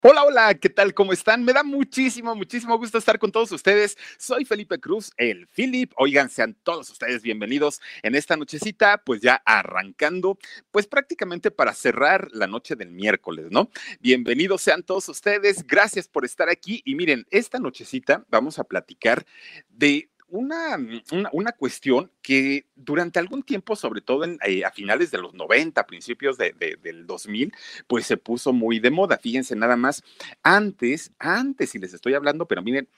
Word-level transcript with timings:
Hola, 0.00 0.22
hola, 0.22 0.54
¿qué 0.54 0.68
tal? 0.68 0.94
¿Cómo 0.94 1.12
están? 1.12 1.44
Me 1.44 1.52
da 1.52 1.64
muchísimo, 1.64 2.32
muchísimo 2.36 2.78
gusto 2.78 2.98
estar 2.98 3.18
con 3.18 3.32
todos 3.32 3.50
ustedes. 3.50 3.98
Soy 4.16 4.44
Felipe 4.44 4.78
Cruz, 4.78 5.10
el 5.16 5.48
Philip. 5.48 5.92
Oigan, 5.96 6.30
sean 6.30 6.54
todos 6.62 6.88
ustedes 6.88 7.20
bienvenidos 7.20 7.80
en 8.04 8.14
esta 8.14 8.36
nochecita, 8.36 9.02
pues 9.04 9.22
ya 9.22 9.42
arrancando, 9.44 10.38
pues 10.70 10.86
prácticamente 10.86 11.50
para 11.50 11.74
cerrar 11.74 12.28
la 12.30 12.46
noche 12.46 12.76
del 12.76 12.92
miércoles, 12.92 13.46
¿no? 13.50 13.70
Bienvenidos 13.98 14.62
sean 14.62 14.84
todos 14.84 15.08
ustedes, 15.08 15.66
gracias 15.66 16.06
por 16.06 16.24
estar 16.24 16.48
aquí. 16.48 16.80
Y 16.84 16.94
miren, 16.94 17.26
esta 17.30 17.58
nochecita 17.58 18.24
vamos 18.28 18.60
a 18.60 18.64
platicar 18.64 19.26
de 19.68 20.10
una, 20.28 20.78
mm, 20.78 21.02
una, 21.12 21.30
una, 21.32 21.52
cuestión 21.52 22.10
que 22.22 22.66
durante 22.76 23.18
algún 23.18 23.42
tiempo, 23.42 23.76
sobre 23.76 24.00
todo 24.00 24.24
en, 24.24 24.38
eh, 24.46 24.64
a 24.64 24.70
finales 24.70 25.10
de 25.10 25.18
los 25.18 25.34
90, 25.34 25.86
principios 25.86 26.38
de, 26.38 26.54
de, 26.58 26.76
del 26.82 27.06
2000, 27.06 27.52
pues 27.86 28.06
se 28.06 28.16
puso 28.16 28.52
muy 28.52 28.78
de 28.78 28.90
moda. 28.90 29.18
Fíjense 29.18 29.56
nada 29.56 29.76
más, 29.76 30.02
antes, 30.42 31.12
antes, 31.18 31.74
y 31.74 31.78
les 31.78 31.94
estoy 31.94 32.14
hablando, 32.14 32.46
pero 32.46 32.62
miren, 32.62 32.88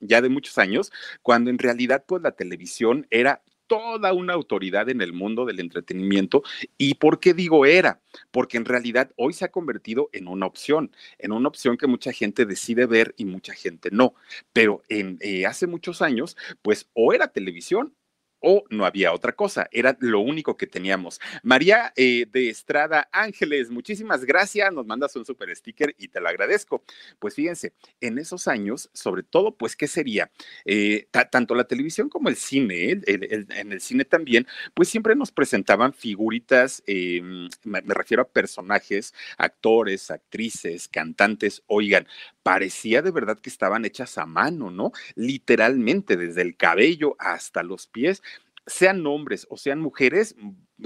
ya 0.00 0.20
de 0.20 0.28
muchos 0.28 0.58
años, 0.58 0.92
cuando 1.22 1.50
en 1.50 1.58
realidad 1.58 2.04
pues 2.06 2.22
la 2.22 2.32
televisión 2.32 3.06
era 3.10 3.42
toda 3.70 4.12
una 4.12 4.32
autoridad 4.32 4.88
en 4.88 5.00
el 5.00 5.12
mundo 5.12 5.46
del 5.46 5.60
entretenimiento. 5.60 6.42
¿Y 6.76 6.94
por 6.94 7.20
qué 7.20 7.34
digo 7.34 7.64
era? 7.66 8.00
Porque 8.32 8.56
en 8.56 8.64
realidad 8.64 9.12
hoy 9.14 9.32
se 9.32 9.44
ha 9.44 9.52
convertido 9.52 10.10
en 10.12 10.26
una 10.26 10.46
opción, 10.46 10.90
en 11.20 11.30
una 11.30 11.46
opción 11.46 11.76
que 11.76 11.86
mucha 11.86 12.10
gente 12.10 12.46
decide 12.46 12.86
ver 12.86 13.14
y 13.16 13.26
mucha 13.26 13.54
gente 13.54 13.90
no. 13.92 14.14
Pero 14.52 14.82
en, 14.88 15.18
eh, 15.20 15.46
hace 15.46 15.68
muchos 15.68 16.02
años, 16.02 16.36
pues 16.62 16.88
o 16.94 17.12
era 17.12 17.28
televisión 17.28 17.94
o 18.40 18.64
no 18.70 18.84
había 18.84 19.12
otra 19.12 19.32
cosa, 19.32 19.68
era 19.70 19.96
lo 20.00 20.20
único 20.20 20.56
que 20.56 20.66
teníamos. 20.66 21.20
María 21.42 21.92
eh, 21.96 22.26
de 22.30 22.48
Estrada 22.48 23.08
Ángeles, 23.12 23.70
muchísimas 23.70 24.24
gracias, 24.24 24.72
nos 24.72 24.86
mandas 24.86 25.14
un 25.16 25.24
super 25.24 25.54
sticker 25.54 25.94
y 25.98 26.08
te 26.08 26.20
lo 26.20 26.28
agradezco. 26.28 26.82
Pues 27.18 27.34
fíjense, 27.34 27.72
en 28.00 28.18
esos 28.18 28.48
años, 28.48 28.90
sobre 28.92 29.22
todo, 29.22 29.56
pues, 29.56 29.76
¿qué 29.76 29.86
sería? 29.86 30.30
Eh, 30.64 31.08
tanto 31.30 31.54
la 31.54 31.64
televisión 31.64 32.08
como 32.08 32.28
el 32.28 32.36
cine, 32.36 33.00
en 33.06 33.72
el 33.72 33.80
cine 33.80 34.04
también, 34.04 34.46
pues 34.74 34.88
siempre 34.88 35.14
nos 35.14 35.30
presentaban 35.32 35.92
figuritas, 35.92 36.82
eh, 36.86 37.20
me, 37.64 37.82
me 37.82 37.94
refiero 37.94 38.22
a 38.22 38.28
personajes, 38.28 39.14
actores, 39.36 40.10
actrices, 40.10 40.88
cantantes, 40.88 41.62
oigan, 41.66 42.06
parecía 42.42 43.02
de 43.02 43.10
verdad 43.10 43.38
que 43.38 43.50
estaban 43.50 43.84
hechas 43.84 44.18
a 44.18 44.26
mano, 44.26 44.70
¿no? 44.70 44.92
Literalmente, 45.14 46.16
desde 46.16 46.42
el 46.42 46.56
cabello 46.56 47.16
hasta 47.18 47.62
los 47.62 47.86
pies, 47.86 48.22
sean 48.66 49.06
hombres 49.06 49.46
o 49.50 49.56
sean 49.56 49.80
mujeres, 49.80 50.36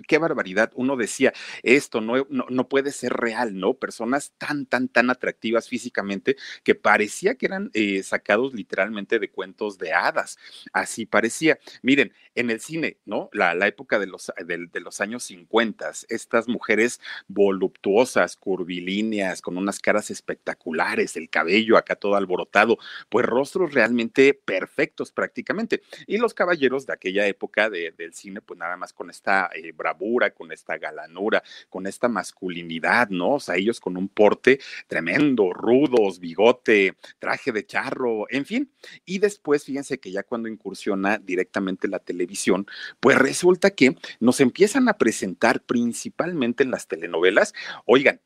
qué 0.07 0.19
barbaridad. 0.19 0.73
Uno 0.75 0.97
decía, 0.97 1.33
esto 1.63 2.01
no, 2.01 2.27
no, 2.29 2.47
no, 2.49 2.69
puede 2.69 2.93
ser 2.93 3.13
real, 3.13 3.59
¿no? 3.59 3.75
Personas 3.75 4.33
tan, 4.39 4.67
tan, 4.67 4.89
tan 4.89 5.11
atractivas 5.11 5.69
físicamente 5.69 6.37
que 6.63 6.75
parecía 6.75 7.35
que 7.37 7.47
eran 7.47 7.71
eh, 7.75 8.03
sacados 8.03 8.55
literalmente 8.55 9.19
de 9.19 9.31
cuentos 9.31 9.79
de 9.79 9.93
hadas. 9.93 10.39
Así 10.73 11.07
parecía. 11.07 11.59
Miren, 11.83 12.13
en 12.35 12.51
el 12.51 12.61
cine, 12.61 12.99
¿no? 13.05 13.29
La, 13.33 13.55
la 13.55 13.67
época 13.67 13.99
de 13.99 14.07
los, 14.07 14.33
de, 14.45 14.81
los 14.81 15.01
años 15.01 15.25
50, 15.25 15.93
estas 16.09 16.49
mujeres 16.49 17.01
voluptuosas, 17.29 18.37
curvilíneas, 18.37 19.41
con 19.41 19.57
unas 19.57 19.79
caras 19.79 20.11
espectaculares, 20.11 21.17
el 21.17 21.31
cabello 21.31 21.77
acá 21.77 21.97
todo 21.97 22.17
alborotado, 22.17 22.79
pues 23.09 23.27
rostros 23.27 23.75
realmente 23.75 24.35
perfectos 24.35 25.13
prácticamente. 25.13 25.83
Y 26.07 26.19
los 26.19 26.35
caballeros 26.35 26.87
de 26.87 26.93
aquella 26.93 27.27
época 27.27 27.71
de, 27.71 27.93
del 27.93 28.15
cine, 28.15 28.41
pues 28.41 28.59
nada 28.59 28.77
más 28.77 28.93
con 28.93 29.11
esta 29.11 29.51
eh, 29.55 29.73
bravura, 29.85 30.31
con 30.31 30.51
esta 30.51 30.79
galanura, 30.79 31.43
con 31.69 31.87
esta 31.87 32.09
masculinidad, 32.09 33.09
¿no? 33.11 33.35
O 33.35 33.41
sea, 33.41 33.57
ellos 33.57 33.81
con 33.81 33.97
un 33.97 34.09
porte 34.09 34.61
tremendo, 34.87 35.53
rudos, 35.53 36.19
bigote, 36.19 36.97
traje 37.19 37.53
de 37.53 37.67
charro, 37.67 38.27
en 38.31 38.47
fin. 38.47 38.73
Y 39.05 39.19
después, 39.19 39.65
fíjense 39.65 39.99
que 39.99 40.11
ya 40.11 40.23
cuando 40.23 40.49
incursiona 40.49 41.19
directamente 41.19 41.87
la 41.89 41.99
televisión, 41.99 42.67
pues 43.01 43.19
resulta 43.19 43.71
que 43.71 43.97
nos 44.21 44.41
empiezan 44.41 44.89
a 44.89 44.97
presentar 44.97 45.63
principalmente 45.63 46.63
en 46.63 46.71
las 46.71 46.89
telenovelas, 46.89 47.53
oigan, 47.85 48.21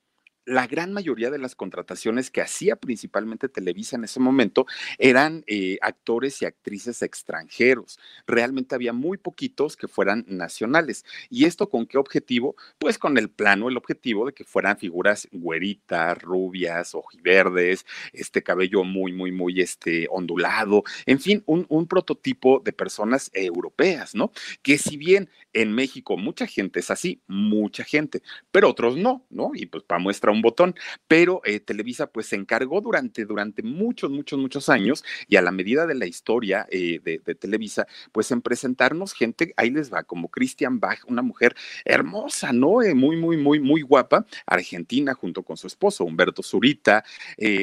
la 0.48 0.66
gran 0.66 0.94
mayoría 0.94 1.30
de 1.30 1.38
las 1.38 1.54
contrataciones 1.54 2.30
que 2.30 2.40
hacía 2.40 2.76
principalmente 2.76 3.50
Televisa 3.50 3.96
en 3.96 4.04
ese 4.04 4.18
momento 4.18 4.66
eran 4.96 5.44
eh, 5.46 5.78
actores 5.82 6.40
y 6.40 6.46
actrices 6.46 7.02
extranjeros. 7.02 7.98
Realmente 8.26 8.74
había 8.74 8.94
muy 8.94 9.18
poquitos 9.18 9.76
que 9.76 9.88
fueran 9.88 10.24
nacionales. 10.26 11.04
¿Y 11.28 11.44
esto 11.44 11.68
con 11.68 11.86
qué 11.86 11.98
objetivo? 11.98 12.56
Pues 12.78 12.98
con 12.98 13.18
el 13.18 13.28
plano, 13.28 13.68
el 13.68 13.76
objetivo 13.76 14.24
de 14.26 14.32
que 14.32 14.44
fueran 14.44 14.78
figuras 14.78 15.28
güeritas, 15.32 16.16
rubias, 16.22 16.94
ojiverdes, 16.94 17.84
este 18.14 18.42
cabello 18.42 18.84
muy, 18.84 19.12
muy, 19.12 19.30
muy 19.30 19.60
este, 19.60 20.06
ondulado, 20.10 20.82
en 21.04 21.20
fin, 21.20 21.42
un, 21.44 21.66
un 21.68 21.86
prototipo 21.86 22.62
de 22.64 22.72
personas 22.72 23.30
europeas, 23.34 24.14
¿no? 24.14 24.32
Que 24.62 24.78
si 24.78 24.96
bien 24.96 25.28
en 25.52 25.74
México 25.74 26.16
mucha 26.16 26.46
gente 26.46 26.80
es 26.80 26.90
así, 26.90 27.20
mucha 27.26 27.84
gente, 27.84 28.22
pero 28.50 28.70
otros 28.70 28.96
no, 28.96 29.26
¿no? 29.28 29.50
Y 29.54 29.66
pues 29.66 29.84
para 29.84 29.98
muestra 29.98 30.32
un 30.32 30.37
botón, 30.42 30.74
pero 31.06 31.40
eh, 31.44 31.60
Televisa 31.60 32.06
pues 32.08 32.26
se 32.26 32.36
encargó 32.36 32.80
durante, 32.80 33.24
durante 33.24 33.62
muchos, 33.62 34.10
muchos, 34.10 34.38
muchos 34.38 34.68
años 34.68 35.04
y 35.28 35.36
a 35.36 35.42
la 35.42 35.50
medida 35.50 35.86
de 35.86 35.94
la 35.94 36.06
historia 36.06 36.66
eh, 36.70 37.00
de, 37.02 37.18
Televisa, 37.34 37.86
pues 38.12 38.30
en 38.30 38.42
presentarnos 38.42 39.12
gente, 39.12 39.54
ahí 39.56 39.70
les 39.70 39.92
va, 39.92 40.02
como 40.02 40.28
Christian 40.28 40.80
Bach, 40.80 41.00
una 41.06 41.22
mujer 41.22 41.54
hermosa, 41.84 42.52
¿no? 42.52 42.82
Eh, 42.82 42.94
muy, 42.94 43.16
muy, 43.16 43.36
muy, 43.36 43.60
muy 43.60 43.82
guapa, 43.82 44.26
argentina 44.46 45.14
junto 45.14 45.42
con 45.42 45.56
su 45.56 45.66
esposo, 45.66 46.04
Humberto 46.04 46.42
Zurita, 46.42 47.04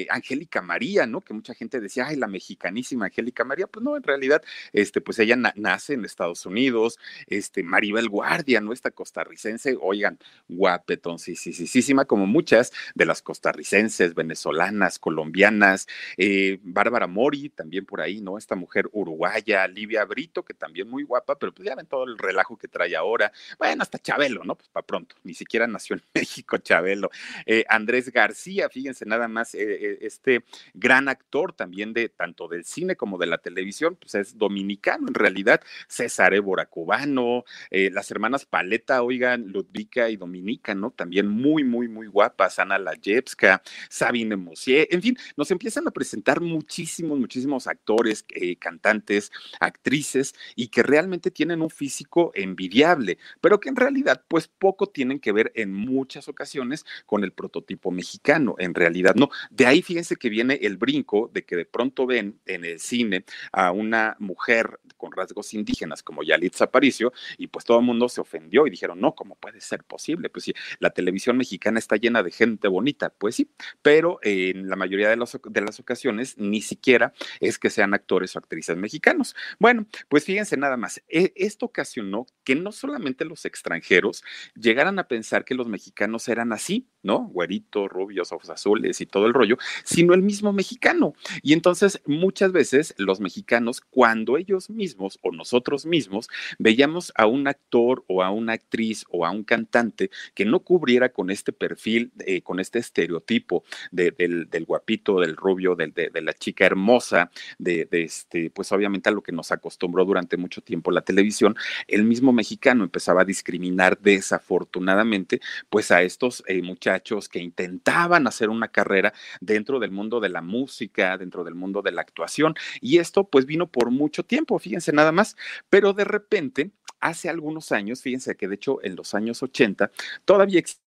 Angélica 0.09 0.61
María, 0.61 1.05
¿no? 1.05 1.21
Que 1.21 1.33
mucha 1.33 1.53
gente 1.53 1.79
decía, 1.79 2.07
ay, 2.07 2.15
la 2.15 2.27
mexicanísima 2.27 3.05
Angélica 3.05 3.43
María, 3.43 3.67
pues 3.67 3.83
no, 3.83 3.97
en 3.97 4.03
realidad, 4.03 4.41
este, 4.71 5.01
pues 5.01 5.19
ella 5.19 5.35
na 5.35 5.53
nace 5.55 5.93
en 5.93 6.05
Estados 6.05 6.45
Unidos, 6.45 6.99
este, 7.27 7.63
Maribel 7.63 8.09
Guardia, 8.09 8.61
¿no? 8.61 8.73
Esta 8.73 8.91
costarricense, 8.91 9.77
oigan, 9.81 10.19
guapetón, 10.47 11.19
sí, 11.19 11.35
sí, 11.35 11.53
sí, 11.53 11.67
sí, 11.67 11.81
sí, 11.81 11.93
como 12.07 12.25
muchas 12.25 12.64
de 12.93 13.05
las 13.05 13.21
costarricenses, 13.21 14.13
venezolanas, 14.13 14.99
colombianas, 14.99 15.87
eh, 16.17 16.59
Bárbara 16.63 17.07
Mori, 17.07 17.49
también 17.49 17.85
por 17.85 18.01
ahí, 18.01 18.21
¿no? 18.21 18.37
Esta 18.37 18.55
mujer 18.55 18.87
uruguaya, 18.91 19.67
Livia 19.67 20.05
Brito, 20.05 20.43
que 20.43 20.53
también 20.53 20.89
muy 20.89 21.03
guapa, 21.03 21.37
pero 21.37 21.53
pues 21.53 21.67
ya 21.67 21.75
ven 21.75 21.87
todo 21.87 22.05
el 22.05 22.17
relajo 22.17 22.57
que 22.57 22.67
trae 22.67 22.95
ahora. 22.95 23.31
Bueno, 23.57 23.81
hasta 23.81 23.99
Chabelo, 23.99 24.43
¿no? 24.43 24.55
Pues 24.55 24.69
para 24.69 24.85
pronto, 24.85 25.15
ni 25.23 25.33
siquiera 25.33 25.67
nació 25.67 25.95
en 25.95 26.03
México 26.13 26.57
Chabelo. 26.57 27.09
Eh, 27.45 27.65
Andrés 27.67 28.11
García, 28.11 28.69
fíjense 28.69 29.05
nada 29.05 29.27
más, 29.27 29.55
eh, 29.55 29.97
este 30.01 30.43
gran 30.73 31.09
actor 31.09 31.53
también 31.53 31.93
de 31.93 32.09
tanto 32.09 32.47
del 32.47 32.63
cine 32.63 32.95
como 32.95 33.17
de 33.17 33.27
la 33.27 33.37
televisión, 33.37 33.95
pues 33.95 34.15
es 34.15 34.37
dominicano 34.37 35.07
en 35.07 35.13
realidad, 35.13 35.61
César 35.87 36.33
Évora 36.33 36.65
cubano, 36.65 37.43
las 37.71 38.11
hermanas 38.11 38.45
Paleta, 38.45 39.01
oigan, 39.01 39.47
Ludvika 39.47 40.09
y 40.09 40.17
Dominica, 40.17 40.75
¿no? 40.75 40.91
También 40.91 41.27
muy, 41.27 41.63
muy, 41.63 41.87
muy 41.87 42.07
guapas 42.07 42.35
Popa, 42.35 42.44
Sana 42.49 42.77
Layevska, 42.77 43.61
Sabine 43.89 44.35
Mosier, 44.35 44.87
en 44.91 45.01
fin, 45.01 45.17
nos 45.35 45.51
empiezan 45.51 45.87
a 45.87 45.91
presentar 45.91 46.41
muchísimos, 46.41 47.19
muchísimos 47.19 47.67
actores, 47.67 48.25
eh, 48.29 48.55
cantantes, 48.57 49.31
actrices 49.59 50.33
y 50.55 50.67
que 50.67 50.83
realmente 50.83 51.31
tienen 51.31 51.61
un 51.61 51.69
físico 51.69 52.31
envidiable, 52.35 53.17
pero 53.41 53.59
que 53.59 53.69
en 53.69 53.75
realidad 53.75 54.23
pues 54.27 54.47
poco 54.47 54.87
tienen 54.87 55.19
que 55.19 55.31
ver 55.31 55.51
en 55.55 55.73
muchas 55.73 56.27
ocasiones 56.27 56.85
con 57.05 57.23
el 57.23 57.31
prototipo 57.31 57.91
mexicano, 57.91 58.55
en 58.57 58.73
realidad 58.73 59.15
no. 59.15 59.29
De 59.49 59.65
ahí 59.65 59.81
fíjense 59.81 60.15
que 60.15 60.29
viene 60.29 60.59
el 60.61 60.77
brinco 60.77 61.29
de 61.33 61.45
que 61.45 61.55
de 61.55 61.65
pronto 61.65 62.05
ven 62.05 62.39
en 62.45 62.65
el 62.65 62.79
cine 62.79 63.25
a 63.51 63.71
una 63.71 64.15
mujer 64.19 64.79
con 64.97 65.11
rasgos 65.11 65.53
indígenas 65.53 66.03
como 66.03 66.23
Yalitza 66.23 66.65
Aparicio 66.65 67.13
y 67.37 67.47
pues 67.47 67.65
todo 67.65 67.79
el 67.79 67.85
mundo 67.85 68.09
se 68.09 68.21
ofendió 68.21 68.67
y 68.67 68.69
dijeron, 68.69 68.99
no, 68.99 69.13
¿cómo 69.13 69.35
puede 69.35 69.61
ser 69.61 69.83
posible? 69.83 70.29
Pues 70.29 70.45
sí, 70.45 70.53
la 70.79 70.89
televisión 70.89 71.37
mexicana 71.37 71.79
está 71.79 71.95
llena 71.97 72.23
de 72.23 72.31
gente 72.35 72.67
bonita, 72.67 73.09
pues 73.09 73.35
sí, 73.35 73.51
pero 73.81 74.19
en 74.21 74.69
la 74.69 74.75
mayoría 74.75 75.09
de, 75.09 75.15
de 75.15 75.61
las 75.61 75.79
ocasiones 75.79 76.37
ni 76.37 76.61
siquiera 76.61 77.13
es 77.39 77.57
que 77.57 77.69
sean 77.69 77.93
actores 77.93 78.35
o 78.35 78.39
actrices 78.39 78.77
mexicanos. 78.77 79.35
Bueno, 79.59 79.87
pues 80.09 80.25
fíjense 80.25 80.57
nada 80.57 80.77
más, 80.77 81.01
e, 81.07 81.33
esto 81.35 81.65
ocasionó 81.65 82.27
que 82.43 82.55
no 82.55 82.71
solamente 82.71 83.25
los 83.25 83.45
extranjeros 83.45 84.23
llegaran 84.55 84.99
a 84.99 85.07
pensar 85.07 85.45
que 85.45 85.55
los 85.55 85.67
mexicanos 85.67 86.27
eran 86.27 86.53
así, 86.53 86.87
¿no? 87.01 87.27
Güeritos, 87.27 87.89
rubios, 87.89 88.31
ojos 88.31 88.49
azules 88.49 89.01
y 89.01 89.05
todo 89.05 89.25
el 89.25 89.33
rollo, 89.33 89.57
sino 89.83 90.13
el 90.13 90.21
mismo 90.21 90.53
mexicano. 90.53 91.13
Y 91.41 91.53
entonces 91.53 92.01
muchas 92.05 92.51
veces 92.51 92.93
los 92.97 93.19
mexicanos, 93.19 93.81
cuando 93.81 94.37
ellos 94.37 94.69
mismos 94.69 95.19
o 95.21 95.31
nosotros 95.31 95.85
mismos 95.85 96.29
veíamos 96.59 97.11
a 97.15 97.25
un 97.25 97.47
actor 97.47 98.03
o 98.07 98.23
a 98.23 98.31
una 98.31 98.53
actriz 98.53 99.05
o 99.09 99.25
a 99.25 99.31
un 99.31 99.43
cantante 99.43 100.09
que 100.33 100.45
no 100.45 100.61
cubriera 100.61 101.09
con 101.09 101.29
este 101.29 101.53
perfil, 101.53 102.11
eh, 102.25 102.41
con 102.41 102.59
este 102.59 102.79
estereotipo 102.79 103.63
del, 103.91 104.47
guapito, 104.65 105.19
del 105.19 105.35
rubio, 105.35 105.75
de, 105.75 106.11
la 106.21 106.33
chica 106.33 106.65
hermosa, 106.65 107.31
de, 107.57 107.87
este, 107.91 108.49
pues 108.49 108.71
obviamente 108.71 109.09
a 109.09 109.11
lo 109.11 109.21
que 109.21 109.31
nos 109.31 109.51
acostumbró 109.51 110.05
durante 110.05 110.37
mucho 110.37 110.61
tiempo 110.61 110.91
la 110.91 111.01
televisión, 111.01 111.55
el 111.87 112.03
mismo 112.03 112.33
mexicano 112.33 112.83
empezaba 112.83 113.21
a 113.21 113.25
discriminar 113.25 113.99
desafortunadamente 113.99 115.39
pues 115.69 115.91
a 115.91 116.01
estos 116.01 116.43
eh, 116.47 116.61
muchachos 116.61 117.29
que 117.29 117.39
intentaban 117.39 118.27
hacer 118.27 118.49
una 118.49 118.69
carrera 118.69 119.13
dentro 119.41 119.79
del 119.79 119.91
mundo 119.91 120.19
de 120.19 120.29
la 120.29 120.41
música, 120.41 121.17
dentro 121.17 121.43
del 121.43 121.55
mundo 121.55 121.81
de 121.81 121.91
la 121.91 122.01
actuación. 122.01 122.55
Y 122.81 122.97
esto 122.97 123.27
pues 123.29 123.45
vino 123.45 123.67
por 123.67 123.91
mucho 123.91 124.23
tiempo, 124.23 124.57
fíjense 124.59 124.91
nada 124.91 125.11
más, 125.11 125.35
pero 125.69 125.93
de 125.93 126.05
repente, 126.05 126.71
hace 126.99 127.29
algunos 127.29 127.71
años, 127.71 128.01
fíjense 128.01 128.35
que 128.35 128.47
de 128.47 128.55
hecho 128.55 128.83
en 128.83 128.95
los 128.95 129.13
años 129.13 129.43
80 129.43 129.91
todavía 130.25 130.59
existía 130.59 130.84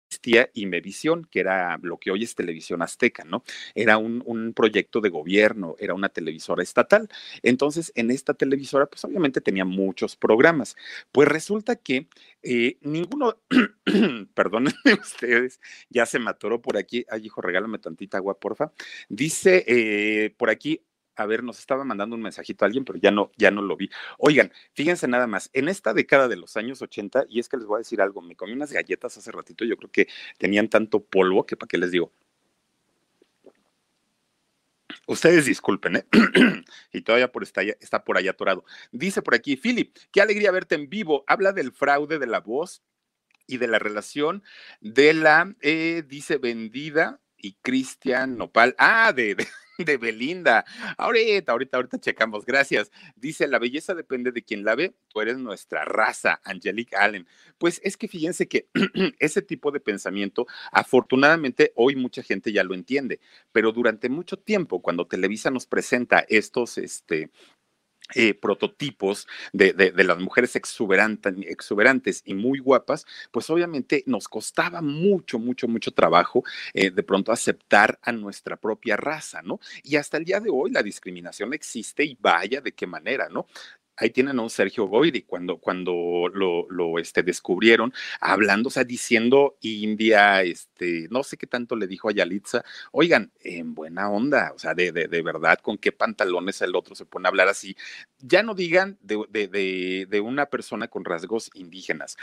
Imevisión, 0.53 1.27
que 1.29 1.39
era 1.39 1.79
lo 1.81 1.97
que 1.97 2.11
hoy 2.11 2.23
es 2.23 2.35
Televisión 2.35 2.81
Azteca, 2.81 3.23
¿no? 3.23 3.43
Era 3.75 3.97
un, 3.97 4.21
proyecto 4.55 5.01
de 5.01 5.09
gobierno, 5.09 5.75
era 5.79 5.93
una 5.93 6.09
televisora 6.09 6.63
estatal. 6.63 7.07
Entonces, 7.43 7.91
en 7.95 8.11
esta 8.11 8.33
televisora, 8.33 8.85
pues 8.87 9.03
obviamente 9.05 9.41
tenía 9.41 9.65
muchos 9.65 10.15
programas. 10.15 10.75
Pues 11.11 11.27
resulta 11.27 11.75
que 11.75 12.07
eh, 12.43 12.77
ninguno, 12.81 13.37
perdónenme 14.33 14.93
ustedes, 15.01 15.59
ya 15.89 16.05
se 16.05 16.19
me 16.19 16.29
por 16.61 16.77
aquí. 16.77 17.05
Ay, 17.09 17.25
hijo, 17.25 17.41
regálame 17.41 17.79
tantita 17.79 18.17
agua, 18.17 18.39
porfa. 18.39 18.71
Dice 19.09 19.63
eh, 19.67 20.33
por 20.37 20.49
aquí, 20.49 20.81
a 21.15 21.25
ver, 21.25 21.43
nos 21.43 21.59
estaba 21.59 21.83
mandando 21.83 22.15
un 22.15 22.21
mensajito 22.21 22.63
a 22.63 22.67
alguien, 22.67 22.85
pero 22.85 22.99
ya 22.99 23.11
no, 23.11 23.31
ya 23.37 23.51
no 23.51 23.61
lo 23.61 23.75
vi. 23.75 23.89
Oigan, 24.17 24.51
fíjense 24.73 25.07
nada 25.07 25.27
más, 25.27 25.49
en 25.53 25.67
esta 25.67 25.93
década 25.93 26.27
de 26.27 26.37
los 26.37 26.57
años 26.57 26.81
80, 26.81 27.25
y 27.29 27.39
es 27.39 27.49
que 27.49 27.57
les 27.57 27.65
voy 27.65 27.77
a 27.77 27.79
decir 27.79 28.01
algo, 28.01 28.21
me 28.21 28.35
comí 28.35 28.53
unas 28.53 28.71
galletas 28.71 29.17
hace 29.17 29.31
ratito, 29.31 29.65
yo 29.65 29.77
creo 29.77 29.91
que 29.91 30.07
tenían 30.37 30.69
tanto 30.69 31.03
polvo 31.03 31.45
que 31.45 31.57
para 31.57 31.67
qué 31.67 31.77
les 31.77 31.91
digo. 31.91 32.11
Ustedes 35.07 35.45
disculpen, 35.45 35.97
¿eh? 35.97 36.05
y 36.93 37.01
todavía 37.01 37.31
por 37.31 37.43
está, 37.43 38.03
por 38.03 38.17
allá 38.17 38.31
atorado. 38.31 38.63
Dice 38.91 39.21
por 39.21 39.35
aquí, 39.35 39.57
Philip, 39.57 39.97
qué 40.11 40.21
alegría 40.21 40.51
verte 40.51 40.75
en 40.75 40.89
vivo. 40.89 41.23
Habla 41.27 41.53
del 41.53 41.71
fraude 41.71 42.19
de 42.19 42.27
la 42.27 42.39
voz 42.39 42.83
y 43.47 43.57
de 43.57 43.67
la 43.67 43.79
relación 43.79 44.43
de 44.79 45.13
la, 45.13 45.53
eh, 45.61 46.03
dice, 46.07 46.37
vendida 46.37 47.19
y 47.41 47.53
Cristian 47.61 48.37
Nopal. 48.37 48.75
Ah, 48.77 49.13
de, 49.13 49.35
de 49.77 49.97
Belinda. 49.97 50.65
Ahorita, 50.97 51.51
ahorita, 51.51 51.77
ahorita 51.77 51.99
checamos. 51.99 52.45
Gracias. 52.45 52.91
Dice, 53.15 53.47
la 53.47 53.59
belleza 53.59 53.95
depende 53.95 54.31
de 54.31 54.43
quien 54.43 54.63
la 54.63 54.75
ve. 54.75 54.93
Tú 55.09 55.21
eres 55.21 55.37
nuestra 55.37 55.85
raza, 55.85 56.41
Angelique 56.43 56.95
Allen. 56.95 57.27
Pues 57.57 57.81
es 57.83 57.97
que 57.97 58.07
fíjense 58.07 58.47
que 58.47 58.67
ese 59.19 59.41
tipo 59.41 59.71
de 59.71 59.79
pensamiento, 59.79 60.47
afortunadamente, 60.71 61.73
hoy 61.75 61.95
mucha 61.95 62.23
gente 62.23 62.51
ya 62.51 62.63
lo 62.63 62.73
entiende, 62.73 63.19
pero 63.51 63.71
durante 63.71 64.09
mucho 64.09 64.37
tiempo, 64.37 64.81
cuando 64.81 65.07
Televisa 65.07 65.51
nos 65.51 65.65
presenta 65.65 66.25
estos, 66.27 66.77
este, 66.77 67.29
eh, 68.15 68.33
prototipos 68.33 69.27
de, 69.53 69.73
de, 69.73 70.03
las 70.03 70.19
mujeres 70.19 70.55
exuberantes, 70.55 72.23
y 72.25 72.33
muy 72.33 72.59
guapas, 72.59 73.05
pues 73.31 73.49
obviamente 73.49 74.03
nos 74.05 74.27
costaba 74.27 74.81
mucho, 74.81 75.39
mucho, 75.39 75.67
mucho 75.67 75.91
trabajo 75.91 76.43
eh, 76.73 76.91
de 76.91 77.03
pronto 77.03 77.31
aceptar 77.31 77.99
a 78.01 78.11
nuestra 78.11 78.57
propia 78.57 78.97
raza, 78.97 79.41
¿no? 79.41 79.59
Y 79.83 79.95
hasta 79.95 80.17
el 80.17 80.25
día 80.25 80.39
de 80.41 80.49
hoy 80.49 80.71
la 80.71 80.83
discriminación 80.83 81.53
existe 81.53 82.03
y 82.03 82.17
vaya 82.19 82.59
de 82.59 82.73
qué 82.73 82.85
manera, 82.85 83.29
¿no? 83.29 83.47
Ahí 83.97 84.09
tienen 84.09 84.39
a 84.39 84.41
un 84.41 84.49
Sergio 84.49 84.85
Goyri 84.85 85.23
cuando, 85.23 85.57
cuando 85.57 86.29
lo, 86.33 86.67
lo 86.69 86.99
este, 86.99 87.23
descubrieron, 87.23 87.93
hablando, 88.19 88.69
o 88.69 88.71
sea, 88.71 88.83
diciendo 88.83 89.57
India, 89.61 90.41
este, 90.43 91.07
no 91.11 91.23
sé 91.23 91.37
qué 91.37 91.47
tanto 91.47 91.75
le 91.75 91.87
dijo 91.87 92.09
a 92.09 92.13
Yalitza, 92.13 92.63
oigan, 92.91 93.31
en 93.41 93.73
buena 93.75 94.09
onda, 94.09 94.51
o 94.55 94.59
sea, 94.59 94.73
de, 94.73 94.91
de, 94.91 95.07
de 95.07 95.21
verdad, 95.21 95.59
con 95.59 95.77
qué 95.77 95.91
pantalones 95.91 96.61
el 96.61 96.75
otro 96.75 96.95
se 96.95 97.05
pone 97.05 97.27
a 97.27 97.29
hablar 97.29 97.47
así. 97.47 97.75
Ya 98.19 98.43
no 98.43 98.55
digan 98.55 98.97
de, 99.01 99.25
de, 99.29 100.07
de 100.09 100.21
una 100.21 100.47
persona 100.47 100.87
con 100.87 101.05
rasgos 101.05 101.49
indígenas, 101.53 102.17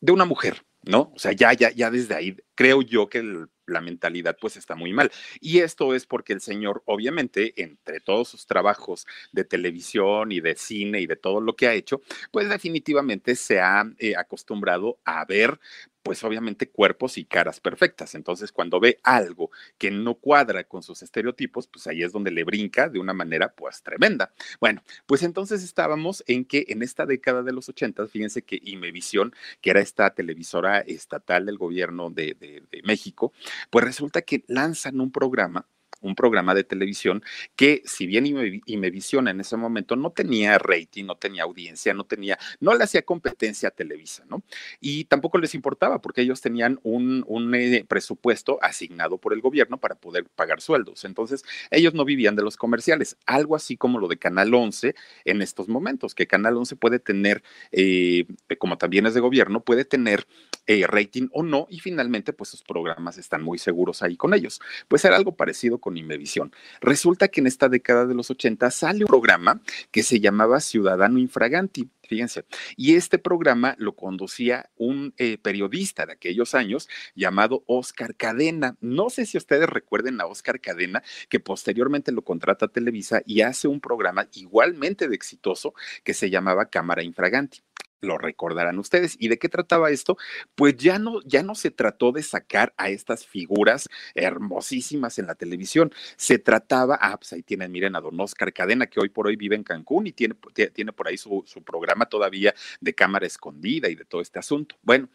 de 0.00 0.12
una 0.12 0.24
mujer, 0.24 0.64
¿no? 0.82 1.12
O 1.14 1.18
sea, 1.18 1.32
ya, 1.32 1.52
ya, 1.52 1.70
ya 1.70 1.90
desde 1.90 2.14
ahí 2.14 2.36
creo 2.54 2.82
yo 2.82 3.08
que 3.08 3.18
el 3.18 3.48
la 3.72 3.80
mentalidad 3.80 4.36
pues 4.40 4.56
está 4.56 4.74
muy 4.74 4.92
mal. 4.92 5.10
Y 5.40 5.58
esto 5.58 5.94
es 5.94 6.06
porque 6.06 6.32
el 6.32 6.40
señor, 6.40 6.82
obviamente, 6.86 7.60
entre 7.62 8.00
todos 8.00 8.28
sus 8.28 8.46
trabajos 8.46 9.06
de 9.32 9.44
televisión 9.44 10.32
y 10.32 10.40
de 10.40 10.54
cine 10.56 11.00
y 11.00 11.06
de 11.06 11.16
todo 11.16 11.40
lo 11.40 11.56
que 11.56 11.66
ha 11.68 11.74
hecho, 11.74 12.00
pues 12.30 12.48
definitivamente 12.48 13.34
se 13.34 13.60
ha 13.60 13.84
eh, 13.98 14.14
acostumbrado 14.16 14.98
a 15.04 15.24
ver 15.24 15.58
pues 16.02 16.22
obviamente 16.24 16.68
cuerpos 16.68 17.18
y 17.18 17.24
caras 17.24 17.60
perfectas. 17.60 18.14
Entonces, 18.14 18.52
cuando 18.52 18.80
ve 18.80 18.98
algo 19.02 19.50
que 19.78 19.90
no 19.90 20.14
cuadra 20.14 20.64
con 20.64 20.82
sus 20.82 21.02
estereotipos, 21.02 21.66
pues 21.68 21.86
ahí 21.86 22.02
es 22.02 22.12
donde 22.12 22.30
le 22.30 22.44
brinca 22.44 22.88
de 22.88 22.98
una 22.98 23.12
manera 23.12 23.52
pues 23.52 23.82
tremenda. 23.82 24.32
Bueno, 24.60 24.82
pues 25.06 25.22
entonces 25.22 25.62
estábamos 25.62 26.24
en 26.26 26.44
que 26.44 26.64
en 26.68 26.82
esta 26.82 27.06
década 27.06 27.42
de 27.42 27.52
los 27.52 27.68
80, 27.68 28.06
fíjense 28.08 28.42
que 28.42 28.60
Imevisión, 28.62 29.34
que 29.60 29.70
era 29.70 29.80
esta 29.80 30.14
televisora 30.14 30.80
estatal 30.80 31.46
del 31.46 31.58
gobierno 31.58 32.10
de, 32.10 32.34
de 32.34 32.82
México, 32.84 33.32
pues 33.70 33.84
resulta 33.84 34.22
que 34.22 34.44
lanzan 34.48 35.00
un 35.00 35.12
programa 35.12 35.66
un 36.02 36.14
programa 36.14 36.54
de 36.54 36.64
televisión 36.64 37.22
que 37.56 37.82
si 37.84 38.06
bien 38.06 38.26
Imevisión 38.66 39.28
en 39.28 39.40
ese 39.40 39.56
momento 39.56 39.96
no 39.96 40.10
tenía 40.10 40.58
rating, 40.58 41.04
no 41.04 41.16
tenía 41.16 41.44
audiencia, 41.44 41.94
no 41.94 42.04
tenía, 42.04 42.38
no 42.60 42.74
le 42.74 42.84
hacía 42.84 43.02
competencia 43.02 43.68
a 43.68 43.72
Televisa, 43.72 44.24
¿no? 44.28 44.42
Y 44.80 45.04
tampoco 45.04 45.38
les 45.38 45.54
importaba 45.54 46.00
porque 46.00 46.22
ellos 46.22 46.40
tenían 46.40 46.78
un, 46.82 47.24
un 47.26 47.54
eh, 47.54 47.84
presupuesto 47.88 48.58
asignado 48.62 49.18
por 49.18 49.32
el 49.32 49.40
gobierno 49.40 49.78
para 49.78 49.94
poder 49.94 50.26
pagar 50.34 50.60
sueldos. 50.60 51.04
Entonces, 51.04 51.44
ellos 51.70 51.94
no 51.94 52.04
vivían 52.04 52.36
de 52.36 52.42
los 52.42 52.56
comerciales, 52.56 53.16
algo 53.26 53.56
así 53.56 53.76
como 53.76 53.98
lo 53.98 54.08
de 54.08 54.18
Canal 54.18 54.52
11 54.52 54.94
en 55.24 55.42
estos 55.42 55.68
momentos, 55.68 56.14
que 56.14 56.26
Canal 56.26 56.56
11 56.56 56.76
puede 56.76 56.98
tener, 56.98 57.42
eh, 57.70 58.26
como 58.58 58.78
también 58.78 59.06
es 59.06 59.14
de 59.14 59.20
gobierno, 59.20 59.62
puede 59.62 59.84
tener 59.84 60.26
eh, 60.66 60.86
rating 60.86 61.28
o 61.32 61.42
no, 61.42 61.66
y 61.70 61.80
finalmente, 61.80 62.32
pues 62.32 62.50
sus 62.50 62.62
programas 62.62 63.18
están 63.18 63.42
muy 63.42 63.58
seguros 63.58 64.02
ahí 64.02 64.16
con 64.16 64.34
ellos. 64.34 64.60
Pues 64.88 65.04
era 65.04 65.16
algo 65.16 65.36
parecido 65.36 65.78
con 65.78 65.91
Imevisión. 65.96 66.52
Resulta 66.80 67.28
que 67.28 67.40
en 67.40 67.46
esta 67.46 67.68
década 67.68 68.06
de 68.06 68.14
los 68.14 68.30
80 68.30 68.70
sale 68.70 69.04
un 69.04 69.08
programa 69.08 69.60
que 69.90 70.02
se 70.02 70.20
llamaba 70.20 70.60
Ciudadano 70.60 71.18
Infraganti 71.18 71.90
fíjense. 72.12 72.44
Y 72.76 72.94
este 72.96 73.18
programa 73.18 73.74
lo 73.78 73.94
conducía 73.96 74.70
un 74.76 75.14
eh, 75.16 75.38
periodista 75.38 76.04
de 76.04 76.12
aquellos 76.12 76.54
años 76.54 76.88
llamado 77.14 77.64
Oscar 77.66 78.14
Cadena. 78.14 78.76
No 78.80 79.08
sé 79.08 79.24
si 79.24 79.38
ustedes 79.38 79.66
recuerden 79.68 80.20
a 80.20 80.26
Oscar 80.26 80.60
Cadena, 80.60 81.02
que 81.30 81.40
posteriormente 81.40 82.12
lo 82.12 82.22
contrata 82.22 82.66
a 82.66 82.68
Televisa 82.68 83.22
y 83.24 83.40
hace 83.40 83.66
un 83.66 83.80
programa 83.80 84.28
igualmente 84.34 85.08
de 85.08 85.14
exitoso 85.14 85.72
que 86.04 86.12
se 86.12 86.28
llamaba 86.28 86.66
Cámara 86.66 87.02
Infraganti 87.02 87.62
lo 88.02 88.18
recordarán 88.18 88.78
ustedes. 88.78 89.16
¿Y 89.18 89.28
de 89.28 89.38
qué 89.38 89.48
trataba 89.48 89.90
esto? 89.90 90.18
Pues 90.54 90.76
ya 90.76 90.98
no, 90.98 91.20
ya 91.24 91.42
no 91.42 91.54
se 91.54 91.70
trató 91.70 92.12
de 92.12 92.22
sacar 92.22 92.74
a 92.76 92.90
estas 92.90 93.26
figuras 93.26 93.88
hermosísimas 94.14 95.18
en 95.18 95.28
la 95.28 95.36
televisión. 95.36 95.92
Se 96.16 96.38
trataba, 96.38 96.98
ah, 97.00 97.16
pues 97.16 97.32
ahí 97.32 97.42
tienen, 97.42 97.72
miren 97.72 97.96
a 97.96 98.00
don 98.00 98.20
Oscar 98.20 98.52
Cadena, 98.52 98.88
que 98.88 99.00
hoy 99.00 99.08
por 99.08 99.28
hoy 99.28 99.36
vive 99.36 99.56
en 99.56 99.62
Cancún 99.62 100.08
y 100.08 100.12
tiene, 100.12 100.34
tiene 100.74 100.92
por 100.92 101.08
ahí 101.08 101.16
su, 101.16 101.44
programa 101.64 102.06
todavía 102.06 102.54
de 102.80 102.92
cámara 102.92 103.26
escondida 103.26 103.88
y 103.88 103.94
de 103.94 104.04
todo 104.04 104.20
este 104.20 104.38
asunto. 104.38 104.76
Bueno, 104.82 105.08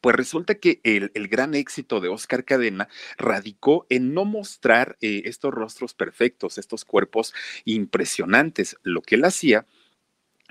Pues 0.00 0.16
resulta 0.16 0.56
que 0.56 0.80
el, 0.82 1.12
el, 1.14 1.28
gran 1.28 1.54
éxito 1.54 2.00
de 2.00 2.08
Oscar 2.08 2.44
Cadena 2.44 2.88
radicó 3.16 3.86
en 3.88 4.12
no 4.14 4.24
mostrar 4.24 4.96
eh, 5.00 5.22
estos 5.26 5.54
rostros 5.54 5.94
perfectos, 5.94 6.58
estos 6.58 6.84
cuerpos 6.84 7.32
impresionantes. 7.64 8.76
Lo 8.82 9.00
que 9.02 9.14
él 9.14 9.24
hacía 9.24 9.66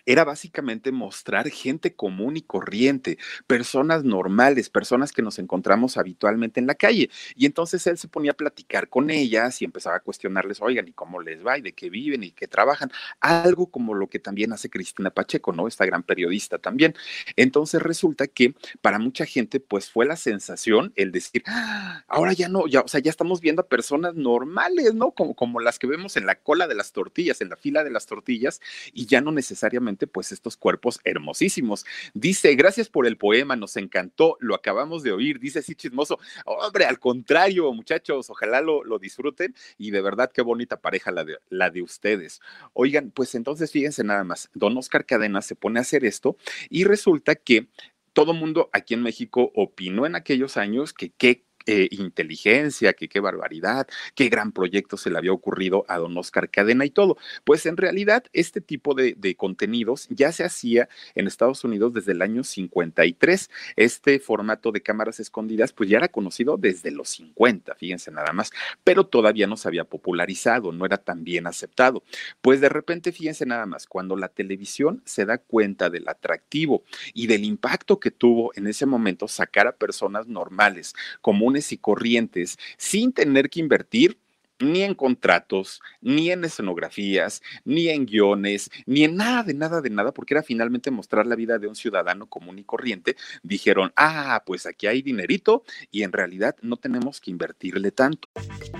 era 0.05 0.23
básicamente 0.23 0.91
mostrar 0.91 1.49
gente 1.49 1.93
común 1.95 2.37
y 2.37 2.41
corriente, 2.41 3.17
personas 3.47 4.03
normales, 4.03 4.69
personas 4.69 5.11
que 5.11 5.21
nos 5.21 5.39
encontramos 5.39 5.97
habitualmente 5.97 6.59
en 6.59 6.67
la 6.67 6.75
calle. 6.75 7.09
Y 7.35 7.45
entonces 7.45 7.85
él 7.87 7.97
se 7.97 8.07
ponía 8.07 8.31
a 8.31 8.35
platicar 8.35 8.89
con 8.89 9.09
ellas 9.09 9.61
y 9.61 9.65
empezaba 9.65 9.97
a 9.97 9.99
cuestionarles, 10.01 10.61
oigan, 10.61 10.87
¿y 10.87 10.93
cómo 10.93 11.21
les 11.21 11.45
va? 11.45 11.57
¿Y 11.57 11.61
de 11.61 11.73
qué 11.73 11.89
viven? 11.89 12.23
¿Y 12.23 12.31
qué 12.31 12.47
trabajan? 12.47 12.91
Algo 13.19 13.67
como 13.67 13.93
lo 13.93 14.07
que 14.07 14.19
también 14.19 14.53
hace 14.53 14.69
Cristina 14.69 15.09
Pacheco, 15.09 15.53
¿no? 15.53 15.67
Esta 15.67 15.85
gran 15.85 16.03
periodista 16.03 16.57
también. 16.57 16.95
Entonces 17.35 17.81
resulta 17.81 18.27
que 18.27 18.55
para 18.81 18.99
mucha 18.99 19.25
gente, 19.25 19.59
pues 19.59 19.89
fue 19.89 20.05
la 20.05 20.15
sensación 20.15 20.93
el 20.95 21.11
decir, 21.11 21.43
ah, 21.47 22.03
ahora 22.07 22.33
ya 22.33 22.49
no, 22.49 22.67
ya, 22.67 22.81
o 22.81 22.87
sea, 22.87 22.99
ya 22.99 23.09
estamos 23.09 23.41
viendo 23.41 23.61
a 23.61 23.67
personas 23.67 24.15
normales, 24.15 24.93
¿no? 24.93 25.11
Como, 25.11 25.35
como 25.35 25.59
las 25.59 25.79
que 25.79 25.87
vemos 25.87 26.17
en 26.17 26.25
la 26.25 26.35
cola 26.35 26.67
de 26.67 26.75
las 26.75 26.91
tortillas, 26.91 27.41
en 27.41 27.49
la 27.49 27.55
fila 27.55 27.83
de 27.83 27.91
las 27.91 28.05
tortillas, 28.05 28.61
y 28.93 29.05
ya 29.05 29.21
no 29.21 29.31
necesariamente 29.31 29.94
pues 29.97 30.31
estos 30.31 30.57
cuerpos 30.57 30.99
hermosísimos. 31.03 31.85
Dice, 32.13 32.53
gracias 32.55 32.89
por 32.89 33.07
el 33.07 33.17
poema, 33.17 33.55
nos 33.55 33.77
encantó, 33.77 34.37
lo 34.39 34.55
acabamos 34.55 35.03
de 35.03 35.11
oír, 35.11 35.39
dice 35.39 35.59
así 35.59 35.75
chismoso, 35.75 36.19
hombre, 36.45 36.85
al 36.85 36.99
contrario, 36.99 37.71
muchachos, 37.73 38.29
ojalá 38.29 38.61
lo, 38.61 38.83
lo 38.83 38.99
disfruten 38.99 39.55
y 39.77 39.91
de 39.91 40.01
verdad 40.01 40.31
qué 40.33 40.41
bonita 40.41 40.81
pareja 40.81 41.11
la 41.11 41.23
de, 41.23 41.37
la 41.49 41.69
de 41.69 41.81
ustedes. 41.81 42.41
Oigan, 42.73 43.11
pues 43.11 43.35
entonces 43.35 43.71
fíjense 43.71 44.03
nada 44.03 44.23
más, 44.23 44.49
don 44.53 44.77
Oscar 44.77 45.05
Cadena 45.05 45.41
se 45.41 45.55
pone 45.55 45.79
a 45.79 45.81
hacer 45.81 46.05
esto 46.05 46.37
y 46.69 46.83
resulta 46.83 47.35
que 47.35 47.67
todo 48.13 48.33
mundo 48.33 48.69
aquí 48.71 48.93
en 48.93 49.03
México 49.03 49.51
opinó 49.55 50.05
en 50.05 50.15
aquellos 50.15 50.55
años 50.55 50.93
que 50.93 51.11
qué 51.11 51.44
eh, 51.65 51.87
inteligencia, 51.91 52.93
qué 52.93 53.19
barbaridad, 53.19 53.87
qué 54.13 54.29
gran 54.29 54.51
proyecto 54.51 54.97
se 54.97 55.09
le 55.09 55.17
había 55.17 55.31
ocurrido 55.31 55.85
a 55.87 55.97
don 55.97 56.17
Oscar 56.17 56.49
Cadena 56.49 56.85
y 56.85 56.89
todo. 56.89 57.17
Pues 57.43 57.65
en 57.65 57.77
realidad 57.77 58.23
este 58.33 58.61
tipo 58.61 58.93
de, 58.93 59.15
de 59.17 59.35
contenidos 59.35 60.07
ya 60.09 60.31
se 60.31 60.43
hacía 60.43 60.89
en 61.15 61.27
Estados 61.27 61.63
Unidos 61.63 61.93
desde 61.93 62.11
el 62.11 62.21
año 62.21 62.43
53. 62.43 63.49
Este 63.75 64.19
formato 64.19 64.71
de 64.71 64.81
cámaras 64.81 65.19
escondidas 65.19 65.73
pues 65.73 65.89
ya 65.89 65.97
era 65.97 66.07
conocido 66.07 66.57
desde 66.57 66.91
los 66.91 67.09
50, 67.09 67.75
fíjense 67.75 68.11
nada 68.11 68.33
más, 68.33 68.51
pero 68.83 69.05
todavía 69.05 69.47
no 69.47 69.57
se 69.57 69.67
había 69.67 69.83
popularizado, 69.83 70.71
no 70.71 70.85
era 70.85 70.97
tan 70.97 71.23
bien 71.23 71.47
aceptado. 71.47 72.03
Pues 72.41 72.61
de 72.61 72.69
repente, 72.69 73.11
fíjense 73.11 73.45
nada 73.45 73.65
más, 73.65 73.87
cuando 73.87 74.15
la 74.15 74.29
televisión 74.29 75.01
se 75.05 75.25
da 75.25 75.37
cuenta 75.37 75.89
del 75.89 76.07
atractivo 76.07 76.83
y 77.13 77.27
del 77.27 77.43
impacto 77.43 77.99
que 77.99 78.11
tuvo 78.11 78.51
en 78.55 78.67
ese 78.67 78.85
momento 78.85 79.27
sacar 79.27 79.67
a 79.67 79.75
personas 79.75 80.27
normales, 80.27 80.93
como 81.21 81.45
y 81.71 81.77
corrientes 81.77 82.57
sin 82.77 83.13
tener 83.13 83.49
que 83.49 83.59
invertir 83.59 84.17
ni 84.59 84.83
en 84.83 84.95
contratos, 84.95 85.81
ni 86.01 86.31
en 86.31 86.45
escenografías, 86.45 87.41
ni 87.65 87.89
en 87.89 88.05
guiones, 88.05 88.69
ni 88.85 89.03
en 89.03 89.15
nada 89.15 89.43
de 89.43 89.53
nada 89.53 89.81
de 89.81 89.89
nada, 89.89 90.13
porque 90.13 90.33
era 90.33 90.43
finalmente 90.43 90.91
mostrar 90.91 91.25
la 91.27 91.35
vida 91.35 91.59
de 91.59 91.67
un 91.67 91.75
ciudadano 91.75 92.27
común 92.27 92.59
y 92.59 92.63
corriente, 92.63 93.15
dijeron, 93.43 93.91
ah, 93.95 94.43
pues 94.45 94.65
aquí 94.65 94.87
hay 94.87 95.01
dinerito 95.01 95.63
y 95.91 96.03
en 96.03 96.11
realidad 96.11 96.55
no 96.61 96.77
tenemos 96.77 97.19
que 97.19 97.31
invertirle 97.31 97.91
tanto. 97.91 98.29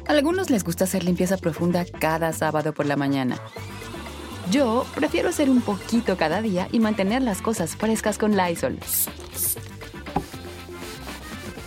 A 0.08 0.12
algunos 0.12 0.50
les 0.50 0.64
gusta 0.64 0.86
hacer 0.86 1.04
limpieza 1.04 1.38
profunda 1.38 1.86
cada 2.00 2.32
sábado 2.32 2.74
por 2.74 2.86
la 2.86 2.96
mañana. 2.96 3.38
Yo 4.52 4.86
prefiero 4.94 5.30
hacer 5.30 5.50
un 5.50 5.62
poquito 5.62 6.18
cada 6.18 6.42
día 6.42 6.68
y 6.72 6.80
mantener 6.80 7.22
las 7.24 7.42
cosas 7.42 7.76
frescas 7.76 8.18
con 8.18 8.38
Lysol. 8.38 8.78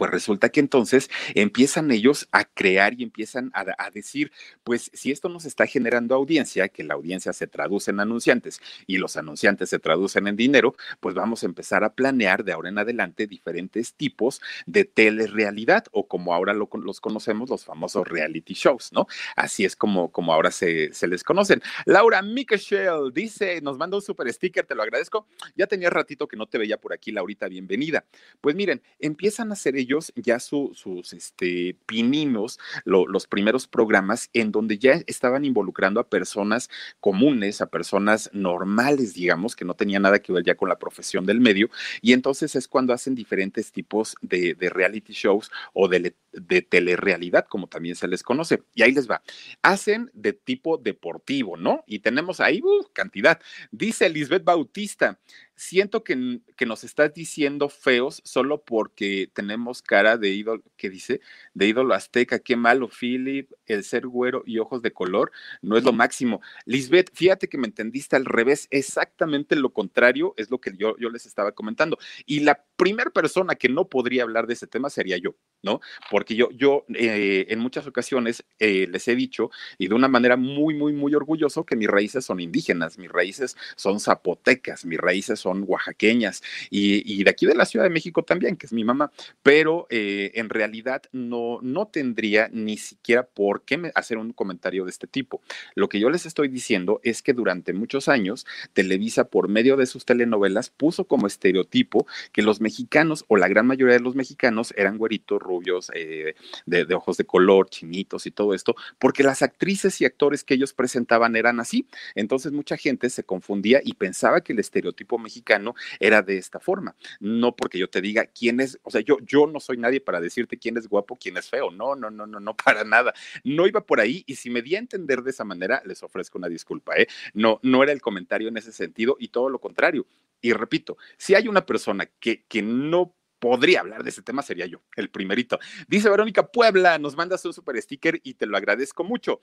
Pues 0.00 0.12
resulta 0.12 0.48
que 0.48 0.60
entonces 0.60 1.10
empiezan 1.34 1.90
ellos 1.90 2.26
a 2.32 2.46
crear 2.46 2.94
y 2.98 3.02
empiezan 3.02 3.52
a, 3.52 3.90
decir, 3.90 4.32
pues 4.64 4.90
si 4.94 5.10
esto 5.10 5.28
nos 5.28 5.44
está 5.44 5.66
generando 5.66 6.14
audiencia, 6.14 6.68
que 6.68 6.84
la 6.84 6.94
audiencia 6.94 7.34
se 7.34 7.46
traduce 7.46 7.90
en 7.90 8.00
anunciantes 8.00 8.62
y 8.86 8.96
los 8.96 9.18
anunciantes 9.18 9.68
se 9.68 9.78
traducen 9.78 10.26
en 10.26 10.36
dinero, 10.36 10.74
pues 11.00 11.14
vamos 11.14 11.42
a 11.42 11.46
empezar 11.46 11.84
a 11.84 11.92
planear 11.92 12.44
de 12.44 12.52
ahora 12.52 12.70
en 12.70 12.78
adelante 12.78 13.26
diferentes 13.26 13.92
tipos 13.92 14.40
de 14.64 14.86
telerrealidad 14.86 15.84
o 15.92 16.08
como 16.08 16.32
ahora 16.32 16.54
los 16.54 17.00
conocemos, 17.02 17.50
los 17.50 17.66
famosos 17.66 18.08
reality 18.08 18.54
shows, 18.54 18.94
¿no? 18.94 19.06
Así 19.36 19.66
es 19.66 19.76
como, 19.76 20.10
como 20.10 20.32
ahora 20.32 20.50
se, 20.50 20.94
se 20.94 21.08
les 21.08 21.22
conocen. 21.22 21.60
Laura 21.84 22.22
Mikeshel 22.22 23.12
dice, 23.12 23.60
nos 23.60 23.76
manda 23.76 23.98
un 23.98 24.02
super 24.02 24.32
sticker, 24.32 24.64
te 24.64 24.74
lo 24.74 24.82
agradezco. 24.82 25.26
Ya 25.56 25.66
tenía 25.66 25.90
ratito 25.90 26.26
que 26.26 26.38
no 26.38 26.46
te 26.46 26.56
veía 26.56 26.80
por 26.80 26.94
aquí, 26.94 27.12
Laurita, 27.12 27.48
bienvenida. 27.48 28.06
Pues 28.40 28.56
miren, 28.56 28.80
empiezan 28.98 29.52
a 29.52 29.56
ser 29.56 29.76
ellos 29.76 29.89
ya 30.16 30.38
sus 30.40 31.12
este, 31.12 31.76
pininos, 31.86 32.58
los 32.84 33.26
primeros 33.26 33.66
programas 33.66 34.30
en 34.32 34.52
donde 34.52 34.78
ya 34.78 35.02
estaban 35.06 35.44
involucrando 35.44 36.00
a 36.00 36.08
personas 36.08 36.70
comunes, 37.00 37.60
a 37.60 37.66
personas 37.66 38.30
normales, 38.32 39.14
digamos, 39.14 39.56
que 39.56 39.64
no 39.64 39.74
tenían 39.74 40.02
nada 40.02 40.20
que 40.20 40.32
ver 40.32 40.44
ya 40.44 40.54
con 40.54 40.68
la 40.68 40.78
profesión 40.78 41.26
del 41.26 41.40
medio, 41.40 41.70
y 42.00 42.12
entonces 42.12 42.56
es 42.56 42.68
cuando 42.68 42.92
hacen 42.92 43.14
diferentes 43.14 43.72
tipos 43.72 44.16
de, 44.20 44.56
reality 44.70 45.12
shows 45.12 45.50
o 45.72 45.88
de, 45.88 46.14
de 46.32 46.62
telerrealidad, 46.62 47.46
como 47.46 47.66
también 47.66 47.96
se 47.96 48.08
les 48.08 48.22
conoce. 48.22 48.62
Y 48.74 48.82
ahí 48.82 48.92
les 48.92 49.10
va. 49.10 49.22
Hacen 49.62 50.10
de 50.14 50.32
tipo 50.32 50.78
deportivo, 50.78 51.56
¿no? 51.56 51.84
Y 51.86 52.00
tenemos 52.00 52.40
ahí 52.40 52.60
uh, 52.62 52.86
cantidad. 52.92 53.40
Dice 53.70 54.08
Lisbeth 54.08 54.44
Bautista, 54.44 55.18
siento 55.60 56.02
que, 56.02 56.40
que, 56.56 56.64
nos 56.64 56.84
estás 56.84 57.12
diciendo 57.12 57.68
feos 57.68 58.22
solo 58.24 58.64
porque 58.64 59.30
tenemos 59.34 59.82
cara 59.82 60.16
de 60.16 60.30
ídolo, 60.30 60.62
¿qué 60.78 60.88
dice? 60.88 61.20
De 61.52 61.66
ídolo 61.68 61.92
azteca, 61.92 62.38
qué 62.38 62.56
malo, 62.56 62.88
Philip, 62.88 63.50
el 63.66 63.84
ser 63.84 64.06
güero 64.06 64.42
y 64.46 64.58
ojos 64.58 64.80
de 64.80 64.92
color, 64.92 65.32
no 65.60 65.76
es 65.76 65.84
lo 65.84 65.92
máximo. 65.92 66.40
Lisbeth, 66.64 67.10
fíjate 67.12 67.48
que 67.48 67.58
me 67.58 67.66
entendiste 67.66 68.16
al 68.16 68.24
revés, 68.24 68.68
exactamente 68.70 69.54
lo 69.54 69.70
contrario 69.70 70.32
es 70.38 70.50
lo 70.50 70.60
que 70.62 70.72
yo, 70.78 70.96
yo 70.98 71.10
les 71.10 71.26
estaba 71.26 71.52
comentando. 71.52 71.98
Y 72.24 72.40
la 72.40 72.64
primera 72.76 73.10
persona 73.10 73.54
que 73.54 73.68
no 73.68 73.86
podría 73.86 74.22
hablar 74.22 74.46
de 74.46 74.54
ese 74.54 74.66
tema 74.66 74.88
sería 74.88 75.18
yo, 75.18 75.36
¿no? 75.62 75.80
Porque 76.10 76.34
yo, 76.34 76.50
yo 76.52 76.84
eh, 76.94 77.46
en 77.48 77.58
muchas 77.58 77.86
ocasiones 77.86 78.44
eh, 78.58 78.86
les 78.90 79.06
he 79.08 79.14
dicho, 79.14 79.50
y 79.78 79.88
de 79.88 79.94
una 79.94 80.08
manera 80.08 80.36
muy, 80.36 80.74
muy, 80.74 80.92
muy 80.92 81.14
orgulloso, 81.14 81.64
que 81.64 81.76
mis 81.76 81.88
raíces 81.88 82.24
son 82.24 82.40
indígenas, 82.40 82.98
mis 82.98 83.10
raíces 83.10 83.56
son 83.76 84.00
zapotecas, 84.00 84.84
mis 84.84 84.98
raíces 84.98 85.40
son 85.40 85.64
oaxaqueñas 85.66 86.42
y, 86.70 87.22
de 87.22 87.30
aquí 87.30 87.46
de 87.46 87.54
la 87.54 87.66
Ciudad 87.66 87.84
de 87.84 87.90
México 87.90 88.22
también, 88.22 88.56
que 88.56 88.66
es 88.66 88.72
mi 88.72 88.84
mamá, 88.84 89.12
pero 89.42 89.86
eh, 89.90 90.32
en 90.34 90.48
realidad 90.48 91.02
no, 91.12 91.58
no 91.62 91.88
tendría 91.88 92.48
ni 92.52 92.76
siquiera 92.76 93.26
por 93.26 93.62
qué 93.62 93.92
hacer 93.94 94.18
un 94.18 94.32
comentario 94.32 94.84
de 94.84 94.90
este 94.90 95.06
tipo. 95.06 95.42
Lo 95.74 95.88
que 95.88 96.00
yo 96.00 96.10
les 96.10 96.26
estoy 96.26 96.48
diciendo 96.48 97.00
es 97.02 97.22
que 97.22 97.32
durante 97.32 97.72
muchos 97.72 98.08
años 98.08 98.46
Televisa, 98.72 99.24
por 99.24 99.48
medio 99.48 99.76
de 99.76 99.86
sus 99.86 100.04
telenovelas, 100.04 100.70
puso 100.70 101.04
como 101.04 101.26
estereotipo 101.26 102.06
que 102.32 102.42
los 102.42 102.60
mexicanos 102.60 103.24
o 103.28 103.36
la 103.36 103.48
gran 103.48 103.66
mayoría 103.66 103.94
de 103.94 104.00
los 104.00 104.14
mexicanos 104.14 104.72
eran 104.76 104.98
güeritos, 104.98 105.42
rubios, 105.50 105.90
eh, 105.94 106.34
de, 106.66 106.94
ojos 106.94 107.16
de 107.16 107.24
color, 107.24 107.68
chinitos 107.68 108.26
y 108.26 108.30
todo 108.30 108.54
esto, 108.54 108.74
porque 108.98 109.22
las 109.22 109.42
actrices 109.42 110.00
y 110.00 110.04
actores 110.04 110.44
que 110.44 110.54
ellos 110.54 110.72
presentaban 110.72 111.34
eran 111.36 111.58
así. 111.60 111.86
Entonces 112.14 112.52
mucha 112.52 112.76
gente 112.76 113.10
se 113.10 113.24
confundía 113.24 113.80
y 113.84 113.94
pensaba 113.94 114.40
que 114.42 114.52
el 114.52 114.60
estereotipo 114.60 115.18
mexicano 115.18 115.74
era 115.98 116.22
de 116.22 116.38
esta 116.38 116.60
forma. 116.60 116.94
No 117.18 117.56
porque 117.56 117.78
yo 117.78 117.88
te 117.90 118.00
diga 118.00 118.26
quién 118.26 118.60
es, 118.60 118.78
o 118.82 118.90
sea, 118.90 119.00
yo, 119.00 119.18
yo 119.20 119.46
no 119.46 119.60
soy 119.60 119.76
nadie 119.76 120.00
para 120.00 120.20
decirte 120.20 120.56
quién 120.56 120.76
es 120.76 120.88
guapo, 120.88 121.16
quién 121.16 121.36
es 121.36 121.48
feo. 121.50 121.70
No, 121.70 121.96
no, 121.96 122.10
no, 122.10 122.26
no, 122.26 122.38
no, 122.38 122.56
para 122.64 122.84
nada. 122.84 123.12
No 123.44 123.66
iba 123.66 123.84
por 123.84 124.00
ahí 124.00 124.22
y 124.26 124.36
si 124.36 124.50
me 124.50 124.62
di 124.62 124.76
a 124.76 124.78
entender 124.78 125.22
de 125.22 125.30
esa 125.30 125.44
manera, 125.44 125.82
les 125.84 126.02
ofrezco 126.02 126.38
una 126.38 126.48
disculpa, 126.48 126.96
¿eh? 126.96 127.08
No, 127.34 127.58
no 127.62 127.82
era 127.82 127.92
el 127.92 128.00
comentario 128.00 128.48
en 128.48 128.56
ese 128.56 128.72
sentido 128.72 129.16
y 129.18 129.28
todo 129.28 129.48
lo 129.48 129.58
contrario. 129.58 130.06
Y 130.40 130.52
repito, 130.52 130.96
si 131.16 131.34
hay 131.34 131.48
una 131.48 131.66
persona 131.66 132.06
que, 132.18 132.44
que 132.46 132.62
no 132.62 133.14
podría 133.40 133.80
hablar 133.80 134.04
de 134.04 134.10
ese 134.10 134.22
tema 134.22 134.42
sería 134.42 134.66
yo, 134.66 134.82
el 134.96 135.10
primerito. 135.10 135.58
Dice 135.88 136.08
Verónica 136.08 136.46
Puebla, 136.46 136.98
nos 136.98 137.16
mandas 137.16 137.44
un 137.44 137.52
super 137.52 137.80
sticker 137.82 138.20
y 138.22 138.34
te 138.34 138.46
lo 138.46 138.56
agradezco 138.56 139.02
mucho. 139.02 139.40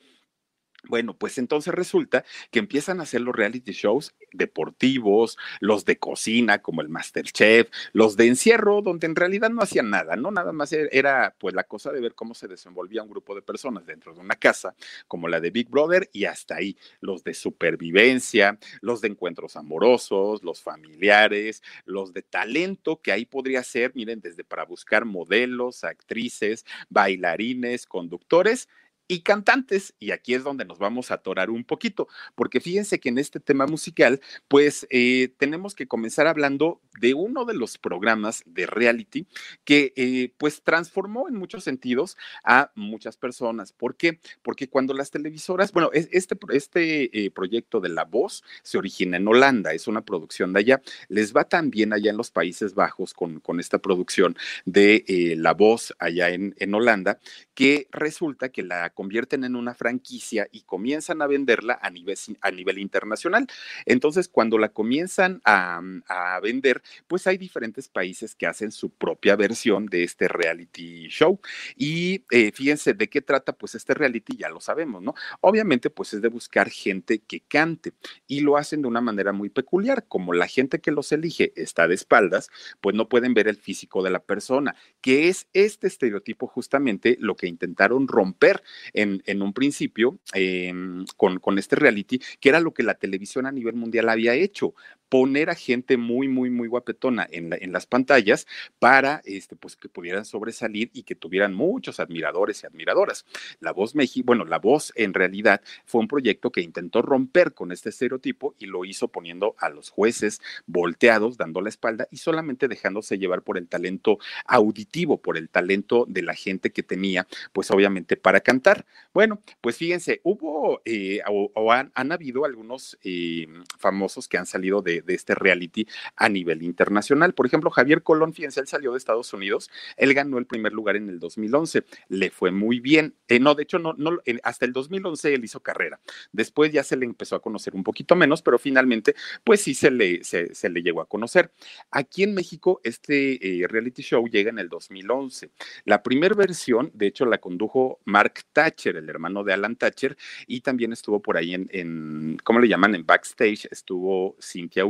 Bueno, 0.88 1.15
pues 1.17 1.38
entonces 1.38 1.74
resulta 1.74 2.24
que 2.51 2.60
empiezan 2.60 3.00
a 3.00 3.03
hacer 3.03 3.22
los 3.22 3.36
reality 3.36 3.72
shows 3.72 4.15
deportivos, 4.32 5.38
los 5.60 5.86
de 5.86 5.98
cocina 5.98 6.62
como 6.62 6.82
el 6.82 6.89
Masterchef, 6.89 7.70
los 7.94 8.15
de 8.17 8.27
encierro 8.27 8.82
donde 8.82 9.08
en 9.08 9.15
realidad 9.15 9.50
no 9.50 9.62
hacían 9.62 9.89
nada, 9.89 10.15
¿no? 10.15 10.32
Nada 10.32 10.51
más 10.53 10.72
e-, 10.74 10.89
era 10.91 11.36
pues 11.38 11.53
la 11.56 11.63
cosa 11.63 11.91
de 11.91 12.01
ver 12.01 12.15
cómo 12.15 12.34
se 12.34 12.48
desenvolvía 12.48 13.03
un 13.03 13.10
grupo 13.10 13.36
de 13.36 13.41
personas 13.41 13.86
dentro 13.86 14.13
de 14.13 14.20
una 14.22 14.36
casa 14.36 14.75
como 15.08 15.27
la 15.27 15.39
de 15.39 15.51
Big 15.51 15.70
Brother 15.70 16.10
y 16.13 16.25
hasta 16.25 16.56
ahí 16.56 16.77
los 17.01 17.24
de 17.24 17.34
supervivencia, 17.34 18.58
los 18.82 19.01
de 19.01 19.10
encuentros 19.10 19.56
amorosos, 19.56 20.44
los 20.44 20.62
familiares, 20.62 21.63
los 21.86 22.13
de 22.13 22.22
talento 22.22 23.01
que 23.01 23.12
ahí 23.12 23.25
podría 23.25 23.63
ser, 23.63 23.91
miren, 23.96 24.22
desde 24.22 24.44
para 24.44 24.65
buscar 24.65 25.06
modelos, 25.06 25.84
actrices, 25.84 26.65
bailarines, 26.89 27.86
conductores 27.86 28.70
y 29.07 29.21
cantantes. 29.21 29.93
Y 29.99 30.11
aquí 30.11 30.33
es 30.33 30.43
donde 30.43 30.65
nos 30.65 30.79
vamos 30.79 31.11
a 31.11 31.15
atorar 31.15 31.49
un 31.49 31.63
poquito, 31.63 32.07
porque 32.35 32.59
fíjense 32.59 32.99
que 32.99 33.09
en 33.09 33.17
este 33.17 33.39
tema 33.39 33.65
musical, 33.67 34.21
pues 34.47 34.87
eh, 34.89 35.29
tenemos 35.37 35.75
que 35.75 35.87
comenzar 35.87 36.27
hablando 36.27 36.81
de 36.99 37.13
uno 37.13 37.45
de 37.45 37.53
los 37.53 37.77
programas 37.77 38.43
de 38.45 38.65
reality 38.65 39.27
que 39.63 39.93
eh, 39.95 40.33
pues 40.37 40.63
transformó 40.63 41.27
en 41.29 41.35
muchos 41.35 41.63
sentidos 41.63 42.17
a 42.43 42.71
muchas 42.75 43.17
personas. 43.17 43.71
¿Por 43.71 43.95
qué? 43.95 44.19
Porque 44.41 44.67
cuando 44.67 44.93
las 44.93 45.11
televisoras, 45.11 45.71
bueno, 45.71 45.91
este, 45.93 46.35
este 46.51 47.25
eh, 47.25 47.31
proyecto 47.31 47.79
de 47.79 47.89
La 47.89 48.03
Voz 48.03 48.43
se 48.63 48.77
origina 48.77 49.17
en 49.17 49.27
Holanda, 49.27 49.73
es 49.73 49.87
una 49.87 50.01
producción 50.01 50.53
de 50.53 50.59
allá, 50.59 50.81
les 51.07 51.35
va 51.35 51.43
también 51.43 51.93
allá 51.93 52.09
en 52.09 52.17
los 52.17 52.31
Países 52.31 52.73
Bajos 52.73 53.13
con, 53.13 53.39
con 53.39 53.59
esta 53.59 53.77
producción 53.77 54.35
de 54.65 55.35
La 55.37 55.53
Voz 55.53 55.93
allá 55.99 56.29
en, 56.29 56.55
en 56.57 56.73
Holanda, 56.73 57.19
que 57.53 57.87
resulta 57.91 58.49
que 58.49 58.63
la 58.63 58.89
convierten 58.97 59.43
en 59.43 59.55
una 59.55 59.75
franquicia 59.75 60.47
y 60.51 60.61
comienzan 60.61 61.21
a 61.21 61.27
venderla 61.27 61.77
a 61.83 61.91
nivel, 61.91 62.17
a 62.41 62.49
nivel 62.49 62.79
internacional. 62.79 63.45
Entonces, 63.85 64.27
cuando 64.27 64.57
la 64.57 64.69
comienzan 64.69 65.39
a, 65.45 65.79
a 66.07 66.39
vender, 66.39 66.81
pues 67.05 67.27
hay 67.27 67.37
diferentes 67.37 67.89
países 67.89 68.33
que 68.33 68.47
hacen 68.47 68.71
su 68.71 68.89
propia 68.89 69.35
versión 69.35 69.85
de 69.85 70.03
este 70.03 70.27
reality 70.27 71.09
show. 71.09 71.39
Y 71.75 72.25
eh, 72.31 72.51
fíjense 72.51 72.95
de 72.95 73.07
qué 73.07 73.21
trata, 73.21 73.53
pues 73.53 73.75
este 73.75 73.93
reality 73.93 74.35
ya 74.35 74.49
lo 74.49 74.61
sabemos, 74.61 75.03
¿no? 75.03 75.13
Obviamente, 75.41 75.91
pues 75.91 76.15
es 76.15 76.23
de 76.23 76.29
buscar 76.29 76.71
gente 76.71 77.19
que 77.19 77.41
cante 77.41 77.93
y 78.25 78.39
lo 78.39 78.57
hacen 78.57 78.81
de 78.81 78.87
una 78.87 79.01
manera 79.01 79.31
muy 79.31 79.49
peculiar. 79.49 80.07
Como 80.07 80.33
la 80.33 80.47
gente 80.47 80.79
que 80.79 80.89
los 80.89 81.11
elige 81.11 81.53
está 81.55 81.87
de 81.87 81.93
espaldas, 81.93 82.49
pues 82.81 82.95
no 82.95 83.07
pueden 83.09 83.35
ver 83.35 83.47
el 83.47 83.57
físico 83.57 84.01
de 84.01 84.09
la 84.09 84.23
persona, 84.23 84.75
que 85.01 85.27
es 85.27 85.45
este 85.53 85.85
estereotipo 85.85 86.47
justamente 86.47 87.15
lo 87.19 87.35
que 87.35 87.45
intentaron 87.45 88.07
romper 88.07 88.63
en, 88.94 89.41
un 89.41 89.53
principio 89.53 90.20
em, 90.34 91.06
con, 91.15 91.39
con 91.39 91.58
este 91.60 91.75
reality, 91.75 92.20
que 92.39 92.50
era 92.50 92.60
lo 92.60 92.74
que 92.74 92.84
la 92.84 92.96
televisión 92.96 93.46
a 93.46 93.51
nivel 93.51 93.75
mundial 93.75 94.10
había 94.10 94.34
hecho 94.34 94.74
poner 95.10 95.50
a 95.50 95.56
gente 95.56 95.98
muy, 95.98 96.27
muy, 96.27 96.50
muy 96.50 96.67
guapetona 96.67 97.27
en, 97.32 97.53
en, 97.53 97.72
las 97.72 97.86
pantallas 97.86 98.46
para 98.79 99.22
este, 99.25 99.56
pues, 99.56 99.75
que 99.75 99.89
pudieran 99.89 100.25
sobresalir 100.25 100.89
y 100.94 101.03
que 101.03 101.15
tuvieran 101.15 101.53
muchos 101.53 102.00
admiradores 102.00 102.63
y 102.63 102.67
admiradoras. 102.67 103.25
La 103.60 103.72
Voz 103.72 103.96
México, 103.96 104.25
bueno, 104.27 104.46
La 104.46 104.60
Voz 104.60 104.91
en 104.96 105.13
realidad 105.13 105.62
fue 105.86 106.01
un 106.01 106.08
proyecto 106.08 106.51
que 106.51 106.62
intentó 106.62 107.01
romper 107.01 107.53
con 107.53 107.72
este 107.72 107.89
estereotipo 107.89 108.56
y 108.60 108.65
lo 108.65 108.86
hizo 108.86 109.08
poniendo 109.08 109.56
a 109.60 109.70
los 109.70 109.89
jueces 109.89 110.41
volteados, 110.65 111.38
dando 111.38 111.62
la 111.62 111.70
espalda 111.70 112.08
y 112.12 112.17
solamente 112.17 112.67
dejándose 112.67 113.17
llevar 113.17 113.44
por 113.44 113.58
el 113.58 113.67
talento 113.67 114.20
auditivo, 114.46 115.22
por 115.22 115.38
el 115.38 115.50
talento 115.50 116.06
de 116.08 116.22
la 116.22 116.34
gente 116.34 116.72
que 116.72 116.84
tenía, 116.84 117.27
pues 117.53 117.72
obviamente 117.72 118.17
para 118.17 118.41
cantar. 118.41 118.76
Bueno, 119.13 119.41
pues 119.62 119.77
fíjense, 119.77 120.22
hubo 120.24 120.81
eh, 120.86 121.22
o, 121.27 121.72
han, 121.72 121.91
habido 122.12 122.46
algunos 122.46 122.98
eh, 123.03 123.48
famosos 123.77 124.27
que 124.27 124.38
han 124.38 124.46
salido 124.46 124.81
de 124.81 125.03
este 125.07 125.36
reality 125.36 125.88
a 126.15 126.29
nivel 126.29 126.63
internacional. 126.63 127.34
Por 127.34 127.46
ejemplo, 127.46 127.69
Javier 127.69 128.03
Colón, 128.03 128.34
fíjense, 128.34 128.60
él 128.60 128.67
salió 128.67 128.91
de 128.91 128.98
Estados 128.98 129.34
Unidos, 129.34 129.69
él 129.98 130.13
ganó 130.13 130.38
el 130.38 130.46
primer 130.46 130.74
lugar 130.74 130.96
en 130.96 131.10
el 131.10 131.19
2011, 131.19 131.84
le 132.10 132.29
fue 132.29 132.51
muy 132.51 132.79
bien. 132.79 133.15
Eh, 133.27 133.39
no, 133.39 133.55
de 133.55 133.63
hecho, 133.63 133.79
no, 133.79 133.96
hasta 134.43 134.65
el 134.65 134.74
2011 134.74 135.34
él 135.34 135.43
hizo 135.43 135.62
carrera. 135.62 136.00
Después 136.31 136.72
ya 136.72 136.84
se 136.84 136.96
le 136.96 137.05
empezó 137.05 137.36
a 137.36 137.41
conocer 137.41 137.75
un 137.75 137.84
poquito 137.84 138.15
menos, 138.15 138.41
pero 138.41 138.60
finalmente, 138.60 139.15
pues 139.43 139.62
sí 139.62 139.74
se 139.74 139.91
le, 139.91 140.24
se, 140.24 140.69
le 140.69 140.81
llegó 140.81 141.01
a 141.01 141.07
conocer. 141.07 141.51
Aquí 141.91 142.24
en 142.24 142.34
México, 142.34 142.81
este 142.84 143.39
reality 143.69 144.01
show 144.01 144.27
llega 144.27 144.50
en 144.50 144.60
el 144.60 144.69
2011. 144.69 145.51
La 145.86 146.03
primera 146.03 146.36
versión, 146.36 146.91
de 146.93 147.07
hecho, 147.07 147.25
la 147.25 147.38
condujo 147.39 148.00
Mark 148.05 148.43
Thatcher, 148.67 148.97
el 148.97 149.09
hermano 149.09 149.43
de 149.43 149.53
Alan 149.53 149.75
Thatcher, 149.75 150.17
y 150.45 150.62
también 150.62 150.91
estuvo 150.91 151.21
por 151.21 151.38
ahí 151.38 151.53
en, 151.53 152.38
¿cómo 152.43 152.59
le 152.59 152.67
llaman? 152.67 152.95
En 152.95 153.05
backstage, 153.05 153.67
estuvo 153.71 154.36
Cynthia 154.41 154.83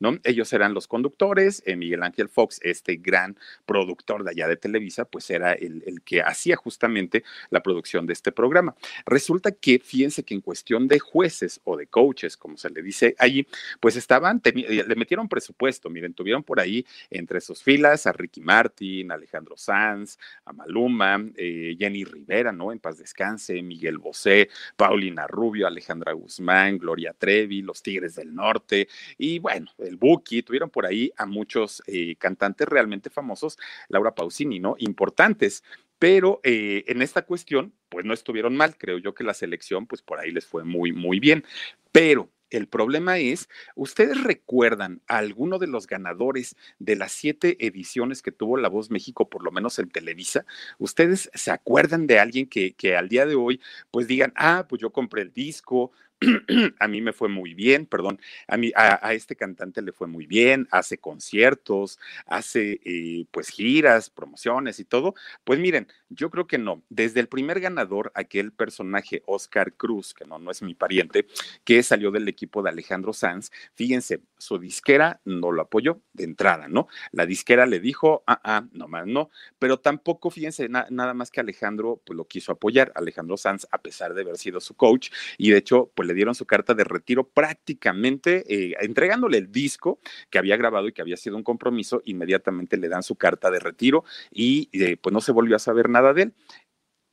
¿no? 0.00 0.18
Ellos 0.24 0.52
eran 0.52 0.72
los 0.72 0.86
conductores, 0.86 1.62
eh, 1.66 1.76
Miguel 1.76 2.02
Ángel 2.02 2.28
Fox, 2.28 2.58
este 2.62 2.96
gran 2.96 3.36
productor 3.66 4.24
de 4.24 4.30
allá 4.30 4.48
de 4.48 4.56
Televisa, 4.56 5.04
pues 5.04 5.28
era 5.30 5.52
el, 5.52 6.02
que 6.04 6.22
hacía 6.22 6.56
justamente 6.56 7.22
la 7.50 7.62
producción 7.62 8.06
de 8.06 8.14
este 8.14 8.32
programa. 8.32 8.74
Resulta 9.04 9.52
que, 9.52 9.78
fíjense 9.78 10.22
que 10.24 10.34
en 10.34 10.40
cuestión 10.40 10.88
de 10.88 10.98
jueces 10.98 11.60
o 11.64 11.76
de 11.76 11.86
coaches, 11.86 12.36
como 12.36 12.56
se 12.56 12.70
le 12.70 12.82
dice 12.82 13.14
allí, 13.18 13.46
pues 13.80 13.96
estaban, 13.96 14.40
eh, 14.44 14.84
le 14.86 14.94
metieron 14.96 15.28
presupuesto, 15.28 15.90
miren, 15.90 16.14
tuvieron 16.14 16.42
por 16.42 16.60
ahí 16.60 16.86
entre 17.10 17.40
sus 17.40 17.62
filas 17.62 18.06
a 18.06 18.12
Ricky 18.12 18.40
Martin, 18.40 19.12
Alejandro 19.12 19.56
Sanz, 19.56 20.18
a 20.44 20.52
Maluma, 20.52 21.22
eh, 21.36 21.76
Jenny 21.78 22.04
Rivera, 22.04 22.52
¿no? 22.52 22.72
En 22.72 22.78
descanse, 22.98 23.62
Miguel 23.62 23.98
Bosé, 23.98 24.48
Paulina 24.76 25.26
Rubio, 25.26 25.66
Alejandra 25.66 26.12
Guzmán, 26.12 26.78
Gloria 26.78 27.14
Trevi, 27.16 27.62
los 27.62 27.82
Tigres 27.82 28.14
del 28.14 28.34
Norte, 28.34 28.88
y 29.18 29.38
bueno, 29.38 29.70
el 29.78 29.96
Buki, 29.96 30.42
tuvieron 30.42 30.70
por 30.70 30.86
ahí 30.86 31.12
a 31.16 31.26
muchos 31.26 31.82
eh, 31.86 32.16
cantantes 32.16 32.68
realmente 32.68 33.10
famosos, 33.10 33.58
Laura 33.88 34.14
Pausini, 34.14 34.60
¿no? 34.60 34.76
Importantes. 34.78 35.62
Pero 35.98 36.40
eh, 36.42 36.82
en 36.88 37.00
esta 37.00 37.22
cuestión, 37.22 37.74
pues 37.88 38.04
no 38.04 38.12
estuvieron 38.12 38.56
mal. 38.56 38.76
Creo 38.76 38.98
yo 38.98 39.14
que 39.14 39.22
la 39.22 39.34
selección, 39.34 39.86
pues 39.86 40.02
por 40.02 40.18
ahí 40.18 40.32
les 40.32 40.44
fue 40.44 40.64
muy, 40.64 40.92
muy 40.92 41.20
bien. 41.20 41.44
Pero 41.92 42.28
el 42.56 42.68
problema 42.68 43.18
es, 43.18 43.48
¿ustedes 43.74 44.22
recuerdan 44.22 45.00
a 45.08 45.18
alguno 45.18 45.58
de 45.58 45.66
los 45.66 45.86
ganadores 45.86 46.56
de 46.78 46.96
las 46.96 47.12
siete 47.12 47.56
ediciones 47.66 48.22
que 48.22 48.32
tuvo 48.32 48.56
La 48.56 48.68
Voz 48.68 48.90
México, 48.90 49.28
por 49.28 49.44
lo 49.44 49.50
menos 49.50 49.78
en 49.78 49.90
Televisa? 49.90 50.44
¿Ustedes 50.78 51.30
se 51.34 51.50
acuerdan 51.50 52.06
de 52.06 52.18
alguien 52.20 52.46
que, 52.46 52.74
que 52.74 52.96
al 52.96 53.08
día 53.08 53.26
de 53.26 53.34
hoy, 53.34 53.60
pues 53.90 54.06
digan, 54.06 54.32
ah, 54.36 54.66
pues 54.68 54.80
yo 54.80 54.90
compré 54.90 55.22
el 55.22 55.32
disco, 55.32 55.92
a 56.78 56.88
mí 56.88 57.00
me 57.00 57.12
fue 57.12 57.28
muy 57.28 57.54
bien, 57.54 57.86
perdón, 57.86 58.20
a, 58.46 58.56
mí, 58.56 58.72
a, 58.74 59.12
este 59.12 59.36
cantante 59.36 59.82
le 59.82 59.92
fue 59.92 60.06
muy 60.06 60.26
bien, 60.26 60.68
hace 60.70 60.98
conciertos, 60.98 61.98
hace 62.26 62.80
eh, 62.84 63.26
pues 63.30 63.48
giras, 63.48 64.10
promociones 64.10 64.78
y 64.78 64.84
todo. 64.84 65.14
Pues 65.44 65.58
miren, 65.58 65.88
yo 66.08 66.30
creo 66.30 66.46
que 66.46 66.58
no. 66.58 66.82
Desde 66.88 67.20
el 67.20 67.28
primer 67.28 67.60
ganador, 67.60 68.12
aquel 68.14 68.52
personaje 68.52 69.22
Oscar 69.26 69.74
Cruz, 69.74 70.14
que 70.14 70.24
no, 70.24 70.38
no 70.38 70.50
es 70.50 70.62
mi 70.62 70.74
pariente, 70.74 71.26
que 71.64 71.82
salió 71.82 72.10
del 72.10 72.28
equipo 72.28 72.62
de 72.62 72.70
Alejandro 72.70 73.12
Sanz, 73.12 73.50
fíjense, 73.74 74.20
su 74.42 74.58
disquera 74.58 75.20
no 75.24 75.52
lo 75.52 75.62
apoyó 75.62 76.02
de 76.12 76.24
entrada, 76.24 76.68
¿no? 76.68 76.88
La 77.12 77.26
disquera 77.26 77.64
le 77.64 77.80
dijo, 77.80 78.24
ah, 78.26 78.40
ah, 78.42 78.66
nomás 78.72 79.06
no, 79.06 79.30
pero 79.58 79.78
tampoco, 79.78 80.30
fíjense, 80.30 80.68
nada 80.68 81.14
más 81.14 81.30
que 81.30 81.40
Alejandro 81.40 82.02
pues 82.04 82.16
lo 82.16 82.26
quiso 82.26 82.52
apoyar, 82.52 82.92
Alejandro 82.94 83.36
Sanz, 83.36 83.66
a 83.70 83.78
pesar 83.78 84.14
de 84.14 84.22
haber 84.22 84.36
sido 84.38 84.60
su 84.60 84.74
coach, 84.74 85.10
y 85.38 85.50
de 85.50 85.58
hecho, 85.58 85.90
pues 85.94 86.08
le 86.08 86.14
dieron 86.14 86.34
su 86.34 86.44
carta 86.44 86.74
de 86.74 86.84
retiro 86.84 87.28
prácticamente 87.28 88.44
eh, 88.48 88.74
entregándole 88.80 89.38
el 89.38 89.52
disco 89.52 90.00
que 90.28 90.38
había 90.38 90.56
grabado 90.56 90.88
y 90.88 90.92
que 90.92 91.02
había 91.02 91.16
sido 91.16 91.36
un 91.36 91.44
compromiso, 91.44 92.02
inmediatamente 92.04 92.76
le 92.76 92.88
dan 92.88 93.02
su 93.02 93.14
carta 93.16 93.50
de 93.50 93.60
retiro 93.60 94.04
y 94.30 94.68
eh, 94.72 94.96
pues 94.96 95.12
no 95.12 95.20
se 95.20 95.32
volvió 95.32 95.56
a 95.56 95.60
saber 95.60 95.88
nada 95.88 96.12
de 96.12 96.22
él 96.22 96.34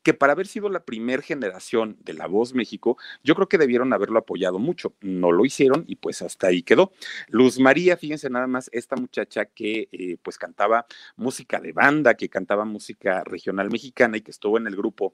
que 0.04 0.14
para 0.14 0.34
haber 0.34 0.48
sido 0.48 0.70
la 0.70 0.84
primera 0.86 1.22
generación 1.22 1.98
de 2.02 2.14
La 2.14 2.28
Voz 2.28 2.54
México, 2.54 2.98
yo 3.24 3.36
creo 3.36 3.50
que 3.50 3.58
debieron 3.58 3.94
haberlo 3.94 4.20
apoyado 4.20 4.60
mucho. 4.60 4.96
No 5.02 5.32
lo 5.32 5.46
hicieron 5.46 5.84
y 5.88 5.98
pues 5.98 6.22
hasta 6.22 6.48
ahí 6.48 6.64
quedó. 6.64 6.92
Luz 7.28 7.60
María, 7.60 7.98
fíjense 7.98 8.30
nada 8.30 8.48
más, 8.48 8.70
esta 8.74 8.96
muchacha 8.96 9.46
que 9.46 9.90
eh, 9.92 10.18
pues 10.22 10.38
cantaba 10.38 10.86
música 11.16 11.60
de 11.60 11.74
banda, 11.74 12.16
que 12.16 12.30
cantaba 12.30 12.66
música 12.66 13.24
regional 13.24 13.70
mexicana 13.70 14.18
y 14.18 14.22
que 14.22 14.32
estuvo 14.32 14.58
en 14.58 14.68
el 14.68 14.76
grupo 14.76 15.14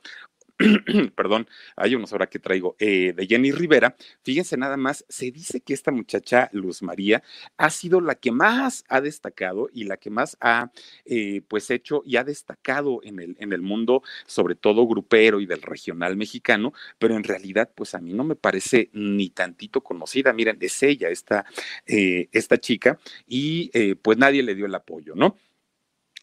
perdón, 1.15 1.47
hay 1.75 1.95
unos 1.95 2.13
ahora 2.13 2.27
que 2.27 2.39
traigo, 2.39 2.75
eh, 2.79 3.13
de 3.13 3.27
Jenny 3.27 3.51
Rivera, 3.51 3.95
fíjense 4.23 4.55
nada 4.55 4.77
más, 4.77 5.05
se 5.09 5.29
dice 5.31 5.59
que 5.59 5.73
esta 5.73 5.91
muchacha 5.91 6.49
Luz 6.53 6.81
María 6.81 7.23
ha 7.57 7.69
sido 7.69 7.99
la 7.99 8.15
que 8.15 8.31
más 8.31 8.85
ha 8.87 9.01
destacado 9.01 9.69
y 9.73 9.83
la 9.83 9.97
que 9.97 10.09
más 10.09 10.37
ha 10.39 10.71
eh, 11.05 11.41
pues 11.47 11.69
hecho 11.71 12.03
y 12.05 12.15
ha 12.15 12.23
destacado 12.23 13.01
en 13.03 13.19
el, 13.19 13.35
en 13.39 13.51
el 13.51 13.61
mundo, 13.61 14.01
sobre 14.27 14.55
todo 14.55 14.87
grupero 14.87 15.41
y 15.41 15.45
del 15.45 15.61
regional 15.61 16.15
mexicano, 16.15 16.73
pero 16.99 17.15
en 17.15 17.25
realidad 17.25 17.69
pues 17.75 17.93
a 17.93 17.99
mí 17.99 18.13
no 18.13 18.23
me 18.23 18.35
parece 18.35 18.89
ni 18.93 19.29
tantito 19.31 19.81
conocida, 19.81 20.31
miren, 20.31 20.57
es 20.61 20.81
ella, 20.83 21.09
esta, 21.09 21.45
eh, 21.85 22.29
esta 22.31 22.57
chica, 22.57 22.97
y 23.27 23.71
pues 23.95 24.17
nadie 24.17 24.41
le 24.41 24.55
dio 24.55 24.65
el 24.65 24.75
apoyo, 24.75 25.15
¿no? 25.15 25.35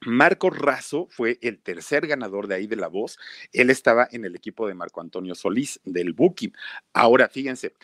Marco 0.05 0.51
Razo 0.51 1.07
fue 1.11 1.38
el 1.43 1.61
tercer 1.61 2.07
ganador 2.07 2.49
de 2.49 2.57
ahí 2.57 2.67
de 2.67 2.77
la 2.77 2.88
voz. 2.88 3.19
Él 3.53 3.71
estaba 3.71 4.09
en 4.11 4.25
el 4.25 4.35
equipo 4.35 4.67
de 4.67 4.75
Marco 4.75 5.01
Antonio 5.01 5.35
Solís, 5.35 5.81
del 5.85 6.12
Buki. 6.12 6.53
Ahora, 6.93 7.29
fíjense, 7.29 7.75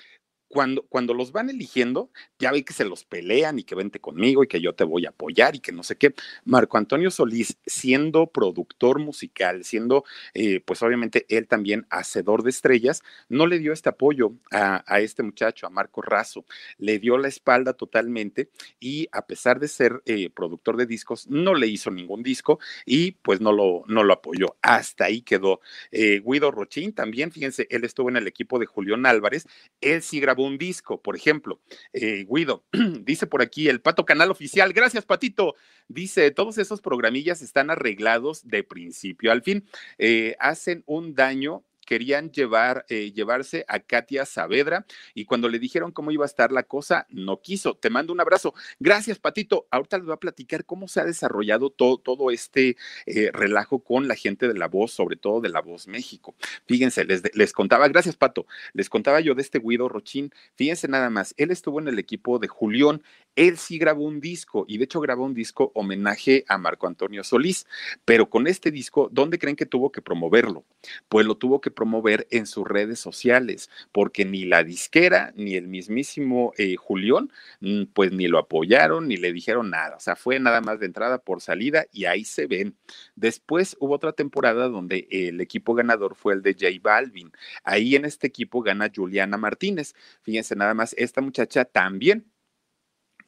cuando, 0.49 0.83
cuando 0.83 1.15
los 1.15 1.33
van 1.33 1.51
eligiendo, 1.51 2.11
ya 2.39 2.53
ve 2.53 2.65
que 2.65 2.73
se 2.73 2.85
los 2.85 3.05
pelean 3.05 3.59
y 3.59 3.65
que 3.65 3.75
vente 3.75 4.01
conmigo 4.01 4.43
y 4.43 4.49
que 4.49 4.61
yo 4.61 4.75
te 4.75 4.85
voy 4.85 5.07
a 5.07 5.11
apoyar 5.11 5.55
y 5.55 5.61
que 5.61 5.73
no 5.73 5.83
sé 5.83 5.97
qué. 5.97 6.15
Marco 6.45 6.79
Antonio 6.79 7.11
Solís, 7.11 7.59
siendo 7.67 8.27
productor 8.27 8.99
musical, 8.99 9.65
siendo, 9.65 10.05
eh, 10.35 10.61
pues 10.65 10.83
obviamente 10.83 11.27
él 11.29 11.47
también 11.47 11.87
hacedor 11.91 12.43
de 12.43 12.51
estrellas, 12.51 13.03
no 13.29 13.47
le 13.47 13.59
dio 13.59 13.73
este 13.73 13.91
apoyo 13.91 14.33
a, 14.51 15.01
este 15.01 15.23
muchacho, 15.23 15.67
a 15.67 15.71
Marco 15.71 16.01
Razo. 16.01 16.45
Le 16.79 16.99
dio 16.99 17.19
la 17.19 17.29
espalda 17.29 17.75
totalmente 17.75 18.51
y 18.81 19.09
a 19.13 19.27
pesar 19.27 19.61
de 19.61 19.69
ser 19.69 20.03
eh, 20.07 20.31
productor 20.31 20.77
de 20.77 20.87
discos, 20.87 21.29
no 21.29 21.55
le 21.55 21.67
hizo 21.67 21.91
ningún 21.91 22.23
disco 22.23 22.59
y 22.87 23.13
pues 23.13 23.41
no 23.41 23.53
lo, 23.53 23.85
no 23.87 24.03
lo 24.03 24.15
apoyó. 24.15 24.57
Hasta 24.63 25.05
ahí 25.05 25.21
quedó. 25.21 25.61
Eh, 25.93 26.23
Guido 26.25 26.51
Rochín 26.51 26.93
también, 26.93 27.33
fíjense, 27.33 27.67
él 27.71 27.85
estuvo 27.85 28.09
en 28.09 28.17
el 28.17 28.27
equipo 28.27 28.59
de 28.59 28.67
Julián 28.67 29.05
Álvarez. 29.05 29.47
Él 29.81 30.03
sí 30.03 30.21
grabó 30.21 30.38
un 30.45 30.59
disco, 30.59 31.01
por 31.03 31.17
ejemplo. 31.17 31.61
Eh, 31.93 32.27
Guido, 32.29 32.65
dice 33.03 33.27
por 33.27 33.43
aquí 33.43 33.69
el 33.69 33.81
Pato 33.81 34.05
Canal 34.05 34.31
Oficial, 34.31 34.73
gracias 34.73 35.05
Patito. 35.05 35.55
Dice, 35.89 36.31
todos 36.31 36.59
esos 36.59 36.81
programillas 36.81 37.43
están 37.43 37.71
arreglados 37.71 38.47
de 38.47 38.63
principio 38.65 39.33
al 39.33 39.43
fin. 39.43 39.65
Eh, 39.99 40.37
hacen 40.39 40.83
un 40.87 41.15
daño 41.15 41.65
querían 41.89 42.31
llevar, 42.31 42.85
eh, 42.91 43.13
llevarse 43.13 43.65
a 43.67 43.81
Katia 43.81 44.27
Saavedra 44.27 44.85
y 45.15 45.25
cuando 45.25 45.49
le 45.49 45.59
dijeron 45.59 45.91
cómo 45.91 46.11
iba 46.11 46.23
a 46.23 46.27
estar 46.27 46.53
la 46.53 46.65
cosa, 46.65 47.07
no 47.09 47.41
quiso. 47.41 47.77
Te 47.77 47.89
mando 47.89 48.13
un 48.13 48.21
abrazo. 48.21 48.53
Gracias, 48.79 49.19
Patito. 49.19 49.67
Ahorita 49.71 49.97
les 49.97 50.05
voy 50.05 50.13
a 50.13 50.19
platicar 50.19 50.67
cómo 50.67 50.87
se 50.87 51.01
ha 51.01 51.07
desarrollado 51.07 51.71
todo, 51.71 51.97
todo 51.97 52.31
este 52.31 52.77
eh, 53.07 53.31
relajo 53.33 53.79
con 53.79 54.07
la 54.07 54.17
gente 54.17 54.49
de 54.49 54.53
La 54.53 54.69
Voz, 54.69 54.93
sobre 54.93 55.17
todo 55.17 55.41
de 55.41 55.49
La 55.49 55.63
Voz 55.63 55.89
México. 55.89 56.35
Fíjense, 56.67 57.07
les, 57.07 57.23
les 57.35 57.55
contaba, 57.55 57.89
gracias, 57.89 58.17
Pato, 58.17 58.47
les 58.75 58.91
contaba 58.91 59.21
yo 59.21 59.35
de 59.35 59.41
este 59.41 59.59
Guido 59.59 59.89
Rochín. 59.89 60.31
Fíjense 60.57 60.89
nada 60.89 61.09
más, 61.09 61.33
él 61.39 61.51
estuvo 61.51 61.81
en 61.81 61.89
el 61.89 61.99
equipo 61.99 62.39
de 62.39 62.49
Julián, 62.49 63.03
él 63.35 63.57
sí 63.57 63.79
grabó 63.79 64.05
un 64.05 64.21
disco 64.21 64.67
y 64.69 64.77
de 64.77 64.85
hecho 64.85 65.01
grabó 65.01 65.25
un 65.25 65.33
disco 65.33 65.73
homenaje 65.75 66.45
a 66.49 66.59
Marco 66.59 66.87
Antonio 66.87 67.25
Solís, 67.25 67.67
pero 68.05 68.29
con 68.29 68.47
este 68.47 68.71
disco, 68.71 69.09
¿dónde 69.11 69.39
creen 69.39 69.57
que 69.57 69.65
tuvo 69.65 69.91
que 69.91 70.03
promoverlo? 70.03 70.65
Pues 71.09 71.25
lo 71.25 71.37
tuvo 71.37 71.61
que 71.61 71.71
promover 71.79 72.27
en 72.33 72.47
sus 72.47 72.67
redes 72.67 72.99
sociales, 72.99 73.71
porque 73.93 74.25
ni 74.25 74.45
la 74.45 74.65
disquera 74.65 75.33
ni 75.37 75.55
el 75.55 75.69
mismísimo 75.69 76.53
eh, 76.59 76.75
Julián, 76.75 77.31
mm, 77.61 77.85
pues 77.95 78.11
ni 78.11 78.27
lo 78.27 78.39
apoyaron 78.39 79.07
ni 79.07 79.17
le 79.17 79.33
dijeron 79.33 79.71
nada. 79.71 79.95
O 79.97 80.01
sea, 80.01 80.17
fue 80.17 80.41
nada 80.41 80.61
más 80.61 80.81
de 80.81 80.87
entrada 80.87 81.19
por 81.19 81.41
salida 81.41 81.87
y 81.93 82.07
ahí 82.07 82.25
se 82.25 82.49
ven. 82.49 82.77
Después 83.15 83.77
hubo 83.79 83.95
otra 83.95 84.13
temporada 84.13 84.69
donde 84.69 85.07
el 85.09 85.41
equipo 85.41 85.75
ganador 85.75 86.17
fue 86.17 86.35
el 86.35 86.43
de 86.43 86.55
J 86.55 86.67
Balvin. 86.83 87.31
Ahí 87.63 87.95
en 87.95 88.05
este 88.05 88.27
equipo 88.27 88.61
gana 88.61 88.91
Juliana 88.93 89.37
Martínez. 89.37 89.95
Fíjense 90.23 90.57
nada 90.57 90.75
más, 90.75 90.97
esta 90.99 91.21
muchacha 91.21 91.65
también 91.65 92.27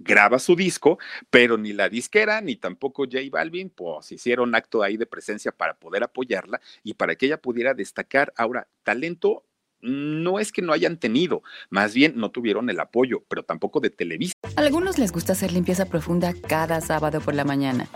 graba 0.00 0.38
su 0.38 0.56
disco, 0.56 0.98
pero 1.30 1.56
ni 1.56 1.72
la 1.72 1.88
disquera 1.88 2.40
ni 2.40 2.56
tampoco 2.56 3.04
J 3.04 3.18
Balvin, 3.30 3.70
pues 3.70 4.10
hicieron 4.10 4.54
acto 4.54 4.82
ahí 4.82 4.96
de 4.96 5.06
presencia 5.06 5.52
para 5.52 5.74
poder 5.74 6.02
apoyarla 6.02 6.60
y 6.82 6.94
para 6.94 7.14
que 7.14 7.26
ella 7.26 7.40
pudiera 7.40 7.74
destacar. 7.74 8.32
Ahora, 8.36 8.66
talento 8.82 9.44
no 9.82 10.38
es 10.38 10.52
que 10.52 10.62
no 10.62 10.72
hayan 10.72 10.98
tenido, 10.98 11.42
más 11.70 11.94
bien 11.94 12.14
no 12.16 12.30
tuvieron 12.30 12.68
el 12.68 12.80
apoyo, 12.80 13.24
pero 13.28 13.44
tampoco 13.44 13.80
de 13.80 13.90
Televisa. 13.90 14.34
A 14.56 14.60
algunos 14.60 14.98
les 14.98 15.12
gusta 15.12 15.32
hacer 15.32 15.52
limpieza 15.52 15.86
profunda 15.86 16.34
cada 16.48 16.80
sábado 16.80 17.20
por 17.20 17.34
la 17.34 17.44
mañana. 17.44 17.88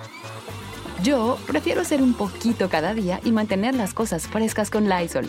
Yo 1.03 1.39
prefiero 1.47 1.83
hacer 1.83 2.01
un 2.01 2.15
poquito 2.15 2.71
cada 2.71 2.95
día 2.95 3.21
y 3.25 3.33
mantener 3.33 3.75
las 3.75 3.93
cosas 3.93 4.27
frescas 4.27 4.71
con 4.71 4.89
Lysol. 4.89 5.29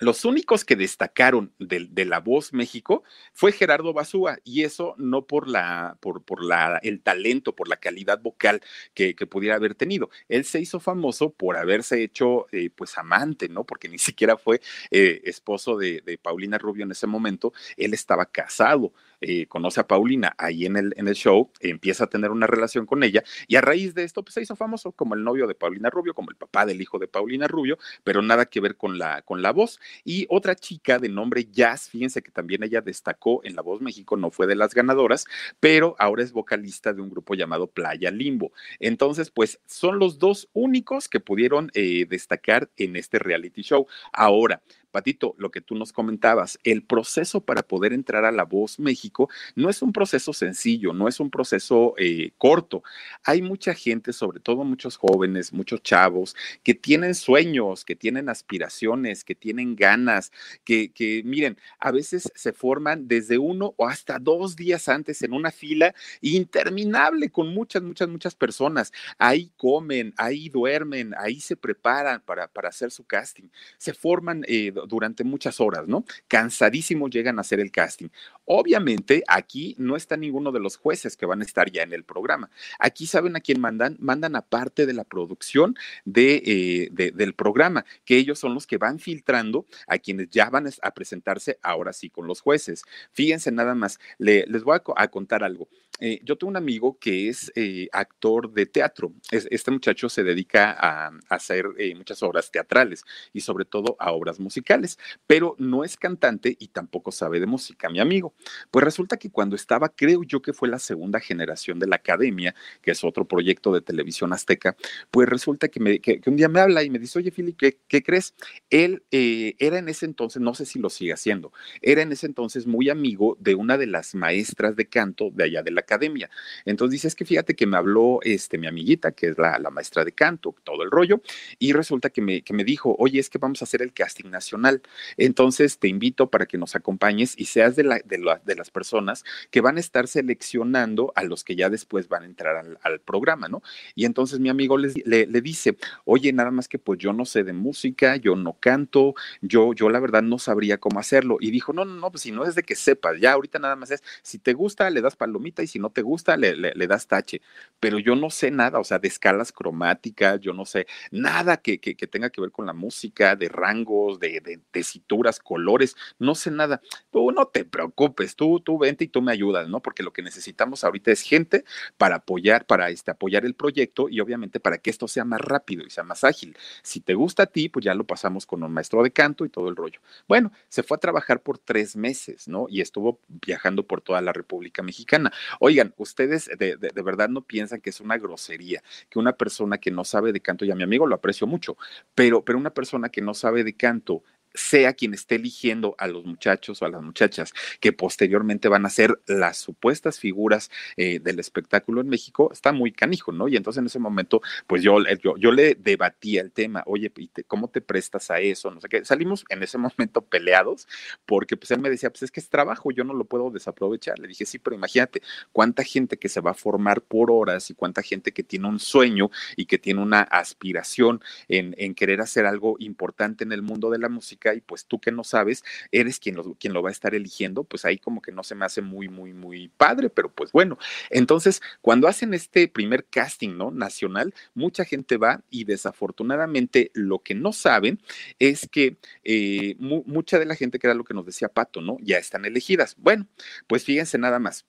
Los 0.00 0.24
únicos 0.24 0.64
que 0.64 0.76
destacaron 0.76 1.52
de, 1.58 1.86
de, 1.90 2.04
La 2.06 2.20
Voz 2.20 2.54
México 2.54 3.04
fue 3.34 3.52
Gerardo 3.52 3.92
Basúa, 3.92 4.38
y 4.44 4.62
eso 4.62 4.94
no 4.96 5.26
por, 5.26 5.46
la, 5.46 5.98
por, 6.00 6.24
por 6.24 6.42
la, 6.42 6.80
el 6.82 7.02
talento, 7.02 7.54
por 7.54 7.68
la 7.68 7.76
calidad 7.76 8.20
vocal 8.20 8.62
que, 8.94 9.14
que, 9.14 9.26
pudiera 9.26 9.56
haber 9.56 9.74
tenido. 9.74 10.08
Él 10.28 10.46
se 10.46 10.58
hizo 10.58 10.80
famoso 10.80 11.30
por 11.30 11.58
haberse 11.58 12.02
hecho 12.02 12.46
eh, 12.50 12.70
pues 12.70 12.96
amante, 12.96 13.50
¿no? 13.50 13.64
Porque 13.64 13.90
ni 13.90 13.98
siquiera 14.10 14.38
fue 14.38 14.60
eh, 14.90 15.20
esposo 15.24 15.76
de, 15.76 16.00
de, 16.00 16.16
Paulina 16.16 16.56
Rubio 16.56 16.84
en 16.84 16.92
ese 16.92 17.06
momento, 17.06 17.52
él 17.76 17.92
estaba 17.92 18.24
casado. 18.26 18.92
Eh, 19.20 19.46
conoce 19.46 19.80
a 19.80 19.86
Paulina 19.86 20.34
ahí 20.38 20.66
en 20.66 20.76
el, 20.76 20.94
en 20.96 21.08
el 21.08 21.14
show, 21.14 21.50
empieza 21.60 22.04
a 22.04 22.06
tener 22.08 22.30
una 22.30 22.46
relación 22.46 22.86
con 22.86 23.02
ella 23.02 23.22
y 23.48 23.56
a 23.56 23.60
raíz 23.60 23.94
de 23.94 24.04
esto 24.04 24.22
pues 24.22 24.34
se 24.34 24.42
hizo 24.42 24.56
famoso 24.56 24.92
como 24.92 25.14
el 25.14 25.24
novio 25.24 25.46
de 25.46 25.54
Paulina 25.54 25.90
Rubio, 25.90 26.14
como 26.14 26.30
el 26.30 26.36
papá 26.36 26.66
del 26.66 26.80
hijo 26.80 26.98
de 26.98 27.08
Paulina 27.08 27.46
Rubio, 27.46 27.78
pero 28.04 28.22
nada 28.22 28.46
que 28.46 28.60
ver 28.60 28.76
con 28.76 28.98
la, 28.98 29.22
con 29.22 29.42
la 29.42 29.52
voz. 29.52 29.80
Y 30.04 30.26
otra 30.30 30.54
chica 30.54 30.98
de 30.98 31.08
nombre 31.08 31.46
Jazz, 31.50 31.88
fíjense 31.90 32.22
que 32.22 32.30
también 32.30 32.62
ella 32.62 32.80
destacó 32.80 33.40
en 33.44 33.54
La 33.56 33.62
Voz 33.62 33.80
México, 33.80 34.16
no 34.16 34.30
fue 34.30 34.46
de 34.46 34.54
las 34.54 34.74
ganadoras, 34.74 35.26
pero 35.58 35.96
ahora 35.98 36.22
es 36.22 36.32
vocalista 36.32 36.92
de 36.92 37.02
un 37.02 37.10
grupo 37.10 37.34
llamado 37.34 37.66
Playa 37.66 38.10
Limbo. 38.10 38.52
Entonces, 38.78 39.30
pues 39.30 39.60
son 39.66 39.98
los 39.98 40.18
dos 40.18 40.48
únicos 40.52 41.08
que 41.08 41.20
pudieron 41.20 41.70
eh, 41.74 42.06
destacar 42.08 42.70
en 42.76 42.96
este 42.96 43.18
reality 43.18 43.62
show. 43.62 43.86
Ahora, 44.12 44.62
Patito, 44.90 45.34
lo 45.38 45.50
que 45.50 45.60
tú 45.60 45.74
nos 45.74 45.92
comentabas, 45.92 46.58
el 46.64 46.82
proceso 46.82 47.40
para 47.40 47.62
poder 47.62 47.92
entrar 47.92 48.24
a 48.24 48.32
La 48.32 48.44
Voz 48.44 48.78
México 48.78 49.28
no 49.54 49.70
es 49.70 49.82
un 49.82 49.92
proceso 49.92 50.32
sencillo, 50.32 50.92
no 50.92 51.08
es 51.08 51.20
un 51.20 51.30
proceso 51.30 51.94
eh, 51.98 52.32
corto. 52.38 52.82
Hay 53.24 53.42
mucha 53.42 53.74
gente, 53.74 54.12
sobre 54.12 54.40
todo 54.40 54.64
muchos 54.64 54.96
jóvenes, 54.96 55.52
muchos 55.52 55.82
chavos, 55.82 56.36
que 56.62 56.74
tienen 56.74 57.14
sueños, 57.14 57.84
que 57.84 57.96
tienen 57.96 58.28
aspiraciones, 58.28 59.24
que 59.24 59.34
tienen 59.34 59.76
ganas, 59.76 60.32
que, 60.64 61.22
miren, 61.24 61.56
a 61.78 61.90
veces 61.90 62.30
se 62.34 62.52
forman 62.52 63.08
desde 63.08 63.38
uno 63.38 63.74
o 63.76 63.86
hasta 63.86 64.18
dos 64.18 64.56
días 64.56 64.88
antes 64.88 65.22
en 65.22 65.32
una 65.32 65.50
fila 65.50 65.94
interminable 66.20 67.30
con 67.30 67.48
muchas, 67.54 67.82
muchas, 67.82 68.08
muchas 68.08 68.34
personas. 68.34 68.92
Ahí 69.18 69.52
comen, 69.56 70.14
ahí 70.16 70.48
duermen, 70.48 71.14
ahí 71.18 71.40
se 71.40 71.56
preparan 71.56 72.20
para, 72.22 72.48
para 72.48 72.68
hacer 72.68 72.90
su 72.90 73.04
casting. 73.04 73.48
Se 73.78 73.92
forman 73.92 74.44
eh, 74.46 74.72
durante 74.86 75.24
muchas 75.24 75.60
horas, 75.60 75.86
¿no? 75.86 76.04
Cansadísimos 76.28 77.10
llegan 77.10 77.38
a 77.38 77.42
hacer 77.42 77.60
el 77.60 77.70
casting. 77.70 78.08
Obviamente, 78.44 79.22
aquí 79.28 79.74
no 79.78 79.96
está 79.96 80.16
ninguno 80.16 80.52
de 80.52 80.60
los 80.60 80.76
jueces 80.76 81.16
que 81.16 81.26
van 81.26 81.40
a 81.40 81.44
estar 81.44 81.70
ya 81.70 81.82
en 81.82 81.92
el 81.92 82.04
programa. 82.04 82.50
Aquí 82.78 83.06
saben 83.06 83.36
a 83.36 83.40
quién 83.40 83.60
mandan, 83.60 83.96
mandan 84.00 84.36
a 84.36 84.42
parte 84.42 84.86
de 84.86 84.92
la 84.92 85.04
producción 85.04 85.74
de, 86.04 86.42
eh, 86.44 86.88
de, 86.92 87.12
del 87.12 87.34
programa, 87.34 87.84
que 88.04 88.16
ellos 88.16 88.38
son 88.38 88.54
los 88.54 88.66
que 88.66 88.78
van 88.78 88.98
filtrando 88.98 89.66
a 89.86 89.98
quienes 89.98 90.30
ya 90.30 90.50
van 90.50 90.68
a 90.82 90.90
presentarse 90.92 91.58
ahora 91.62 91.92
sí 91.92 92.10
con 92.10 92.26
los 92.26 92.40
jueces. 92.40 92.82
Fíjense 93.12 93.52
nada 93.52 93.74
más, 93.74 93.98
le, 94.18 94.46
les 94.46 94.62
voy 94.64 94.78
a 94.96 95.08
contar 95.08 95.44
algo. 95.44 95.68
Eh, 96.00 96.20
yo 96.24 96.36
tengo 96.36 96.50
un 96.50 96.56
amigo 96.56 96.98
que 96.98 97.28
es 97.28 97.52
eh, 97.54 97.88
actor 97.92 98.52
de 98.52 98.66
teatro. 98.66 99.12
Es, 99.30 99.46
este 99.50 99.70
muchacho 99.70 100.08
se 100.08 100.24
dedica 100.24 100.72
a, 100.72 101.08
a 101.08 101.34
hacer 101.34 101.66
eh, 101.78 101.94
muchas 101.94 102.22
obras 102.22 102.50
teatrales 102.50 103.04
y 103.32 103.40
sobre 103.40 103.66
todo 103.66 103.96
a 103.98 104.12
obras 104.12 104.40
musicales, 104.40 104.98
pero 105.26 105.54
no 105.58 105.84
es 105.84 105.96
cantante 105.96 106.56
y 106.58 106.68
tampoco 106.68 107.12
sabe 107.12 107.38
de 107.38 107.46
música, 107.46 107.90
mi 107.90 108.00
amigo. 108.00 108.34
Pues 108.70 108.84
resulta 108.84 109.18
que 109.18 109.30
cuando 109.30 109.56
estaba, 109.56 109.90
creo 109.90 110.22
yo 110.22 110.40
que 110.40 110.54
fue 110.54 110.68
la 110.68 110.78
segunda 110.78 111.20
generación 111.20 111.78
de 111.78 111.86
la 111.86 111.96
academia, 111.96 112.54
que 112.80 112.92
es 112.92 113.04
otro 113.04 113.26
proyecto 113.26 113.72
de 113.72 113.82
televisión 113.82 114.32
azteca, 114.32 114.76
pues 115.10 115.28
resulta 115.28 115.68
que, 115.68 115.80
un 116.26 116.36
día 116.36 116.48
me 116.48 116.60
habla 116.60 116.82
y 116.82 116.90
me 116.90 116.98
dice, 116.98 117.18
oye, 117.18 117.30
Philip, 117.30 117.56
¿qué, 117.58 117.78
qué 117.88 118.02
crees? 118.02 118.34
Él 118.70 119.02
era 119.10 119.78
en 119.78 119.88
ese 119.88 120.06
entonces, 120.06 120.40
no 120.40 120.54
sé 120.54 120.64
si 120.64 120.78
lo 120.78 120.88
sigue 120.88 121.12
haciendo, 121.12 121.52
era 121.82 122.02
en 122.02 122.12
ese 122.12 122.26
entonces 122.26 122.66
muy 122.66 122.88
amigo 122.88 123.36
de 123.40 123.54
una 123.54 123.76
de 123.76 123.86
las 123.86 124.14
maestras 124.14 124.76
de 124.76 124.88
canto 124.88 125.30
de 125.32 125.44
allá 125.44 125.62
de 125.62 125.70
la 125.70 125.82
academia. 125.90 126.30
Entonces 126.64 126.92
dice, 126.92 127.08
es 127.08 127.14
que 127.16 127.24
fíjate 127.24 127.56
que 127.56 127.66
me 127.66 127.76
habló 127.76 128.20
este, 128.22 128.58
mi 128.58 128.68
amiguita, 128.68 129.10
que 129.10 129.28
es 129.28 129.38
la, 129.38 129.58
maestra 129.70 130.04
de 130.04 130.12
canto, 130.12 130.54
todo 130.64 130.82
el 130.82 130.90
rollo, 130.90 131.20
y 131.58 131.72
resulta 131.72 132.10
que 132.10 132.22
me, 132.22 132.42
que 132.42 132.52
me 132.52 132.64
dijo, 132.64 132.94
oye, 132.98 133.18
es 133.18 133.28
que 133.28 133.38
vamos 133.38 133.62
a 133.62 133.64
hacer 133.64 133.82
el 133.82 133.92
casting 133.92 134.30
nacional. 134.30 134.82
Entonces 135.16 135.78
te 135.78 135.88
invito 135.88 136.30
para 136.30 136.46
que 136.46 136.58
nos 136.58 136.76
acompañes 136.76 137.34
y 137.36 137.46
seas 137.46 137.76
de, 137.76 137.84
la, 137.84 138.00
de, 138.04 138.54
las 138.54 138.70
personas 138.70 139.24
que 139.50 139.60
van 139.60 139.76
a 139.76 139.80
estar 139.80 140.06
seleccionando 140.06 141.12
a 141.16 141.24
los 141.24 141.44
que 141.44 141.56
ya 141.56 141.70
después 141.70 142.08
van 142.08 142.22
a 142.22 142.26
entrar 142.26 142.56
al, 142.82 143.00
programa, 143.00 143.48
¿no? 143.48 143.62
Y 143.94 144.04
entonces 144.04 144.40
mi 144.40 144.50
amigo 144.50 144.76
le, 144.76 144.92
le, 145.04 145.40
dice, 145.40 145.76
oye, 146.04 146.32
nada 146.32 146.50
más 146.50 146.68
que 146.68 146.78
pues 146.78 146.98
yo 146.98 147.12
no 147.12 147.24
sé 147.24 147.44
de 147.44 147.52
música, 147.52 148.16
yo 148.16 148.36
no 148.36 148.58
canto, 148.60 149.14
yo, 149.40 149.72
yo 149.72 149.88
la 149.88 150.00
verdad 150.00 150.22
no 150.22 150.38
sabría 150.38 150.78
cómo 150.78 151.00
hacerlo. 151.00 151.38
Y 151.40 151.50
dijo, 151.50 151.72
no, 151.72 151.84
no, 151.84 151.94
no, 151.94 152.10
pues 152.10 152.22
si 152.22 152.30
no 152.30 152.44
es 152.44 152.54
de 152.54 152.62
que 152.62 152.76
sepas, 152.76 153.18
ya 153.18 153.32
ahorita 153.32 153.58
nada 153.58 153.74
más 153.76 153.90
es, 153.90 154.02
si 154.22 154.38
te 154.38 154.52
gusta, 154.52 154.90
le 154.90 155.00
das 155.00 155.16
palomita 155.16 155.62
y 155.62 155.66
si 155.66 155.79
no 155.80 155.90
te 155.90 156.02
gusta, 156.02 156.36
le, 156.36 156.54
le, 156.56 156.86
das 156.86 157.06
tache. 157.06 157.40
Pero 157.80 157.98
yo 157.98 158.14
no 158.14 158.30
sé 158.30 158.50
nada, 158.50 158.78
o 158.78 158.84
sea, 158.84 158.98
de 158.98 159.08
escalas 159.08 159.52
cromáticas, 159.52 160.40
yo 160.40 160.52
no 160.52 160.66
sé 160.66 160.86
nada 161.10 161.56
que, 161.56 161.80
que, 161.80 161.94
tenga 161.94 162.30
que 162.30 162.40
ver 162.40 162.50
con 162.50 162.66
la 162.66 162.72
música, 162.72 163.36
de 163.36 163.48
rangos, 163.48 164.20
de, 164.20 164.40
de 164.40 164.60
tesituras, 164.70 165.38
colores, 165.40 165.96
no 166.18 166.34
sé 166.34 166.50
nada. 166.50 166.80
Tú 167.10 167.32
no 167.32 167.46
te 167.46 167.64
preocupes, 167.64 168.36
tú, 168.36 168.60
tú 168.60 168.78
vente 168.78 169.04
y 169.04 169.08
tú 169.08 169.22
me 169.22 169.32
ayudas, 169.32 169.68
¿no? 169.68 169.80
Porque 169.80 170.02
lo 170.02 170.12
que 170.12 170.22
necesitamos 170.22 170.84
ahorita 170.84 171.10
es 171.10 171.22
gente 171.22 171.64
para 171.96 172.16
apoyar, 172.16 172.66
para 172.66 172.90
este, 172.90 173.10
apoyar 173.10 173.44
el 173.44 173.54
proyecto 173.54 174.08
y 174.08 174.20
obviamente 174.20 174.60
para 174.60 174.78
que 174.78 174.90
esto 174.90 175.08
sea 175.08 175.24
más 175.24 175.40
rápido 175.40 175.84
y 175.86 175.90
sea 175.90 176.04
más 176.04 176.24
ágil. 176.24 176.56
Si 176.82 177.00
te 177.00 177.14
gusta 177.14 177.44
a 177.44 177.46
ti, 177.46 177.68
pues 177.68 177.84
ya 177.84 177.94
lo 177.94 178.04
pasamos 178.04 178.46
con 178.46 178.62
un 178.62 178.72
maestro 178.72 179.02
de 179.02 179.10
canto 179.10 179.44
y 179.44 179.48
todo 179.48 179.68
el 179.68 179.76
rollo. 179.76 180.00
Bueno, 180.28 180.52
se 180.68 180.82
fue 180.82 180.96
a 180.96 181.00
trabajar 181.00 181.42
por 181.42 181.58
tres 181.58 181.96
meses, 181.96 182.48
¿no? 182.48 182.66
Y 182.68 182.80
estuvo 182.80 183.20
viajando 183.28 183.86
por 183.86 184.00
toda 184.00 184.20
la 184.20 184.32
República 184.32 184.82
Mexicana. 184.82 185.32
Oigan, 185.70 185.94
ustedes 185.98 186.50
de, 186.58 186.76
de 186.76 187.02
verdad 187.02 187.28
no 187.28 187.42
piensan 187.42 187.80
que 187.80 187.90
es 187.90 188.00
una 188.00 188.18
grosería 188.18 188.82
que 189.08 189.20
una 189.20 189.34
persona 189.34 189.78
que 189.78 189.92
no 189.92 190.04
sabe 190.04 190.32
de 190.32 190.40
canto, 190.40 190.64
y 190.64 190.72
a 190.72 190.74
mi 190.74 190.82
amigo 190.82 191.06
lo 191.06 191.14
aprecio 191.14 191.46
mucho, 191.46 191.76
pero, 192.12 192.44
pero 192.44 192.58
una 192.58 192.74
persona 192.74 193.08
que 193.08 193.22
no 193.22 193.34
sabe 193.34 193.62
de 193.62 193.76
canto 193.76 194.24
sea 194.54 194.94
quien 194.94 195.14
esté 195.14 195.36
eligiendo 195.36 195.94
a 195.98 196.06
los 196.06 196.24
muchachos 196.24 196.82
o 196.82 196.84
a 196.84 196.88
las 196.88 197.02
muchachas 197.02 197.52
que 197.80 197.92
posteriormente 197.92 198.68
van 198.68 198.86
a 198.86 198.90
ser 198.90 199.20
las 199.26 199.58
supuestas 199.58 200.18
figuras 200.18 200.70
eh, 200.96 201.20
del 201.20 201.38
espectáculo 201.38 202.00
en 202.00 202.08
México, 202.08 202.50
está 202.52 202.72
muy 202.72 202.92
canijo, 202.92 203.32
¿no? 203.32 203.48
Y 203.48 203.56
entonces 203.56 203.80
en 203.80 203.86
ese 203.86 203.98
momento, 203.98 204.40
pues 204.66 204.82
yo, 204.82 204.98
yo, 205.22 205.36
yo 205.36 205.52
le 205.52 205.74
debatía 205.74 206.40
el 206.40 206.52
tema, 206.52 206.82
oye, 206.86 207.12
¿cómo 207.46 207.68
te 207.68 207.80
prestas 207.80 208.30
a 208.30 208.40
eso? 208.40 208.70
No 208.70 208.80
sé 208.80 208.88
qué. 208.88 209.04
Salimos 209.04 209.44
en 209.48 209.62
ese 209.62 209.78
momento 209.78 210.22
peleados 210.22 210.88
porque 211.26 211.56
pues 211.56 211.70
él 211.70 211.80
me 211.80 211.90
decía, 211.90 212.10
pues 212.10 212.22
es 212.22 212.30
que 212.30 212.40
es 212.40 212.48
trabajo, 212.48 212.90
yo 212.90 213.04
no 213.04 213.14
lo 213.14 213.24
puedo 213.24 213.50
desaprovechar. 213.50 214.18
Le 214.18 214.28
dije, 214.28 214.46
sí, 214.46 214.58
pero 214.58 214.74
imagínate 214.76 215.22
cuánta 215.52 215.84
gente 215.84 216.18
que 216.18 216.28
se 216.28 216.40
va 216.40 216.52
a 216.52 216.54
formar 216.54 217.02
por 217.02 217.30
horas 217.30 217.70
y 217.70 217.74
cuánta 217.74 218.02
gente 218.02 218.32
que 218.32 218.42
tiene 218.42 218.68
un 218.68 218.80
sueño 218.80 219.30
y 219.56 219.66
que 219.66 219.78
tiene 219.78 220.00
una 220.00 220.22
aspiración 220.22 221.22
en 221.48 221.94
querer 221.94 222.20
hacer 222.20 222.46
algo 222.46 222.76
importante 222.78 223.44
en 223.44 223.52
el 223.52 223.62
mundo 223.62 223.90
de 223.90 223.98
la 223.98 224.08
música 224.08 224.39
y 224.54 224.60
pues 224.60 224.86
tú 224.86 225.00
que 225.00 225.12
no 225.12 225.24
sabes, 225.24 225.64
eres 225.92 226.18
quien 226.18 226.36
lo, 226.36 226.54
quien 226.54 226.72
lo 226.72 226.82
va 226.82 226.88
a 226.88 226.92
estar 226.92 227.14
eligiendo, 227.14 227.64
pues 227.64 227.84
ahí 227.84 227.98
como 227.98 228.22
que 228.22 228.32
no 228.32 228.42
se 228.42 228.54
me 228.54 228.64
hace 228.64 228.82
muy, 228.82 229.08
muy, 229.08 229.32
muy 229.32 229.68
padre, 229.68 230.10
pero 230.10 230.32
pues 230.32 230.52
bueno. 230.52 230.78
Entonces, 231.10 231.62
cuando 231.80 232.08
hacen 232.08 232.34
este 232.34 232.68
primer 232.68 233.04
casting, 233.06 233.56
¿no? 233.56 233.70
Nacional, 233.70 234.34
mucha 234.54 234.84
gente 234.84 235.16
va 235.16 235.42
y 235.50 235.64
desafortunadamente 235.64 236.90
lo 236.94 237.20
que 237.20 237.34
no 237.34 237.52
saben 237.52 238.00
es 238.38 238.68
que 238.70 238.96
eh, 239.24 239.76
mucha 239.78 240.38
de 240.38 240.46
la 240.46 240.54
gente, 240.54 240.78
que 240.78 240.86
era 240.86 240.94
lo 240.94 241.04
que 241.04 241.14
nos 241.14 241.26
decía 241.26 241.48
Pato, 241.48 241.80
¿no? 241.80 241.96
Ya 242.00 242.18
están 242.18 242.44
elegidas. 242.44 242.96
Bueno, 242.98 243.26
pues 243.66 243.84
fíjense 243.84 244.18
nada 244.18 244.38
más. 244.38 244.66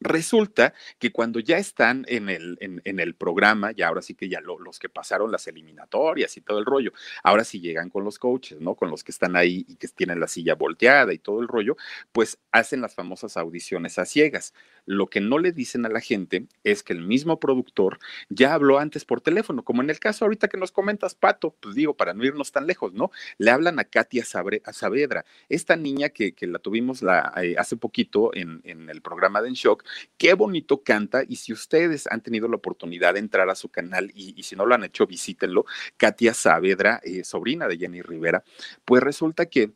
Resulta 0.00 0.74
que 0.98 1.10
cuando 1.10 1.40
ya 1.40 1.58
están 1.58 2.04
en 2.08 2.28
el, 2.28 2.56
en, 2.60 3.00
el 3.00 3.14
programa, 3.14 3.72
ya 3.72 3.88
ahora 3.88 4.02
sí 4.02 4.14
que 4.14 4.28
ya 4.28 4.40
los 4.40 4.78
que 4.78 4.88
pasaron 4.88 5.32
las 5.32 5.46
eliminatorias 5.48 6.36
y 6.36 6.40
todo 6.40 6.58
el 6.58 6.66
rollo, 6.66 6.92
ahora 7.24 7.42
sí 7.42 7.60
llegan 7.60 7.90
con 7.90 8.04
los 8.04 8.18
coaches, 8.18 8.60
¿no? 8.60 8.76
Con 8.76 8.90
los 8.90 9.02
que 9.02 9.10
están 9.10 9.34
ahí 9.34 9.64
y 9.68 9.74
que 9.76 9.88
tienen 9.88 10.20
la 10.20 10.28
silla 10.28 10.54
volteada 10.54 11.12
y 11.12 11.18
todo 11.18 11.40
el 11.40 11.48
rollo, 11.48 11.76
pues 12.12 12.38
hacen 12.52 12.80
las 12.80 12.94
famosas 12.94 13.36
audiciones 13.36 13.98
a 13.98 14.04
ciegas. 14.04 14.54
Lo 14.86 15.08
que 15.08 15.20
no 15.20 15.38
le 15.38 15.52
dicen 15.52 15.84
a 15.84 15.88
la 15.88 16.00
gente 16.00 16.46
es 16.62 16.82
que 16.82 16.92
el 16.92 17.02
mismo 17.02 17.40
productor 17.40 17.98
ya 18.28 18.54
habló 18.54 18.78
antes 18.78 19.04
por 19.04 19.20
teléfono, 19.20 19.64
como 19.64 19.82
en 19.82 19.90
el 19.90 19.98
caso 19.98 20.24
ahorita 20.24 20.48
que 20.48 20.58
nos 20.58 20.72
comentas, 20.72 21.14
Pato, 21.14 21.56
pues 21.60 21.74
digo, 21.74 21.94
para 21.94 22.14
no 22.14 22.24
irnos 22.24 22.52
tan 22.52 22.66
lejos, 22.66 22.92
¿no? 22.94 23.10
Le 23.38 23.50
hablan 23.50 23.78
a 23.80 23.84
Katia 23.84 24.24
Saavedra, 24.24 25.24
esta 25.48 25.76
niña 25.76 26.10
que, 26.10 26.32
que 26.32 26.46
la 26.46 26.58
tuvimos 26.58 27.02
la, 27.02 27.32
eh, 27.42 27.56
hace 27.58 27.76
poquito 27.76 28.34
en, 28.34 28.60
en 28.64 28.88
el 28.88 29.02
programa 29.02 29.42
de 29.42 29.48
En 29.48 29.54
Shock, 29.54 29.84
Qué 30.16 30.34
bonito 30.34 30.82
canta 30.82 31.22
y 31.26 31.36
si 31.36 31.52
ustedes 31.52 32.06
han 32.06 32.22
tenido 32.22 32.48
la 32.48 32.56
oportunidad 32.56 33.14
de 33.14 33.20
entrar 33.20 33.48
a 33.50 33.54
su 33.54 33.68
canal 33.68 34.10
y, 34.14 34.42
si 34.42 34.56
no 34.56 34.66
lo 34.66 34.74
han 34.74 34.84
hecho, 34.84 35.06
visítenlo. 35.06 35.64
Katia 35.96 36.34
Saavedra, 36.34 37.00
eh, 37.02 37.24
sobrina 37.24 37.68
de 37.68 37.78
Jenny 37.78 38.02
Rivera, 38.02 38.44
pues 38.84 39.02
resulta 39.02 39.46
que 39.46 39.72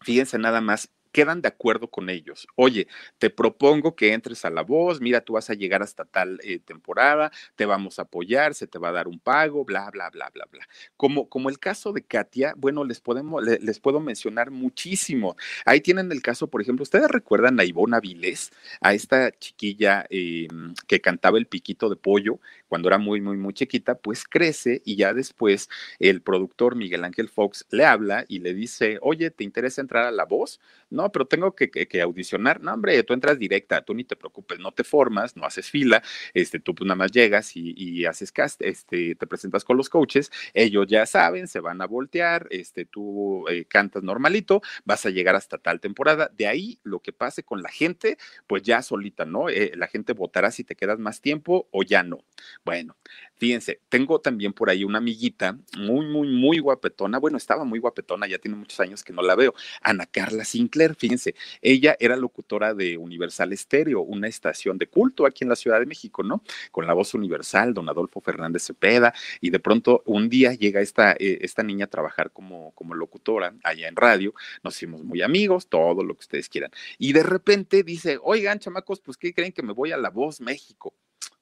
Fíjense 0.00 0.38
nada 0.38 0.60
más, 0.60 0.90
quedan 1.12 1.42
de 1.42 1.48
acuerdo 1.48 1.88
con 1.88 2.10
ellos. 2.10 2.46
Oye, 2.54 2.88
te 3.18 3.30
propongo 3.30 3.94
que 3.94 4.12
entres 4.12 4.44
a 4.44 4.50
la 4.50 4.62
voz, 4.62 5.00
mira, 5.00 5.20
tú 5.20 5.34
vas 5.34 5.50
a 5.50 5.54
llegar 5.54 5.82
hasta 5.82 6.04
tal 6.04 6.38
eh, 6.42 6.58
temporada, 6.58 7.30
te 7.56 7.66
vamos 7.66 7.98
a 7.98 8.02
apoyar, 8.02 8.54
se 8.54 8.66
te 8.66 8.78
va 8.78 8.88
a 8.88 8.92
dar 8.92 9.08
un 9.08 9.18
pago, 9.18 9.64
bla, 9.64 9.90
bla, 9.90 10.10
bla, 10.10 10.30
bla, 10.30 10.46
bla. 10.50 10.66
Como, 10.96 11.28
como 11.28 11.48
el 11.48 11.58
caso 11.58 11.92
de 11.92 12.02
Katia, 12.02 12.54
bueno, 12.56 12.84
les, 12.84 13.00
podemos, 13.00 13.42
les, 13.42 13.80
puedo 13.80 14.00
mencionar 14.00 14.50
muchísimo. 14.50 15.36
Ahí 15.64 15.80
tienen 15.80 16.10
el 16.12 16.22
caso, 16.22 16.48
por 16.48 16.62
ejemplo, 16.62 16.82
¿ustedes 16.82 17.08
recuerdan 17.08 17.58
a 17.60 17.64
Ivona 17.64 18.00
Viles, 18.00 18.52
a 18.80 18.94
esta 18.94 19.30
chiquilla 19.32 20.06
em, 20.10 20.74
que 20.86 21.00
cantaba 21.00 21.38
el 21.38 21.46
piquito 21.46 21.88
de 21.88 21.96
pollo 21.96 22.40
cuando 22.68 22.88
era 22.88 22.98
muy, 22.98 23.20
muy, 23.20 23.36
muy 23.36 23.54
chiquita? 23.54 23.96
Pues 23.96 24.24
crece 24.24 24.82
y 24.84 24.96
ya 24.96 25.14
después 25.14 25.68
el 25.98 26.22
productor 26.22 26.76
Miguel 26.76 27.04
Ángel 27.04 27.28
Fox 27.28 27.66
le 27.70 27.84
habla 27.84 28.24
y 28.28 28.40
le 28.40 28.54
dice, 28.54 28.98
oye, 29.02 29.30
¿te 29.30 29.44
interesa 29.44 29.80
entrar 29.80 30.04
a 30.04 30.10
la 30.10 30.24
voz? 30.24 30.60
No, 30.98 31.12
pero 31.12 31.26
tengo 31.26 31.54
que, 31.54 32.02
audicionar. 32.02 32.60
No, 32.60 32.74
hombre, 32.74 33.00
tú 33.04 33.14
entras 33.14 33.38
directa, 33.38 33.84
tú 33.84 33.94
ni 33.94 34.02
te 34.02 34.16
preocupes, 34.16 34.58
no 34.58 34.72
te 34.72 34.82
formas, 34.82 35.36
no 35.36 35.44
haces 35.46 35.70
fila, 35.70 36.02
este, 36.34 36.58
tú 36.58 36.74
pues 36.74 36.88
nada 36.88 36.96
más 36.96 37.12
llegas 37.12 37.52
y, 37.54 38.04
haces 38.04 38.32
cast, 38.32 38.60
este, 38.62 39.14
te 39.14 39.26
presentas 39.28 39.62
con 39.64 39.76
los 39.76 39.88
coaches, 39.88 40.32
ellos 40.54 40.88
ya 40.88 41.06
saben, 41.06 41.46
se 41.46 41.60
van 41.60 41.80
a 41.82 41.86
voltear, 41.86 42.48
este, 42.50 42.84
tú 42.84 43.46
eh, 43.48 43.64
cantas 43.66 44.02
normalito, 44.02 44.60
vas 44.84 45.06
a 45.06 45.10
llegar 45.10 45.36
hasta 45.36 45.58
tal 45.58 45.78
temporada. 45.78 46.32
De 46.36 46.48
ahí 46.48 46.80
lo 46.82 46.98
que 46.98 47.12
pase 47.12 47.44
con 47.44 47.62
la 47.62 47.68
gente, 47.68 48.18
pues 48.48 48.64
ya 48.64 48.82
solita, 48.82 49.24
¿no? 49.24 49.48
Eh, 49.48 49.70
la 49.76 49.86
gente 49.86 50.14
votará 50.14 50.50
si 50.50 50.64
te 50.64 50.74
quedas 50.74 50.98
más 50.98 51.20
tiempo 51.20 51.68
o 51.70 51.84
ya 51.84 52.02
no. 52.02 52.24
Bueno, 52.64 52.96
fíjense, 53.36 53.80
tengo 53.88 54.20
también 54.20 54.52
por 54.52 54.68
ahí 54.68 54.82
una 54.82 54.98
amiguita 54.98 55.56
muy, 55.76 56.06
muy, 56.06 56.26
muy 56.26 56.58
guapetona. 56.58 57.18
Bueno, 57.18 57.36
estaba 57.36 57.64
muy 57.64 57.78
guapetona, 57.78 58.26
ya 58.26 58.38
tiene 58.38 58.56
muchos 58.56 58.80
años 58.80 59.04
que 59.04 59.12
no 59.12 59.22
la 59.22 59.36
veo. 59.36 59.54
Ana 59.80 60.04
Carla 60.06 60.44
Sinclair 60.44 60.87
fíjense, 60.94 61.34
ella 61.62 61.96
era 62.00 62.16
locutora 62.16 62.74
de 62.74 62.96
Universal 62.96 63.52
Estéreo, 63.52 64.00
una 64.02 64.28
estación 64.28 64.78
de 64.78 64.86
culto 64.86 65.26
aquí 65.26 65.44
en 65.44 65.50
la 65.50 65.56
Ciudad 65.56 65.80
de 65.80 65.86
México, 65.86 66.22
¿no? 66.22 66.42
Con 66.70 66.86
la 66.86 66.94
voz 66.94 67.14
universal, 67.14 67.74
don 67.74 67.88
Adolfo 67.88 68.20
Fernández 68.20 68.64
Cepeda, 68.64 69.12
y 69.40 69.50
de 69.50 69.60
pronto 69.60 70.02
un 70.06 70.28
día 70.28 70.52
llega 70.52 70.80
esta, 70.80 71.12
eh, 71.12 71.38
esta 71.42 71.62
niña 71.62 71.86
a 71.86 71.88
trabajar 71.88 72.30
como, 72.32 72.72
como 72.72 72.94
locutora 72.94 73.54
allá 73.64 73.88
en 73.88 73.96
radio, 73.96 74.34
nos 74.62 74.76
hicimos 74.76 75.04
muy 75.04 75.22
amigos, 75.22 75.68
todo 75.68 76.04
lo 76.04 76.14
que 76.14 76.20
ustedes 76.20 76.48
quieran, 76.48 76.70
y 76.98 77.12
de 77.12 77.22
repente 77.22 77.82
dice, 77.82 78.18
oigan, 78.22 78.58
chamacos, 78.58 79.00
pues, 79.00 79.16
¿qué 79.16 79.32
creen 79.34 79.52
que 79.52 79.62
me 79.62 79.72
voy 79.72 79.92
a 79.92 79.96
La 79.96 80.10
Voz 80.10 80.40
México? 80.40 80.94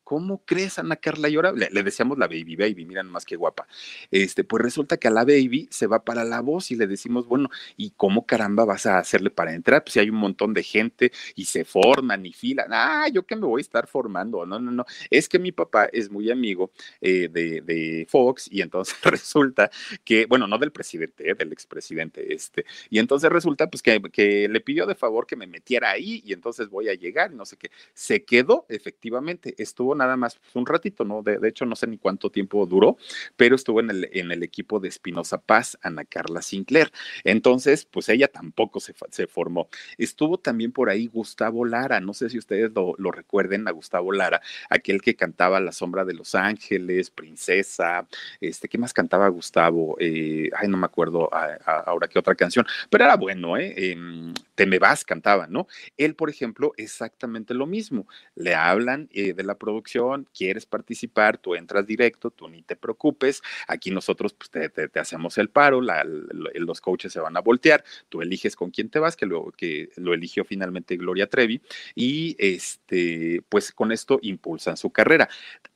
¿Cómo 0.07 0.41
crees, 0.45 0.79
Ana 0.79 0.95
Carla? 0.95 1.29
Y 1.29 1.35
ahora 1.35 1.51
le, 1.51 1.83
decíamos 1.83 2.17
la 2.17 2.29
baby 2.29 2.55
baby, 2.55 2.85
miran 2.87 3.11
más 3.11 3.25
que 3.25 3.35
guapa. 3.35 3.67
Este, 4.13 4.45
pues 4.45 4.63
resulta 4.63 4.99
que 4.99 5.09
a 5.09 5.11
la 5.11 5.25
baby 5.25 5.67
se 5.73 5.89
va 5.89 6.05
para 6.05 6.23
la 6.23 6.43
voz 6.43 6.71
y 6.71 6.77
le 6.77 6.87
decimos, 6.87 7.27
bueno, 7.27 7.51
¿y 7.77 7.91
cómo 7.91 8.25
caramba 8.25 8.65
vas 8.65 8.87
a 8.87 9.01
hacerle 9.01 9.31
para 9.31 9.53
entrar? 9.53 9.83
Pues 9.83 9.95
si 9.95 9.99
hay 9.99 10.09
un 10.09 10.19
montón 10.19 10.55
de 10.55 10.63
gente 10.63 11.11
y 11.35 11.47
se 11.47 11.65
forman 11.65 12.25
y 12.25 12.33
filan. 12.33 12.69
Ah, 12.71 13.09
yo 13.13 13.25
que 13.27 13.35
me 13.35 13.47
voy 13.47 13.59
a 13.59 13.63
estar 13.63 13.89
formando. 13.89 14.47
No, 14.47 14.61
no, 14.61 14.71
no. 14.71 14.87
Es 15.11 15.29
que 15.29 15.41
mi 15.41 15.51
papá 15.51 15.87
es 15.87 16.09
muy 16.09 16.31
amigo 16.31 16.71
eh, 17.01 17.29
de, 17.29 18.07
Fox 18.09 18.49
y 18.49 18.61
entonces 18.61 18.97
resulta 19.03 19.73
que, 20.05 20.27
bueno, 20.27 20.47
no 20.47 20.57
del 20.59 20.71
presidente, 20.71 21.29
eh, 21.29 21.35
del 21.35 21.53
expresidente, 21.53 22.33
este. 22.33 22.65
Y 22.91 23.01
entonces 23.01 23.29
resulta 23.29 23.69
pues 23.69 23.83
que, 23.83 24.01
que 24.13 24.49
le 24.49 24.61
pidió 24.61 24.87
de 24.87 24.95
favor 24.95 25.27
que 25.27 25.35
me 25.35 25.49
metiera 25.49 25.91
ahí 25.91 26.23
y 26.25 26.33
entonces 26.33 26.69
voy 26.69 26.91
a 26.91 26.95
llegar, 26.95 27.33
no 27.33 27.45
sé 27.45 27.57
qué. 27.57 27.73
Se 27.93 28.25
quedó, 28.25 28.67
efectivamente, 28.69 29.57
estuvo 29.59 29.96
nada 29.97 30.17
más 30.17 30.37
pues, 30.37 30.55
un 30.55 30.67
ratito, 30.67 31.05
¿no? 31.05 31.23
De, 31.23 31.39
hecho, 31.49 31.65
no 31.67 31.77
sé 31.77 31.87
ni 31.87 31.99
cuánto 31.99 32.31
tiempo 32.31 32.67
duró, 32.67 32.97
pero 33.37 33.57
estuvo 33.57 33.81
en 33.81 33.91
el, 33.91 34.09
en 34.13 34.31
el 34.31 34.43
equipo 34.43 34.81
de 34.81 34.89
Espinosa 34.89 35.39
Paz, 35.39 35.79
Ana 35.83 36.05
Carla 36.05 36.43
Sinclair. 36.43 36.93
Entonces, 37.25 37.85
pues 37.85 38.09
ella 38.09 38.29
tampoco 38.29 38.81
se, 38.81 38.95
se 39.11 39.27
formó. 39.27 39.69
Estuvo 39.99 40.39
también 40.39 40.73
por 40.73 40.91
ahí 40.91 41.07
Gustavo 41.07 41.65
Lara, 41.65 42.01
no 42.01 42.15
sé 42.15 42.31
si 42.31 42.39
ustedes 42.39 42.71
lo, 42.75 43.11
recuerden 43.11 43.67
a 43.69 43.71
Gustavo 43.71 44.13
Lara, 44.13 44.43
aquel 44.69 45.01
que 45.01 45.17
cantaba 45.17 45.61
La 45.61 45.73
sombra 45.73 46.05
de 46.05 46.15
los 46.15 46.35
ángeles, 46.35 47.11
Princesa, 47.11 48.07
este, 48.41 48.69
¿qué 48.69 48.79
más 48.79 48.93
cantaba 48.93 49.29
Gustavo? 49.29 49.97
Eh, 49.99 50.51
ay, 50.57 50.69
no 50.69 50.77
me 50.77 50.87
acuerdo 50.87 51.31
ahora 51.65 52.09
qué 52.09 52.19
otra 52.19 52.35
canción, 52.35 52.67
pero 52.91 53.05
era 53.05 53.17
bueno, 53.17 53.57
¿eh? 53.57 53.93
Em, 53.93 54.35
Te 54.55 54.67
me 54.67 54.79
vas 54.79 55.05
cantaba, 55.05 55.47
¿no? 55.47 55.67
Él, 55.97 56.15
por 56.15 56.31
ejemplo, 56.31 56.73
exactamente 56.77 57.55
lo 57.55 57.67
mismo. 57.67 58.07
Le 58.35 58.55
hablan 58.55 59.09
eh, 59.13 59.33
de 59.33 59.43
la 59.45 59.57
producción, 59.57 59.86
quieres 59.93 60.67
participar, 60.67 61.39
tú 61.39 61.55
entras 61.55 61.87
directo, 61.87 62.31
tú 62.31 62.49
ni 62.49 62.63
te 62.63 62.77
preocupes, 62.77 63.43
aquí 63.69 63.91
nosotros 63.91 64.35
pues, 64.35 64.51
te, 64.51 65.01
hacemos 65.01 65.39
el 65.39 65.49
paro, 65.49 65.81
los 65.81 66.81
coaches 66.81 67.13
se 67.13 67.21
van 67.21 67.37
a 67.37 67.41
voltear, 67.41 67.85
tú 68.09 68.23
eliges 68.23 68.57
con 68.57 68.71
quién 68.71 68.89
te 68.89 68.99
vas, 68.99 69.17
que 69.17 69.27
lo, 69.27 69.53
que 69.53 69.91
lo 69.97 70.15
eligió 70.15 70.45
finalmente 70.45 70.97
Gloria 70.97 71.29
Trevi, 71.29 71.61
y 71.95 72.37
este, 72.39 73.43
pues 73.49 73.73
con 73.73 73.93
esto 73.93 74.19
impulsan 74.23 74.77
su 74.77 74.91
carrera. 74.91 75.29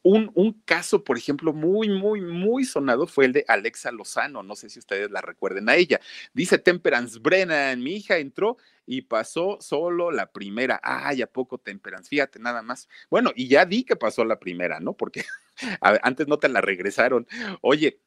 Un, 0.03 0.31
un, 0.35 0.53
caso, 0.65 1.05
por 1.05 1.19
ejemplo, 1.19 1.53
muy, 1.53 1.89
muy, 1.89 2.21
muy 2.21 2.65
sonado 2.65 3.07
fue 3.07 3.27
el 3.27 3.33
de 3.33 3.45
Alexa 3.49 3.93
Lozano. 3.93 4.43
No 4.43 4.57
sé 4.57 4.71
si 4.71 4.79
ustedes 4.79 5.11
la 5.11 5.21
recuerden 5.21 5.69
a 5.69 5.77
ella. 5.77 6.01
Dice 6.33 6.59
Temperance 6.59 7.19
Brennan, 7.19 7.83
mi 7.83 7.97
hija 7.97 8.17
entró 8.17 8.57
y 8.91 9.03
pasó 9.03 9.59
solo 9.61 10.11
la 10.11 10.33
primera. 10.33 10.81
Ay, 10.83 11.23
¿a 11.23 11.29
poco 11.29 11.59
Temperance? 11.59 12.09
Fíjate 12.09 12.41
nada 12.41 12.61
más. 12.61 12.89
Bueno, 13.09 13.31
y 13.37 13.47
ya 13.47 13.65
di 13.65 13.85
que 13.85 13.95
pasó 13.95 14.25
la 14.25 14.41
primera, 14.41 14.81
¿no? 14.81 14.95
Porque 14.95 15.25
antes 16.03 16.27
no 16.27 16.41
te 16.41 16.49
la 16.49 16.61
regresaron. 16.61 17.29
Oye, 17.61 18.01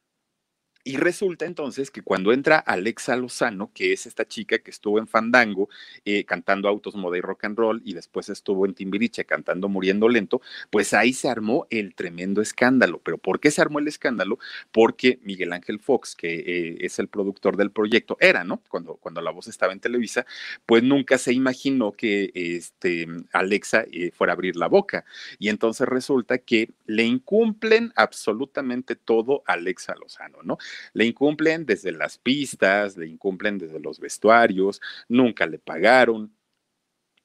y 0.84 0.98
resulta 0.98 1.46
entonces 1.46 1.90
que 1.90 2.02
cuando 2.02 2.30
entra 2.30 2.58
Alexa 2.58 3.16
Lozano, 3.16 3.70
que 3.72 3.94
es 3.94 4.04
esta 4.04 4.28
chica 4.28 4.58
que 4.58 4.70
estuvo 4.70 4.98
en 4.98 5.06
Fandango 5.06 5.70
eh, 6.04 6.24
cantando 6.24 6.68
Autos 6.68 6.94
Moda 6.94 7.16
y 7.16 7.22
Rock 7.22 7.44
and 7.44 7.58
Roll 7.58 7.80
y 7.86 7.94
después 7.94 8.28
estuvo 8.28 8.66
en 8.66 8.74
Timbiriche 8.74 9.24
cantando 9.24 9.70
Muriendo 9.70 10.10
Lento, 10.10 10.42
pues 10.70 10.92
ahí 10.92 11.14
se 11.14 11.30
armó 11.30 11.66
el 11.70 11.94
tremendo 11.94 12.42
escándalo. 12.42 13.00
¿Pero 13.02 13.16
por 13.16 13.40
qué 13.40 13.50
se 13.50 13.62
armó 13.62 13.78
el 13.78 13.88
escándalo? 13.88 14.38
Porque 14.72 15.18
Miguel 15.22 15.54
Ángel 15.54 15.80
Fox, 15.80 16.14
que 16.14 16.34
eh, 16.34 16.76
es 16.80 16.98
el 16.98 17.08
productor 17.08 17.56
del 17.56 17.70
proyecto, 17.70 18.18
era, 18.20 18.44
¿no? 18.44 18.60
Cuando, 18.68 18.96
cuando 18.96 19.22
la 19.22 19.30
voz 19.30 19.48
estaba 19.48 19.72
en 19.72 19.80
Televisa, 19.80 20.26
pues 20.66 20.82
nunca 20.82 21.16
se 21.16 21.32
imaginó 21.32 21.92
que 21.92 22.30
este, 22.34 23.06
Alexa 23.32 23.84
eh, 23.90 24.10
fuera 24.10 24.32
a 24.32 24.34
abrir 24.34 24.56
la 24.56 24.68
boca. 24.68 25.06
Y 25.38 25.48
entonces 25.48 25.88
resulta 25.88 26.36
que 26.36 26.68
le 26.84 27.04
incumplen 27.04 27.90
absolutamente 27.96 28.96
todo 28.96 29.42
a 29.46 29.54
Alexa 29.54 29.94
Lozano, 29.94 30.42
¿no? 30.42 30.58
Le 30.92 31.04
incumplen 31.04 31.66
desde 31.66 31.92
las 31.92 32.18
pistas, 32.18 32.96
le 32.96 33.06
incumplen 33.06 33.58
desde 33.58 33.80
los 33.80 34.00
vestuarios, 34.00 34.80
nunca 35.08 35.46
le 35.46 35.58
pagaron, 35.58 36.32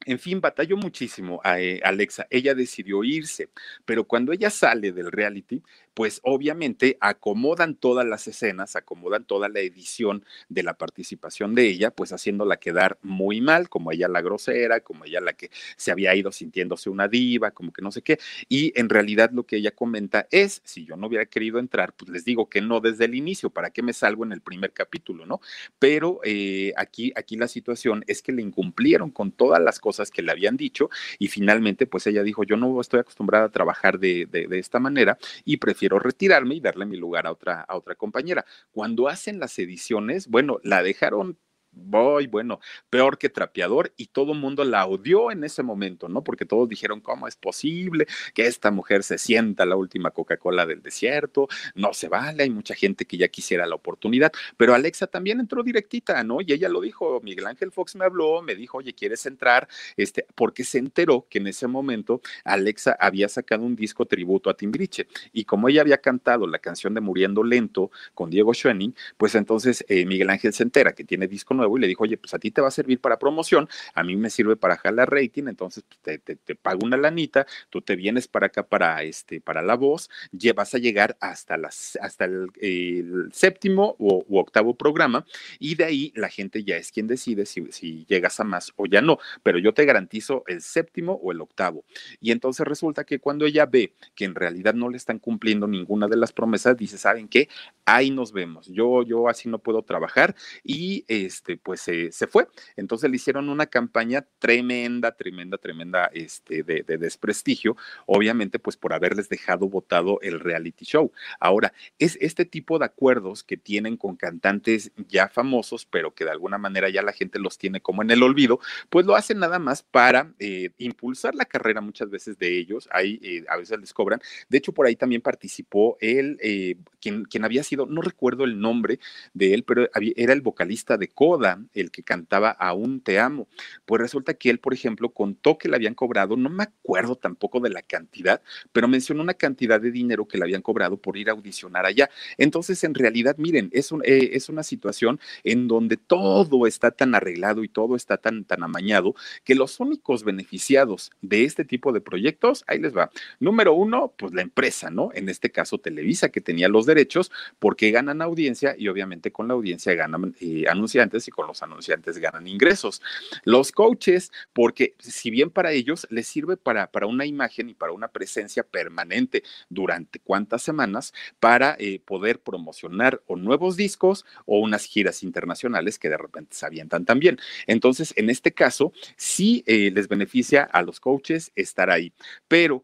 en 0.05 0.17
fin, 0.17 0.39
batalló 0.39 0.77
muchísimo 0.77 1.41
a 1.43 1.59
eh, 1.59 1.81
Alexa. 1.83 2.25
Ella 2.29 2.55
decidió 2.55 3.03
irse, 3.03 3.49
pero 3.85 4.05
cuando 4.05 4.31
ella 4.31 4.49
sale 4.49 4.91
del 4.93 5.12
reality, 5.12 5.62
pues 5.99 6.21
obviamente 6.23 6.97
acomodan 7.01 7.75
todas 7.75 8.05
las 8.05 8.25
escenas, 8.25 8.77
acomodan 8.77 9.25
toda 9.25 9.49
la 9.49 9.59
edición 9.59 10.23
de 10.47 10.63
la 10.63 10.75
participación 10.75 11.55
de 11.55 11.67
ella, 11.67 11.91
pues 11.91 12.13
haciéndola 12.13 12.55
quedar 12.55 12.97
muy 13.01 13.41
mal, 13.41 13.67
como 13.67 13.91
ella 13.91 14.07
la 14.07 14.21
grosera, 14.21 14.79
como 14.79 15.03
ella 15.03 15.19
la 15.19 15.33
que 15.33 15.51
se 15.75 15.91
había 15.91 16.15
ido 16.15 16.31
sintiéndose 16.31 16.89
una 16.89 17.09
diva, 17.09 17.51
como 17.51 17.73
que 17.73 17.81
no 17.81 17.91
sé 17.91 18.01
qué. 18.01 18.17
Y 18.47 18.71
en 18.79 18.88
realidad 18.88 19.31
lo 19.33 19.43
que 19.43 19.57
ella 19.57 19.71
comenta 19.71 20.25
es, 20.31 20.62
si 20.63 20.85
yo 20.85 20.95
no 20.95 21.07
hubiera 21.07 21.25
querido 21.25 21.59
entrar, 21.59 21.91
pues 21.91 22.09
les 22.09 22.23
digo 22.23 22.47
que 22.47 22.62
no 22.62 22.79
desde 22.79 23.03
el 23.03 23.13
inicio, 23.13 23.49
¿para 23.49 23.69
qué 23.69 23.81
me 23.81 23.91
salgo 23.91 24.23
en 24.23 24.31
el 24.31 24.39
primer 24.39 24.71
capítulo, 24.71 25.25
no? 25.25 25.41
Pero 25.79 26.21
eh, 26.23 26.71
aquí, 26.77 27.12
aquí 27.17 27.35
la 27.35 27.49
situación 27.49 28.05
es 28.07 28.21
que 28.21 28.31
le 28.31 28.41
incumplieron 28.41 29.12
con 29.12 29.33
todas 29.33 29.62
las 29.62 29.81
cosas 29.81 30.12
que 30.12 30.21
le 30.21 30.31
habían 30.31 30.55
dicho 30.55 30.89
y 31.17 31.27
finalmente 31.27 31.88
pues 31.88 32.07
ella 32.07 32.23
dijo, 32.23 32.45
yo 32.45 32.55
no 32.55 32.79
estoy 32.79 33.01
acostumbrada 33.01 33.47
a 33.47 33.51
trabajar 33.51 33.99
de, 33.99 34.27
de, 34.27 34.47
de 34.47 34.59
esta 34.59 34.79
manera 34.79 35.17
y 35.43 35.57
prefiero 35.57 35.88
retirarme 35.97 36.56
y 36.56 36.60
darle 36.60 36.86
mi 36.86 36.97
lugar 36.97 37.25
a 37.25 37.32
otra, 37.32 37.62
a 37.62 37.75
otra 37.75 37.95
compañera. 37.95 38.45
Cuando 38.71 39.08
hacen 39.08 39.39
las 39.39 39.58
ediciones, 39.58 40.28
bueno, 40.28 40.60
la 40.63 40.84
dejaron 40.84 41.39
voy, 41.71 42.27
bueno, 42.27 42.60
peor 42.89 43.17
que 43.17 43.29
trapeador 43.29 43.93
y 43.97 44.08
todo 44.08 44.34
el 44.34 44.39
mundo 44.39 44.63
la 44.63 44.86
odió 44.86 45.32
en 45.32 45.43
ese 45.43 45.63
momento, 45.63 46.10
¿no? 46.10 46.23
Porque 46.23 46.45
todos 46.45 46.67
dijeron, 46.67 47.01
¿cómo 47.01 47.27
es 47.27 47.36
posible 47.36 48.08
que 48.34 48.47
esta 48.47 48.71
mujer 48.71 49.03
se 49.03 49.17
sienta 49.17 49.65
la 49.65 49.75
última 49.75 50.12
Coca-Cola 50.12 50.65
del 50.65 50.82
desierto? 50.82 51.47
No 51.75 51.93
se 51.93 52.08
vale, 52.08 52.43
hay 52.43 52.49
mucha 52.49 52.75
gente 52.75 53.05
que 53.05 53.17
ya 53.17 53.27
quisiera 53.27 53.65
la 53.65 53.75
oportunidad, 53.75 54.32
pero 54.58 54.73
Alexa 54.73 55.08
también 55.08 55.39
entró 55.39 55.63
directita, 55.63 56.23
¿no? 56.23 56.41
Y 56.41 56.51
ella 56.53 56.69
lo 56.69 56.82
dijo, 56.82 57.21
Miguel 57.21 57.47
Ángel 57.47 57.71
Fox 57.71 57.95
me 57.95 58.05
habló, 58.05 58.41
me 58.41 58.55
dijo, 58.55 58.77
oye, 58.77 58.93
¿quieres 58.93 59.25
entrar? 59.25 59.67
Este, 59.97 60.25
porque 60.36 60.63
se 60.63 60.79
enteró 60.79 61.27
que 61.29 61.39
en 61.39 61.47
ese 61.47 61.67
momento 61.67 62.21
Alexa 62.43 62.95
había 62.99 63.29
sacado 63.29 63.63
un 63.63 63.75
disco 63.75 64.05
tributo 64.05 64.49
a 64.49 64.55
Timbiriche 64.55 65.08
y 65.34 65.45
como 65.45 65.69
ella 65.69 65.82
había 65.82 65.97
cantado 65.99 66.47
la 66.47 66.60
canción 66.60 66.93
de 66.93 67.01
Muriendo 67.01 67.43
Lento 67.43 67.91
con 68.13 68.29
Diego 68.29 68.53
Schoening, 68.53 68.95
pues 69.17 69.36
entonces 69.36 69.86
eh, 69.88 70.05
Miguel 70.05 70.29
Ángel 70.29 70.53
se 70.53 70.63
entera 70.63 70.93
que 70.93 71.03
tiene 71.03 71.27
disco 71.27 71.53
nuevo 71.59 71.77
y 71.77 71.81
le 71.81 71.87
dijo, 71.87 72.03
oye, 72.03 72.17
pues 72.17 72.33
a 72.33 72.39
ti 72.39 72.51
te 72.51 72.61
va 72.61 72.69
a 72.69 72.71
servir 72.71 72.99
para 72.99 73.19
promoción, 73.19 73.67
a 73.93 74.03
mí 74.03 74.15
me 74.15 74.29
sirve 74.29 74.55
para 74.55 74.77
jalar 74.77 75.11
rating, 75.11 75.47
entonces 75.47 75.83
pues, 75.87 76.21
te, 76.23 76.35
te, 76.35 76.55
pago 76.55 76.79
una 76.83 76.97
lanita, 76.97 77.45
tú 77.69 77.81
te 77.81 77.95
vienes 77.95 78.27
para 78.27 78.47
acá 78.47 78.63
para, 78.63 79.03
este, 79.03 79.41
para 79.41 79.61
la 79.61 79.75
voz, 79.75 80.09
vas 80.55 80.73
a 80.73 80.77
llegar 80.77 81.17
hasta, 81.19 81.57
las, 81.57 81.97
hasta 82.01 82.25
el, 82.25 83.29
séptimo 83.31 83.95
o, 83.99 84.25
u 84.27 84.37
octavo 84.39 84.75
programa 84.75 85.25
y 85.59 85.75
de 85.75 85.83
ahí 85.85 86.13
la 86.15 86.29
gente 86.29 86.63
ya 86.63 86.77
es 86.77 86.91
quien 86.91 87.07
decide 87.07 87.45
si, 87.45 87.71
si 87.71 88.05
llegas 88.05 88.39
a 88.39 88.43
más 88.43 88.73
o 88.75 88.85
ya 88.85 89.01
no, 89.01 89.19
pero 89.43 89.59
yo 89.59 89.73
te 89.73 89.85
garantizo 89.85 90.43
el 90.47 90.61
séptimo 90.61 91.13
o 91.23 91.31
el 91.31 91.41
octavo. 91.41 91.83
Y 92.19 92.31
entonces 92.31 92.65
resulta 92.65 93.03
que 93.03 93.19
cuando 93.19 93.45
ella 93.45 93.65
ve 93.65 93.93
que 94.15 94.25
en 94.25 94.35
realidad 94.35 94.73
no 94.73 94.89
le 94.89 94.97
están 94.97 95.19
cumpliendo 95.19 95.67
ninguna 95.67 96.07
de 96.07 96.17
las 96.17 96.31
promesas, 96.31 96.77
dice, 96.77 96.97
¿saben 96.97 97.27
qué? 97.27 97.49
Ahí 97.85 98.11
nos 98.11 98.31
vemos. 98.31 98.67
Yo, 98.67 99.03
yo 99.03 99.27
así 99.27 99.49
no 99.49 99.59
puedo 99.59 99.83
trabajar 99.83 100.35
y 100.63 101.05
este 101.07 101.48
este, 101.49 101.57
pues 101.57 101.81
se 101.81 102.27
fue. 102.27 102.47
Entonces 102.75 103.09
le 103.09 103.15
hicieron 103.15 103.49
una 103.49 103.65
campaña 103.65 104.25
tremenda, 104.39 105.15
tremenda, 105.15 105.57
tremenda 105.57 106.09
este, 106.13 106.63
de, 106.63 106.83
desprestigio, 106.83 107.75
obviamente 108.05 108.59
pues 108.59 108.77
por 108.77 108.93
haberles 108.93 109.29
dejado 109.29 109.67
votado 109.67 110.19
el 110.21 110.39
reality 110.39 110.85
show. 110.85 111.12
Ahora, 111.39 111.73
es 111.97 112.17
este 112.21 112.45
tipo 112.45 112.77
de 112.77 112.85
acuerdos 112.85 113.43
que 113.43 113.57
tienen 113.57 113.97
con 113.97 114.15
cantantes 114.15 114.91
ya 115.07 115.29
famosos, 115.29 115.85
pero 115.85 116.13
que 116.13 116.25
de 116.25 116.31
alguna 116.31 116.57
manera 116.57 116.89
ya 116.89 117.01
la 117.01 117.13
gente 117.13 117.39
los 117.39 117.57
tiene 117.57 117.81
como 117.81 118.01
en 118.01 118.12
el 118.12 118.21
olvido, 118.21 118.59
pues 118.89 119.05
lo 119.05 119.15
hacen 119.15 119.39
nada 119.39 119.59
más 119.59 119.81
para 119.81 120.33
eh, 120.39 120.71
impulsar 120.77 121.35
la 121.35 121.45
carrera 121.45 121.81
muchas 121.81 122.09
veces 122.09 122.38
de 122.38 122.59
ellos. 122.59 122.88
Ahí 122.91 123.19
eh, 123.23 123.45
a 123.49 123.57
veces 123.57 123.79
les 123.79 123.93
cobran. 123.93 124.21
De 124.49 124.57
hecho, 124.57 124.73
por 124.73 124.85
ahí 124.85 124.95
también 124.95 125.21
participó 125.21 125.97
él, 125.99 126.38
eh, 126.41 126.75
quien, 127.01 127.23
quien 127.25 127.45
había 127.45 127.63
sido, 127.63 127.85
no 127.85 128.01
recuerdo 128.01 128.43
el 128.43 128.59
nombre 128.59 128.99
de 129.33 129.53
él, 129.53 129.63
pero 129.63 129.89
era 130.15 130.33
el 130.33 130.41
vocalista 130.41 130.97
de 130.97 131.07
Coda 131.07 131.38
el 131.73 131.91
que 131.91 132.04
cantaba 132.04 132.49
Aún 132.52 133.02
te 133.02 133.19
amo. 133.19 133.47
Pues 133.86 134.02
resulta 134.02 134.34
que 134.34 134.49
él, 134.49 134.60
por 134.60 134.73
ejemplo, 134.73 135.10
contó 135.10 135.58
que 135.58 135.69
le 135.69 135.75
habían 135.75 135.95
cobrado, 135.95 136.36
no 136.36 136.49
me 136.49 136.63
acuerdo 136.63 137.15
tampoco 137.15 137.60
de 137.60 137.69
la 137.69 137.82
cantidad, 137.82 138.41
pero 138.71 138.88
mencionó 138.88 139.21
una 139.21 139.34
cantidad 139.34 139.82
de 139.82 139.91
dinero 139.91 140.28
que 140.28 140.38
le 140.38 140.43
habían 140.43 140.62
cobrado 140.62 140.97
por 140.97 141.17
ir 141.17 141.30
a 141.30 141.34
audicionar 141.34 141.86
allá. 141.86 142.10
Entonces, 142.38 142.84
en 142.84 142.93
realidad, 142.93 143.36
miren, 143.38 143.69
es, 143.73 143.91
un, 143.91 144.02
eh, 144.06 144.32
es 144.34 144.49
una 144.49 144.63
situación 144.63 145.19
en 145.43 145.67
donde 145.67 145.97
todo 145.97 146.67
está 146.67 146.91
tan 146.91 147.15
arreglado 147.15 147.63
y 147.63 147.69
todo 147.69 147.95
está 147.95 148.17
tan, 148.17 148.45
tan 148.45 148.63
amañado 148.63 149.15
que 149.43 149.56
los 149.56 149.80
únicos 149.80 150.23
beneficiados 150.23 151.12
de 151.21 151.43
este 151.43 151.65
tipo 151.65 151.91
de 151.91 152.02
proyectos, 152.02 152.63
ahí 152.67 152.80
les 152.80 152.95
va. 152.95 153.10
Número 153.39 153.73
uno, 153.73 154.13
pues 154.17 154.34
la 154.34 154.41
empresa, 154.41 154.89
¿no? 154.89 155.12
En 155.13 155.30
este 155.30 155.52
caso, 155.52 155.78
Televisa, 155.78 156.30
que 156.30 156.41
tenía 156.41 156.67
los 156.67 156.86
derechos, 156.86 157.32
porque 157.60 157.91
ganan 157.91 158.21
audiencia 158.21 158.75
y 158.78 158.88
obviamente 158.88 159.32
con 159.32 159.47
la 159.47 159.54
audiencia 159.54 159.93
ganan 159.93 160.36
eh, 160.39 160.65
anunciantes 160.69 161.28
con 161.29 161.47
los 161.47 161.63
anunciantes 161.63 162.17
ganan 162.17 162.47
ingresos. 162.47 163.01
Los 163.43 163.71
coaches, 163.71 164.31
porque 164.53 164.95
si 164.99 165.29
bien 165.29 165.49
para 165.49 165.71
ellos 165.71 166.07
les 166.09 166.27
sirve 166.27 166.57
para, 166.57 166.91
para 166.91 167.07
una 167.07 167.25
imagen 167.25 167.69
y 167.69 167.73
para 167.73 167.91
una 167.91 168.09
presencia 168.09 168.63
permanente 168.63 169.43
durante 169.69 170.19
cuántas 170.19 170.61
semanas 170.61 171.13
para 171.39 171.75
eh, 171.79 171.99
poder 172.03 172.39
promocionar 172.39 173.21
o 173.27 173.35
nuevos 173.35 173.77
discos 173.77 174.25
o 174.45 174.59
unas 174.59 174.85
giras 174.85 175.23
internacionales 175.23 175.99
que 175.99 176.09
de 176.09 176.17
repente 176.17 176.55
se 176.55 176.65
avientan 176.65 177.05
también. 177.05 177.37
Entonces, 177.67 178.13
en 178.17 178.29
este 178.29 178.53
caso, 178.53 178.93
sí 179.15 179.63
eh, 179.65 179.91
les 179.93 180.07
beneficia 180.07 180.63
a 180.63 180.81
los 180.81 180.99
coaches 180.99 181.51
estar 181.55 181.89
ahí, 181.89 182.13
pero 182.47 182.83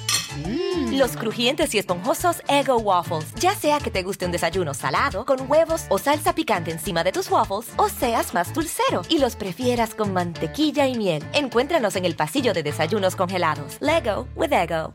Mm. 0.37 0.97
Los 0.97 1.17
crujientes 1.17 1.73
y 1.75 1.77
esponjosos 1.77 2.41
Ego 2.47 2.77
Waffles. 2.77 3.33
Ya 3.35 3.55
sea 3.55 3.79
que 3.79 3.91
te 3.91 4.03
guste 4.03 4.25
un 4.25 4.31
desayuno 4.31 4.73
salado, 4.73 5.25
con 5.25 5.49
huevos 5.49 5.85
o 5.89 5.97
salsa 5.97 6.33
picante 6.35 6.71
encima 6.71 7.03
de 7.03 7.11
tus 7.11 7.29
waffles, 7.29 7.71
o 7.77 7.89
seas 7.89 8.33
más 8.33 8.53
dulcero 8.53 9.01
y 9.09 9.19
los 9.19 9.35
prefieras 9.35 9.95
con 9.95 10.13
mantequilla 10.13 10.87
y 10.87 10.95
miel. 10.97 11.23
Encuéntranos 11.33 11.95
en 11.95 12.05
el 12.05 12.15
pasillo 12.15 12.53
de 12.53 12.63
desayunos 12.63 13.15
congelados. 13.15 13.77
Lego 13.81 14.27
with 14.35 14.53
Ego 14.53 14.93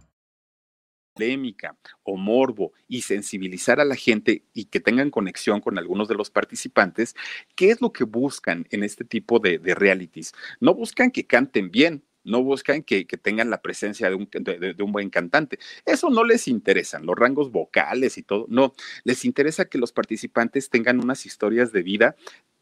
polémica 1.16 1.76
o 2.02 2.16
morbo 2.16 2.72
y 2.88 3.02
sensibilizar 3.02 3.80
a 3.80 3.84
la 3.84 3.96
gente 3.96 4.44
y 4.52 4.66
que 4.66 4.80
tengan 4.80 5.10
conexión 5.10 5.60
con 5.60 5.78
algunos 5.78 6.08
de 6.08 6.14
los 6.14 6.30
participantes, 6.30 7.16
¿qué 7.54 7.70
es 7.70 7.80
lo 7.80 7.92
que 7.92 8.04
buscan 8.04 8.66
en 8.70 8.84
este 8.84 9.04
tipo 9.04 9.38
de, 9.38 9.58
de 9.58 9.74
realities? 9.74 10.32
No 10.60 10.74
buscan 10.74 11.10
que 11.10 11.26
canten 11.26 11.70
bien, 11.70 12.04
no 12.26 12.42
buscan 12.42 12.82
que, 12.82 13.04
tengan 13.04 13.48
la 13.50 13.62
presencia 13.62 14.10
de 14.10 14.14
un, 14.14 14.92
buen 14.92 15.10
cantante. 15.10 15.58
Eso 15.84 16.10
no 16.10 16.24
les 16.24 16.48
interesa, 16.48 16.98
los 16.98 17.16
rangos 17.16 17.50
vocales 17.50 18.18
y 18.18 18.22
todo, 18.22 18.46
no, 18.48 18.74
les 19.04 19.24
interesa 19.24 19.66
que 19.66 19.78
los 19.78 19.92
participantes 19.92 20.68
tengan 20.68 21.02
unas 21.02 21.24
historias 21.24 21.72
de 21.72 21.82
vida 21.82 22.16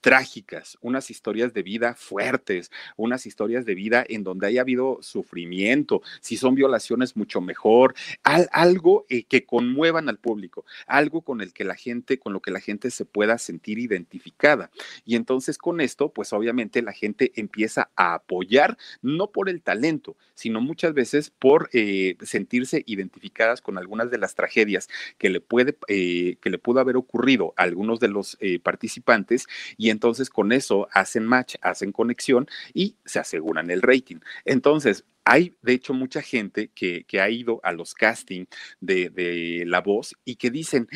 trágicas, 0.05 0.77
unas 0.83 1.09
historias 1.09 1.55
de 1.55 1.63
vida 1.63 1.95
fuertes, 1.95 2.71
unas 2.95 3.25
historias 3.25 3.65
de 3.65 3.75
vida 3.75 4.05
en 4.07 4.23
donde 4.23 4.47
haya 4.47 4.61
habido 4.61 4.99
sufrimiento, 5.01 6.03
si 6.21 6.37
son 6.37 6.55
violaciones 6.55 7.17
mucho 7.17 7.41
mejor, 7.41 7.95
algo 8.23 9.07
eh, 9.09 9.25
que 9.25 9.47
conmuevan 9.47 10.11
al 10.11 10.19
público, 10.19 10.67
algo 10.87 11.23
con 11.23 11.41
el 11.41 11.55
que 11.55 11.65
la 11.65 11.75
gente, 11.75 12.19
con 12.19 12.35
lo 12.35 12.41
que 12.41 12.51
la 12.51 12.61
gente 12.61 12.91
se 12.91 13.07
pueda 13.07 13.39
sentir 13.39 13.79
identificada. 13.79 14.71
Y 15.07 15.17
entonces 15.17 15.57
con 15.57 15.81
esto, 15.81 16.11
pues 16.11 16.35
obviamente 16.35 16.83
la 16.83 16.93
gente 16.93 17.33
empieza 17.37 17.89
a 17.97 18.13
apoyar, 18.13 18.77
no 19.01 19.31
por 19.31 19.49
el 19.49 19.63
talento, 19.63 20.19
sino 20.35 20.61
muchas 20.61 20.93
veces 20.93 21.31
por 21.31 21.71
eh, 21.73 22.19
sentirse 22.21 22.83
identificadas 22.85 23.63
con 23.63 23.79
algunas 23.79 24.11
de 24.11 24.19
las 24.19 24.35
tragedias 24.35 24.91
que 25.17 25.31
le 25.31 25.41
puede, 25.41 25.79
eh, 25.89 26.37
que 26.43 26.51
le 26.51 26.59
pudo 26.59 26.81
haber 26.81 26.99
ocurrido 26.99 27.55
a 27.57 27.63
algunos 27.63 28.01
de 28.01 28.09
los 28.09 28.37
participantes 28.63 29.47
y 29.79 29.94
entonces 29.95 30.29
con 30.29 30.53
eso 30.53 30.89
hacen 30.93 31.25
match, 31.25 31.55
hacen 31.63 31.93
conexión 31.93 32.47
y 32.75 32.97
se 33.05 33.19
aseguran 33.21 33.71
el 33.71 33.81
rating. 33.81 34.19
Entonces, 34.45 35.05
hay, 35.25 35.55
de 35.63 35.73
hecho, 35.73 35.95
mucha 35.95 36.21
gente 36.21 36.69
que, 36.75 37.07
ha 37.21 37.31
ido 37.31 37.61
a 37.63 37.73
los 37.73 37.95
castings 37.95 38.49
de, 38.81 39.09
de 39.09 39.65
La 39.67 39.81
Voz 39.81 40.15
y 40.25 40.37
que 40.37 40.51
dicen, 40.51 40.87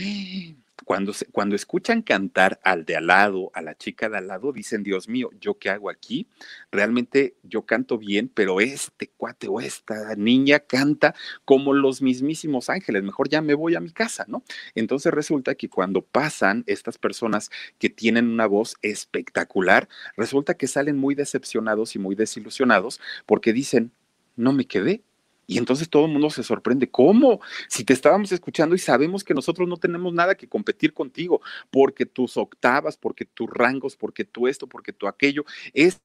cuando, 0.84 1.12
cuando 1.32 1.56
escuchan 1.56 2.02
cantar 2.02 2.60
al 2.62 2.84
de 2.84 2.96
al 2.96 3.08
lado, 3.08 3.50
a 3.54 3.62
la 3.62 3.76
chica 3.76 4.08
de 4.08 4.18
al 4.18 4.28
lado, 4.28 4.52
dicen, 4.52 4.82
Dios 4.82 5.08
mío, 5.08 5.30
¿yo 5.40 5.58
qué 5.58 5.70
hago 5.70 5.90
aquí? 5.90 6.28
Realmente 6.70 7.36
yo 7.42 7.62
canto 7.62 7.98
bien, 7.98 8.30
pero 8.32 8.60
este 8.60 9.08
cuate 9.08 9.48
o 9.48 9.60
esta 9.60 10.14
niña 10.16 10.60
canta 10.60 11.14
como 11.44 11.72
los 11.72 12.02
mismísimos 12.02 12.70
ángeles, 12.70 13.02
mejor 13.02 13.28
ya 13.28 13.42
me 13.42 13.54
voy 13.54 13.74
a 13.74 13.80
mi 13.80 13.90
casa, 13.90 14.24
¿no? 14.28 14.42
Entonces 14.74 15.12
resulta 15.12 15.54
que 15.54 15.68
cuando 15.68 16.02
pasan 16.02 16.64
estas 16.66 16.98
personas 16.98 17.50
que 17.78 17.90
tienen 17.90 18.28
una 18.28 18.46
voz 18.46 18.76
espectacular, 18.82 19.88
resulta 20.16 20.54
que 20.54 20.66
salen 20.66 20.96
muy 20.96 21.14
decepcionados 21.14 21.94
y 21.96 21.98
muy 21.98 22.14
desilusionados 22.14 23.00
porque 23.26 23.52
dicen, 23.52 23.92
no 24.36 24.52
me 24.52 24.66
quedé, 24.66 25.02
y 25.48 25.58
entonces 25.58 25.90
todo 25.90 26.06
el 26.06 26.12
mundo 26.12 26.30
se 26.30 26.44
sorprende, 26.44 26.90
¿cómo? 26.90 27.40
Si 27.68 27.82
te 27.84 27.94
estábamos 27.94 28.30
escuchando 28.32 28.76
y 28.76 28.78
sabemos 28.78 29.24
que 29.24 29.34
nosotros 29.34 29.68
no 29.68 29.78
tenemos 29.78 30.12
nada 30.14 30.36
que 30.36 30.48
competir 30.48 30.94
contigo, 30.94 31.40
porque 31.70 32.06
tus 32.06 32.36
octavas, 32.36 32.98
porque 32.98 33.24
tus 33.24 33.50
rangos, 33.50 33.96
porque 33.96 34.24
tú 34.24 34.46
esto, 34.46 34.68
porque 34.68 34.92
tú 34.92 35.08
aquello, 35.08 35.44
es 35.72 36.00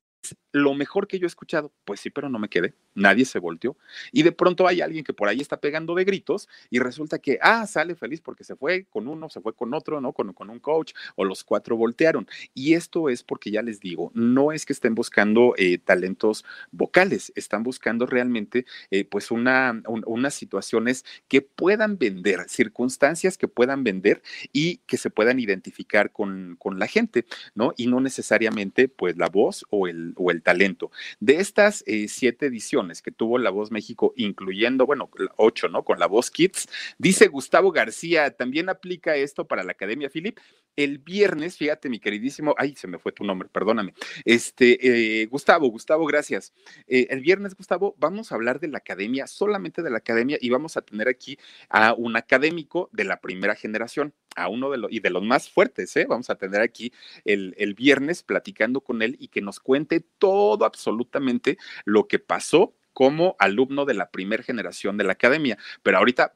lo 0.52 0.74
mejor 0.76 1.08
que 1.08 1.20
yo 1.20 1.26
he 1.26 1.28
escuchado. 1.28 1.74
Pues 1.84 2.00
sí, 2.00 2.10
pero 2.10 2.30
no 2.30 2.40
me 2.40 2.48
quedé. 2.48 2.76
Nadie 2.96 3.26
se 3.26 3.40
volteó. 3.40 3.76
Y 4.12 4.24
de 4.24 4.32
pronto 4.32 4.68
hay 4.68 4.82
alguien 4.82 5.04
que 5.04 5.14
por 5.14 5.28
ahí 5.28 5.42
está 5.42 5.58
pegando 5.58 5.96
de 5.96 6.06
gritos 6.06 6.48
y 6.70 6.80
resulta 6.80 7.20
que, 7.20 7.40
ah, 7.42 7.66
sale 7.68 7.96
feliz 7.96 8.22
porque 8.22 8.44
se 8.44 8.56
fue 8.56 8.86
con 8.86 9.08
uno, 9.08 9.30
se 9.30 9.42
fue 9.42 9.54
con 9.54 9.74
otro, 9.74 10.00
¿no? 10.00 10.14
Con, 10.14 10.32
con 10.34 10.50
un 10.50 10.60
coach 10.60 10.94
o 11.16 11.26
los 11.26 11.44
cuatro 11.44 11.76
voltearon. 11.76 12.28
Y 12.54 12.76
esto 12.76 13.10
es 13.10 13.24
porque 13.24 13.52
ya 13.52 13.62
les 13.62 13.80
digo, 13.80 14.12
no 14.14 14.52
es 14.52 14.66
que 14.66 14.74
estén 14.74 14.94
buscando 14.96 15.56
eh, 15.58 15.80
talentos 15.80 16.46
vocales, 16.72 17.32
están 17.36 17.64
buscando 17.64 18.06
realmente 18.06 18.66
eh, 18.92 19.06
pues 19.06 19.32
una, 19.32 19.82
unas 19.88 20.36
situaciones 20.36 21.04
que 21.28 21.42
puedan 21.42 21.98
vender, 21.98 22.48
circunstancias 22.48 23.38
que 23.38 23.48
puedan 23.48 23.84
vender 23.84 24.22
y 24.52 24.78
que 24.86 24.98
se 24.98 25.10
puedan 25.10 25.40
identificar 25.40 26.12
con, 26.12 26.58
con 26.60 26.78
la 26.78 26.88
gente, 26.88 27.26
¿no? 27.56 27.74
Y 27.76 27.88
no 27.88 28.00
necesariamente 28.00 28.88
pues 28.88 29.18
la 29.18 29.30
voz 29.30 29.66
o 29.72 29.88
el 29.88 30.13
o 30.18 30.32
el 30.32 30.42
talento. 30.42 30.92
De 31.20 31.36
estas 31.36 31.84
eh, 31.88 32.08
siete 32.08 32.48
ediciones 32.48 33.02
que 33.02 33.12
tuvo 33.12 33.38
La 33.38 33.50
Voz 33.50 33.72
México, 33.72 34.14
incluyendo, 34.16 34.86
bueno, 34.86 35.10
ocho, 35.38 35.68
¿no? 35.68 35.84
Con 35.84 36.00
La 36.00 36.08
Voz 36.08 36.32
Kids, 36.32 36.68
dice 36.98 37.28
Gustavo 37.28 37.72
García, 37.72 38.32
también 38.32 38.70
aplica 38.70 39.16
esto 39.16 39.46
para 39.46 39.64
la 39.64 39.72
Academia 39.72 40.10
Philip. 40.10 40.38
El 40.76 40.98
viernes, 40.98 41.58
fíjate, 41.58 41.88
mi 41.88 42.00
queridísimo, 42.00 42.56
ay, 42.58 42.76
se 42.76 42.88
me 42.88 42.98
fue 42.98 43.12
tu 43.12 43.24
nombre, 43.24 43.48
perdóname. 43.48 43.94
Este, 44.26 45.22
eh, 45.22 45.26
Gustavo, 45.28 45.68
Gustavo, 45.68 46.06
gracias. 46.08 46.52
Eh, 46.88 47.08
el 47.12 47.22
viernes, 47.22 47.56
Gustavo, 47.56 47.96
vamos 48.00 48.32
a 48.32 48.36
hablar 48.36 48.60
de 48.60 48.70
la 48.70 48.80
academia, 48.80 49.28
solamente 49.28 49.84
de 49.84 49.92
la 49.92 49.98
academia, 49.98 50.38
y 50.42 50.50
vamos 50.50 50.76
a 50.76 50.82
tener 50.82 51.08
aquí 51.08 51.38
a 51.70 51.94
un 51.94 52.16
académico 52.16 52.90
de 52.92 53.04
la 53.04 53.22
primera 53.22 53.56
generación 53.56 54.14
a 54.36 54.50
uno 54.50 54.72
de 54.72 54.78
los 54.78 54.92
y 54.92 55.00
de 55.00 55.10
los 55.10 55.24
más 55.24 55.50
fuertes, 55.50 55.96
¿eh? 55.96 56.06
Vamos 56.08 56.30
a 56.30 56.36
tener 56.36 56.62
aquí 56.62 56.92
el, 57.26 57.54
el, 57.58 57.74
viernes 57.76 58.24
platicando 58.24 58.82
con 58.82 59.02
él 59.02 59.16
y 59.20 59.28
que 59.28 59.42
nos 59.42 59.60
cuente 59.60 60.03
todo 60.20 60.66
absolutamente 60.66 61.58
lo 61.86 62.08
que 62.08 62.20
pasó 62.20 62.74
como 62.94 63.36
alumno 63.40 63.86
de 63.86 63.96
la 63.96 64.10
primera 64.10 64.44
generación 64.44 64.98
de 64.98 65.04
la 65.04 65.14
academia. 65.14 65.58
Pero 65.82 65.98
ahorita 65.98 66.34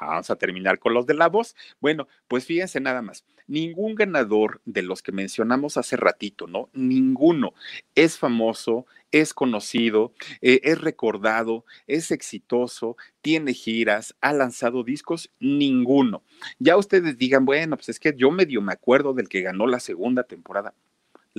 vamos 0.00 0.30
a 0.30 0.36
terminar 0.36 0.78
con 0.78 0.94
los 0.94 1.06
de 1.06 1.14
la 1.14 1.28
voz. 1.28 1.54
Bueno, 1.80 2.08
pues 2.26 2.46
fíjense 2.46 2.80
nada 2.80 3.02
más. 3.02 3.24
Ningún 3.46 3.94
ganador 3.94 4.60
de 4.64 4.82
los 4.82 5.02
que 5.02 5.12
mencionamos 5.12 5.76
hace 5.76 5.96
ratito, 5.96 6.46
¿no? 6.46 6.68
Ninguno 6.72 7.54
es 7.94 8.18
famoso, 8.18 8.86
es 9.10 9.32
conocido, 9.32 10.12
eh, 10.42 10.60
es 10.64 10.80
recordado, 10.80 11.64
es 11.86 12.10
exitoso, 12.10 12.96
tiene 13.22 13.54
giras, 13.54 14.14
ha 14.20 14.32
lanzado 14.32 14.84
discos, 14.84 15.30
ninguno. 15.40 16.22
Ya 16.58 16.76
ustedes 16.76 17.16
digan, 17.16 17.44
bueno, 17.44 17.76
pues 17.76 17.88
es 17.88 18.00
que 18.00 18.14
yo 18.16 18.30
medio 18.30 18.60
me 18.60 18.72
acuerdo 18.72 19.14
del 19.14 19.28
que 19.28 19.42
ganó 19.42 19.66
la 19.66 19.80
segunda 19.80 20.24
temporada, 20.24 20.74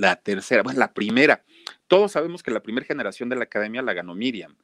la 0.00 0.16
tercera, 0.16 0.62
bueno, 0.62 0.78
la 0.78 0.92
primera. 0.92 1.44
Todos 1.86 2.12
sabemos 2.12 2.42
que 2.42 2.50
la 2.50 2.62
primera 2.62 2.86
generación 2.86 3.28
de 3.28 3.36
la 3.36 3.44
academia 3.44 3.82
la 3.82 3.92
ganó 3.92 4.14
Miriam 4.14 4.56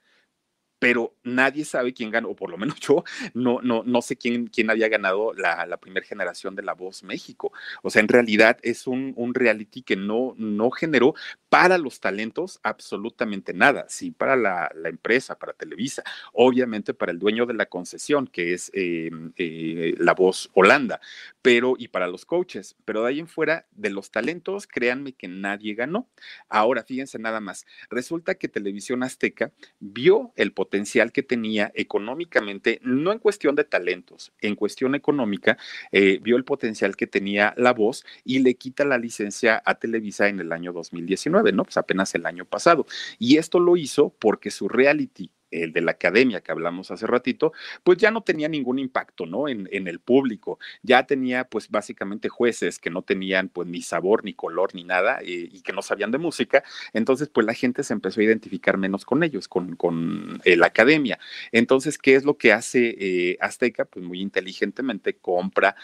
pero 0.78 1.14
nadie 1.24 1.64
sabe 1.64 1.94
quién 1.94 2.10
ganó, 2.10 2.30
o 2.30 2.36
por 2.36 2.50
lo 2.50 2.58
menos 2.58 2.76
yo 2.80 3.04
no, 3.34 3.60
no, 3.62 3.82
no 3.84 4.02
sé 4.02 4.16
quién, 4.16 4.46
quién 4.46 4.70
había 4.70 4.88
ganado 4.88 5.32
la, 5.34 5.66
la 5.66 5.76
primera 5.78 6.06
generación 6.06 6.54
de 6.54 6.62
La 6.62 6.74
Voz 6.74 7.02
México. 7.02 7.52
O 7.82 7.90
sea, 7.90 8.00
en 8.00 8.08
realidad 8.08 8.58
es 8.62 8.86
un, 8.86 9.12
un, 9.16 9.34
reality 9.34 9.82
que 9.82 9.96
no, 9.96 10.34
no 10.36 10.70
generó 10.70 11.14
para 11.48 11.78
los 11.78 12.00
talentos 12.00 12.60
absolutamente 12.62 13.52
nada, 13.52 13.86
sí 13.88 14.10
para 14.10 14.36
la, 14.36 14.70
empresa, 14.84 15.38
para 15.38 15.52
Televisa, 15.52 16.02
obviamente 16.32 16.94
para 16.94 17.12
el 17.12 17.18
dueño 17.18 17.46
de 17.46 17.54
la 17.54 17.66
concesión, 17.66 18.26
que 18.26 18.52
es 18.52 18.70
eh, 18.74 19.10
eh, 19.36 19.94
La 19.98 20.14
Voz 20.14 20.50
Holanda, 20.54 21.00
pero 21.42 21.74
y 21.78 21.88
para 21.88 22.06
los 22.06 22.24
coaches, 22.24 22.76
pero 22.84 23.02
de 23.02 23.08
ahí 23.08 23.20
en 23.20 23.28
fuera, 23.28 23.66
de 23.72 23.90
los 23.90 24.10
talentos, 24.10 24.66
créanme 24.66 25.12
que 25.12 25.28
nadie 25.28 25.74
ganó. 25.74 26.08
Ahora, 26.48 26.84
fíjense 26.84 27.18
nada 27.18 27.40
más, 27.40 27.66
resulta 27.90 28.34
que 28.36 28.48
Televisión 28.48 29.02
Azteca 29.02 29.52
vio 29.80 30.32
el 30.36 30.52
potencial 30.52 30.65
potencial 30.66 31.12
que 31.12 31.22
tenía 31.22 31.70
económicamente, 31.74 32.80
no 32.82 33.12
en 33.12 33.20
cuestión 33.20 33.54
de 33.54 33.62
talentos, 33.62 34.32
en 34.40 34.56
cuestión 34.56 34.96
económica, 34.96 35.56
eh, 35.92 36.18
vio 36.20 36.36
el 36.36 36.44
potencial 36.44 36.96
que 36.96 37.06
tenía 37.06 37.54
la 37.56 37.72
voz 37.72 38.04
y 38.24 38.40
le 38.40 38.54
quita 38.54 38.84
la 38.84 38.98
licencia 38.98 39.62
a 39.64 39.76
Televisa 39.76 40.26
en 40.26 40.40
el 40.40 40.50
año 40.50 40.72
2019, 40.72 41.52
¿no? 41.52 41.62
Pues 41.62 41.76
apenas 41.76 42.14
el 42.16 42.26
año 42.26 42.44
pasado. 42.44 42.84
Y 43.20 43.36
esto 43.36 43.60
lo 43.60 43.76
hizo 43.76 44.10
porque 44.18 44.50
su 44.50 44.68
reality 44.68 45.30
el 45.50 45.72
de 45.72 45.80
la 45.80 45.92
academia 45.92 46.40
que 46.40 46.52
hablamos 46.52 46.90
hace 46.90 47.06
ratito, 47.06 47.52
pues 47.84 47.98
ya 47.98 48.10
no 48.10 48.22
tenía 48.22 48.48
ningún 48.48 48.78
impacto, 48.78 49.26
¿no? 49.26 49.48
En, 49.48 49.68
en, 49.72 49.86
el 49.88 50.00
público. 50.00 50.58
Ya 50.82 51.06
tenía, 51.06 51.44
pues 51.44 51.70
básicamente 51.70 52.28
jueces 52.28 52.78
que 52.78 52.90
no 52.90 53.02
tenían, 53.02 53.48
pues 53.48 53.68
ni 53.68 53.82
sabor, 53.82 54.24
ni 54.24 54.34
color, 54.34 54.74
ni 54.74 54.84
nada, 54.84 55.20
eh, 55.22 55.48
y 55.52 55.62
que 55.62 55.72
no 55.72 55.82
sabían 55.82 56.10
de 56.10 56.18
música. 56.18 56.64
Entonces, 56.92 57.28
pues 57.28 57.46
la 57.46 57.54
gente 57.54 57.82
se 57.84 57.92
empezó 57.92 58.20
a 58.20 58.24
identificar 58.24 58.76
menos 58.78 59.04
con 59.04 59.22
ellos, 59.22 59.48
con, 59.48 59.76
con 59.76 60.40
eh, 60.44 60.56
la 60.56 60.66
academia. 60.66 61.18
Entonces, 61.52 61.98
¿qué 61.98 62.14
es 62.14 62.24
lo 62.24 62.36
que 62.36 62.52
hace 62.52 62.96
eh, 62.98 63.38
Azteca? 63.40 63.84
Pues 63.84 64.04
muy 64.04 64.20
inteligentemente 64.20 65.16
compra 65.16 65.76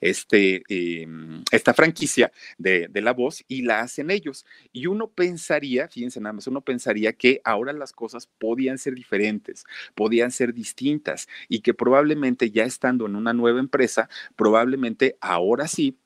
este, 0.00 0.62
em, 0.68 1.42
esta 1.50 1.74
franquicia 1.74 2.32
de, 2.58 2.88
de, 2.88 3.00
La 3.00 3.12
Voz 3.12 3.44
y 3.48 3.62
la 3.62 3.80
hacen 3.80 4.10
ellos. 4.10 4.44
Y 4.72 4.86
uno 4.86 5.08
pensaría, 5.08 5.88
fíjense 5.88 6.20
nada 6.20 6.34
más, 6.34 6.46
uno 6.46 6.60
pensaría 6.60 7.12
que 7.12 7.40
ahora 7.44 7.72
las 7.72 7.92
cosas 7.92 8.26
podían 8.38 8.78
ser 8.78 8.94
diferentes, 8.94 9.64
podían 9.94 10.30
ser 10.30 10.52
distintas 10.52 11.28
y 11.48 11.60
que 11.60 11.74
probablemente 11.74 12.50
ya 12.50 12.64
estando 12.64 13.06
en 13.06 13.16
una 13.16 13.32
nueva 13.32 13.60
empresa, 13.60 14.08
probablemente 14.36 15.16
ahora 15.20 15.68
sí 15.68 15.96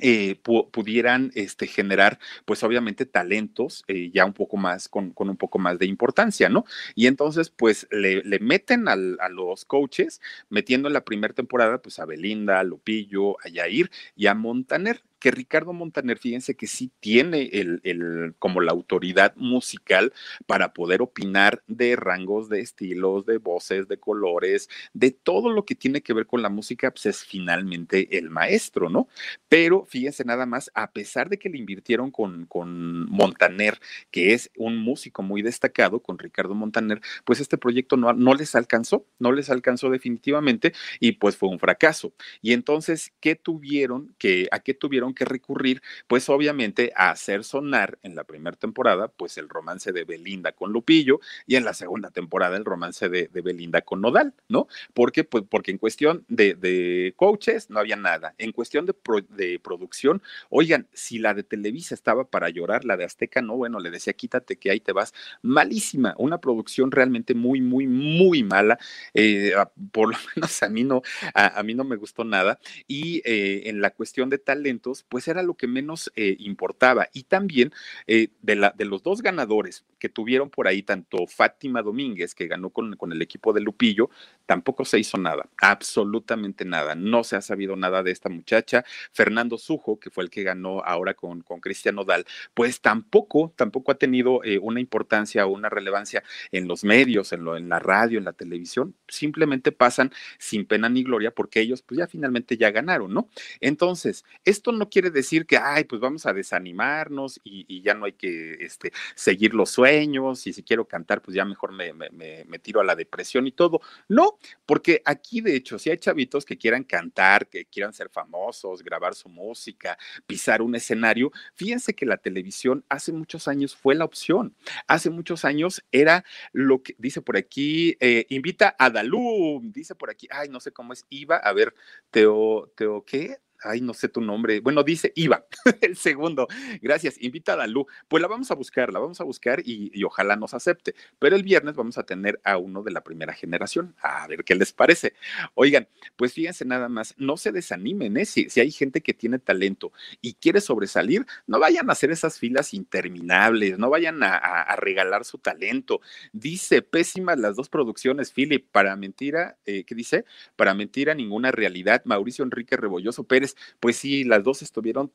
eh, 0.00 0.36
pudieran 0.42 1.30
este, 1.34 1.66
generar, 1.66 2.18
pues 2.46 2.62
obviamente, 2.62 3.04
talentos 3.04 3.84
eh, 3.88 4.10
ya 4.12 4.24
un 4.24 4.32
poco 4.32 4.56
más, 4.56 4.88
con, 4.88 5.12
un 5.14 5.36
poco 5.36 5.58
más 5.58 5.78
de 5.78 5.86
importancia, 5.86 6.48
¿no? 6.48 6.64
Y 6.94 7.06
entonces, 7.06 7.50
pues 7.50 7.86
le, 7.90 8.22
meten 8.40 8.88
a 8.88 8.96
los 8.96 9.64
coaches, 9.66 10.20
metiendo 10.48 10.88
en 10.88 10.94
la 10.94 11.04
primera 11.04 11.34
temporada, 11.34 11.82
pues 11.82 11.98
a 11.98 12.06
Belinda, 12.06 12.60
a 12.60 12.64
Lupillo, 12.64 13.36
a 13.44 13.48
Yair 13.48 13.90
y 14.16 14.26
a 14.26 14.34
Montaner 14.34 15.02
que 15.22 15.30
Ricardo 15.30 15.72
Montaner, 15.72 16.18
fíjense 16.18 16.56
que 16.56 16.66
sí 16.66 16.90
tiene 16.98 17.48
el, 17.52 17.80
el, 17.84 18.34
como 18.40 18.60
la 18.60 18.72
autoridad 18.72 19.36
musical 19.36 20.12
para 20.46 20.72
poder 20.72 21.00
opinar 21.00 21.62
de 21.68 21.94
rangos 21.94 22.48
de 22.48 22.58
estilos, 22.58 23.24
de 23.24 23.38
voces, 23.38 23.86
de 23.86 23.98
colores, 23.98 24.68
de 24.92 25.12
todo 25.12 25.50
lo 25.50 25.64
que 25.64 25.76
tiene 25.76 26.02
que 26.02 26.12
ver 26.12 26.26
con 26.26 26.42
la 26.42 26.48
música, 26.48 26.90
pues 26.90 27.06
es 27.06 27.24
finalmente 27.24 28.18
el 28.18 28.30
maestro, 28.30 28.90
¿no? 28.90 29.06
Pero 29.48 29.84
fíjense 29.84 30.24
nada 30.24 30.44
más, 30.44 30.72
a 30.74 30.90
pesar 30.90 31.28
de 31.28 31.38
que 31.38 31.48
le 31.48 31.58
invirtieron 31.58 32.10
con, 32.10 32.46
con 32.46 33.08
Montaner, 33.08 33.78
que 34.10 34.34
es 34.34 34.50
un 34.56 34.76
músico 34.76 35.22
muy 35.22 35.40
destacado, 35.40 36.00
con 36.00 36.18
Ricardo 36.18 36.56
Montaner, 36.56 37.00
pues 37.24 37.38
este 37.38 37.58
proyecto 37.58 37.96
no, 37.96 38.12
no 38.12 38.34
les 38.34 38.56
alcanzó, 38.56 39.06
no 39.20 39.30
les 39.30 39.50
alcanzó 39.50 39.88
definitivamente 39.88 40.72
y 40.98 41.12
pues 41.12 41.36
fue 41.36 41.48
un 41.48 41.60
fracaso. 41.60 42.12
Y 42.40 42.54
entonces, 42.54 43.12
¿qué 43.20 43.36
tuvieron 43.36 44.16
que, 44.18 44.48
a 44.50 44.58
qué 44.58 44.74
tuvieron 44.74 45.11
que 45.14 45.24
recurrir, 45.24 45.82
pues 46.06 46.28
obviamente 46.28 46.92
a 46.96 47.10
hacer 47.10 47.44
sonar 47.44 47.98
en 48.02 48.14
la 48.14 48.24
primera 48.24 48.56
temporada, 48.56 49.08
pues 49.08 49.38
el 49.38 49.48
romance 49.48 49.92
de 49.92 50.04
Belinda 50.04 50.52
con 50.52 50.72
Lupillo 50.72 51.20
y 51.46 51.56
en 51.56 51.64
la 51.64 51.74
segunda 51.74 52.10
temporada 52.10 52.56
el 52.56 52.64
romance 52.64 53.08
de, 53.08 53.28
Belinda 53.42 53.82
con 53.82 54.00
Nodal, 54.00 54.34
¿no? 54.48 54.68
Porque, 54.94 55.24
pues, 55.24 55.44
porque 55.48 55.72
en 55.72 55.78
cuestión 55.78 56.24
de, 56.28 56.54
de 56.54 57.12
coaches 57.16 57.70
no 57.70 57.80
había 57.80 57.96
nada. 57.96 58.34
En 58.38 58.52
cuestión 58.52 58.86
de, 58.86 58.94
de 59.30 59.58
producción, 59.58 60.22
oigan, 60.48 60.86
si 60.92 61.18
la 61.18 61.34
de 61.34 61.42
Televisa 61.42 61.94
estaba 61.94 62.24
para 62.24 62.48
llorar, 62.50 62.84
la 62.84 62.96
de 62.96 63.04
Azteca 63.04 63.42
no, 63.42 63.56
bueno, 63.56 63.80
le 63.80 63.90
decía 63.90 64.12
quítate 64.12 64.56
que 64.56 64.70
ahí 64.70 64.80
te 64.80 64.92
vas. 64.92 65.12
Malísima, 65.42 66.14
una 66.18 66.38
producción 66.38 66.90
realmente 66.90 67.34
muy, 67.34 67.60
muy, 67.60 67.86
muy 67.86 68.42
mala. 68.42 68.78
Eh, 69.14 69.52
por 69.90 70.10
lo 70.12 70.18
menos 70.36 70.62
a 70.62 70.68
mí 70.68 70.84
no, 70.84 71.02
a, 71.34 71.58
a 71.58 71.62
mí 71.62 71.74
no 71.74 71.84
me 71.84 71.96
gustó 71.96 72.24
nada. 72.24 72.58
Y 72.86 73.22
eh, 73.24 73.68
en 73.68 73.80
la 73.80 73.90
cuestión 73.90 74.30
de 74.30 74.38
talentos, 74.38 75.01
pues 75.08 75.28
era 75.28 75.42
lo 75.42 75.54
que 75.54 75.66
menos 75.66 76.12
eh, 76.16 76.36
importaba. 76.38 77.08
Y 77.12 77.24
también 77.24 77.72
eh, 78.06 78.28
de, 78.42 78.56
la, 78.56 78.74
de 78.76 78.84
los 78.84 79.02
dos 79.02 79.22
ganadores 79.22 79.84
que 79.98 80.08
tuvieron 80.08 80.50
por 80.50 80.66
ahí, 80.66 80.82
tanto 80.82 81.26
Fátima 81.26 81.82
Domínguez, 81.82 82.34
que 82.34 82.46
ganó 82.46 82.70
con, 82.70 82.96
con 82.96 83.12
el 83.12 83.22
equipo 83.22 83.52
de 83.52 83.60
Lupillo, 83.60 84.10
tampoco 84.46 84.84
se 84.84 84.98
hizo 84.98 85.18
nada, 85.18 85.48
absolutamente 85.58 86.64
nada. 86.64 86.94
No 86.94 87.24
se 87.24 87.36
ha 87.36 87.40
sabido 87.40 87.76
nada 87.76 88.02
de 88.02 88.10
esta 88.10 88.28
muchacha. 88.28 88.84
Fernando 89.12 89.58
Sujo, 89.58 89.98
que 90.00 90.10
fue 90.10 90.24
el 90.24 90.30
que 90.30 90.42
ganó 90.42 90.80
ahora 90.80 91.14
con, 91.14 91.42
con 91.42 91.60
Cristian 91.60 91.94
Nodal, 91.94 92.24
pues 92.54 92.80
tampoco, 92.80 93.52
tampoco 93.56 93.92
ha 93.92 93.96
tenido 93.96 94.42
eh, 94.44 94.58
una 94.58 94.80
importancia 94.80 95.46
o 95.46 95.50
una 95.50 95.68
relevancia 95.68 96.22
en 96.50 96.68
los 96.68 96.84
medios, 96.84 97.32
en, 97.32 97.44
lo, 97.44 97.56
en 97.56 97.68
la 97.68 97.78
radio, 97.78 98.18
en 98.18 98.24
la 98.24 98.32
televisión. 98.32 98.94
Simplemente 99.08 99.72
pasan 99.72 100.10
sin 100.38 100.66
pena 100.66 100.88
ni 100.88 101.02
gloria 101.02 101.30
porque 101.30 101.60
ellos 101.60 101.82
pues 101.82 101.98
ya 101.98 102.06
finalmente 102.06 102.56
ya 102.56 102.70
ganaron, 102.70 103.12
¿no? 103.12 103.28
Entonces, 103.60 104.24
esto 104.44 104.72
no 104.72 104.88
quiere 104.92 105.10
decir 105.10 105.46
que, 105.46 105.56
ay, 105.56 105.84
pues 105.84 106.00
vamos 106.00 106.26
a 106.26 106.34
desanimarnos 106.34 107.40
y, 107.42 107.82
ya 107.82 107.94
no 107.94 108.04
hay 108.04 108.12
que 108.12 108.52
este, 108.60 108.92
seguir 109.14 109.54
los 109.54 109.70
sueños 109.70 110.46
y 110.46 110.52
si 110.52 110.62
quiero 110.62 110.86
cantar, 110.86 111.22
pues 111.22 111.34
ya 111.34 111.44
mejor 111.44 111.72
me, 111.72 111.92
me, 111.94 112.10
me, 112.10 112.58
tiro 112.58 112.80
a 112.80 112.84
la 112.84 112.94
depresión 112.94 113.46
y 113.46 113.52
todo. 113.52 113.80
No, 114.08 114.38
porque 114.66 115.02
aquí 115.04 115.40
de 115.40 115.56
hecho, 115.56 115.78
si 115.78 115.90
hay 115.90 115.96
chavitos 115.96 116.44
que 116.44 116.58
quieran 116.58 116.84
cantar, 116.84 117.48
que 117.48 117.64
quieran 117.64 117.94
ser 117.94 118.10
famosos, 118.10 118.82
grabar 118.82 119.14
su 119.14 119.28
música, 119.28 119.98
pisar 120.26 120.60
un 120.60 120.74
escenario, 120.74 121.32
fíjense 121.54 121.94
que 121.94 122.04
la 122.06 122.18
televisión 122.18 122.84
hace 122.88 123.12
muchos 123.12 123.48
años 123.48 123.74
fue 123.74 123.94
la 123.94 124.04
opción. 124.04 124.54
Hace 124.86 125.08
muchos 125.08 125.44
años 125.44 125.82
era 125.90 126.24
lo 126.52 126.82
que 126.82 126.94
dice 126.98 127.22
por 127.22 127.36
aquí, 127.38 127.96
eh, 128.00 128.26
invita 128.28 128.76
a 128.78 128.90
Dalú, 128.90 129.60
dice 129.64 129.94
por 129.94 130.10
aquí, 130.10 130.28
ay, 130.30 130.48
no 130.50 130.60
sé 130.60 130.70
cómo 130.70 130.92
es, 130.92 131.06
iba, 131.08 131.36
a 131.36 131.52
ver, 131.54 131.74
Teo, 132.10 132.70
Teo, 132.76 133.04
¿qué? 133.04 133.38
Ay, 133.64 133.80
no 133.80 133.94
sé 133.94 134.08
tu 134.08 134.20
nombre, 134.20 134.60
bueno, 134.60 134.82
dice 134.82 135.12
Iva, 135.14 135.44
el 135.80 135.96
segundo, 135.96 136.48
gracias, 136.80 137.16
invita 137.20 137.54
a 137.54 137.56
Dalú, 137.56 137.86
pues 138.08 138.20
la 138.20 138.28
vamos 138.28 138.50
a 138.50 138.54
buscar, 138.54 138.92
la 138.92 138.98
vamos 138.98 139.20
a 139.20 139.24
buscar 139.24 139.62
y, 139.64 140.02
ojalá 140.04 140.36
nos 140.36 140.54
acepte, 140.54 140.94
pero 141.18 141.36
el 141.36 141.42
viernes 141.42 141.76
vamos 141.76 141.96
a 141.98 142.04
tener 142.04 142.40
a 142.44 142.56
uno 142.58 142.82
de 142.82 142.90
la 142.90 143.02
primera 143.02 143.32
generación, 143.32 143.94
a 144.00 144.26
ver 144.26 144.44
qué 144.44 144.54
les 144.54 144.72
parece. 144.72 145.14
Oigan, 145.54 145.86
pues 146.16 146.32
fíjense 146.32 146.64
nada 146.64 146.88
más, 146.88 147.14
no 147.18 147.36
se 147.36 147.52
desanimen, 147.52 148.16
¿eh? 148.16 148.24
si, 148.24 148.48
hay 148.60 148.70
gente 148.70 149.00
que 149.00 149.14
tiene 149.14 149.38
talento 149.38 149.92
y 150.20 150.34
quiere 150.34 150.60
sobresalir, 150.60 151.24
no 151.46 151.58
vayan 151.58 151.88
a 151.88 151.92
hacer 151.92 152.10
esas 152.10 152.38
filas 152.38 152.74
interminables, 152.74 153.78
no 153.78 153.90
vayan 153.90 154.22
a 154.22 154.74
regalar 154.76 155.24
su 155.24 155.38
talento. 155.38 156.00
Dice, 156.32 156.82
pésimas 156.82 157.38
las 157.38 157.56
dos 157.56 157.68
producciones, 157.68 158.32
Philip, 158.32 158.66
para 158.70 158.96
mentira, 158.96 159.56
eh, 159.66 159.84
¿qué 159.84 159.94
dice? 159.94 160.24
Para 160.56 160.74
mentira, 160.74 161.14
ninguna 161.14 161.50
realidad, 161.50 162.02
Mauricio 162.04 162.44
Enrique 162.44 162.76
Rebolloso 162.76 163.24
Pérez, 163.24 163.51
pues 163.80 163.96
sí, 163.96 164.24
las 164.24 164.44
dos 164.44 164.62
estuvieron 164.62 165.12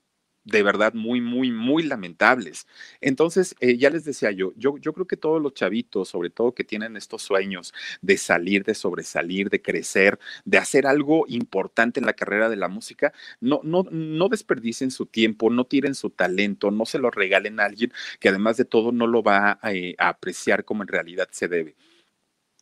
de 0.48 0.64
verdad 0.64 0.94
muy, 0.94 1.20
muy, 1.20 1.52
muy 1.52 1.84
lamentables. 1.84 2.68
Entonces, 3.02 3.54
eh, 3.60 3.78
ya 3.78 3.90
les 3.90 4.06
decía 4.06 4.32
yo, 4.32 4.54
yo, 4.56 4.78
yo 4.78 4.94
creo 4.94 5.06
que 5.06 5.18
todos 5.18 5.42
los 5.42 5.54
chavitos, 5.54 6.08
sobre 6.10 6.30
todo 6.30 6.54
que 6.54 6.64
tienen 6.64 6.96
estos 6.96 7.22
sueños 7.22 7.74
de 8.02 8.18
salir, 8.18 8.64
de 8.64 8.74
sobresalir, 8.74 9.50
de 9.50 9.62
crecer, 9.62 10.18
de 10.46 10.58
hacer 10.58 10.88
algo 10.88 11.26
importante 11.28 12.00
en 12.00 12.06
la 12.06 12.14
carrera 12.14 12.50
de 12.50 12.56
la 12.56 12.70
música, 12.70 13.14
no, 13.42 13.60
no, 13.64 13.84
no 13.92 14.30
desperdicien 14.30 14.90
su 14.90 15.06
tiempo, 15.06 15.50
no 15.50 15.66
tiren 15.66 15.96
su 15.96 16.12
talento, 16.12 16.72
no 16.72 16.86
se 16.86 17.00
lo 17.00 17.12
regalen 17.12 17.60
a 17.60 17.66
alguien 17.66 17.92
que 18.20 18.30
además 18.30 18.56
de 18.56 18.66
todo 18.66 18.94
no 18.94 19.06
lo 19.06 19.22
va 19.24 19.60
a, 19.62 19.74
eh, 19.74 19.96
a 19.98 20.10
apreciar 20.10 20.64
como 20.64 20.84
en 20.84 20.88
realidad 20.88 21.28
se 21.32 21.50
debe. 21.50 21.76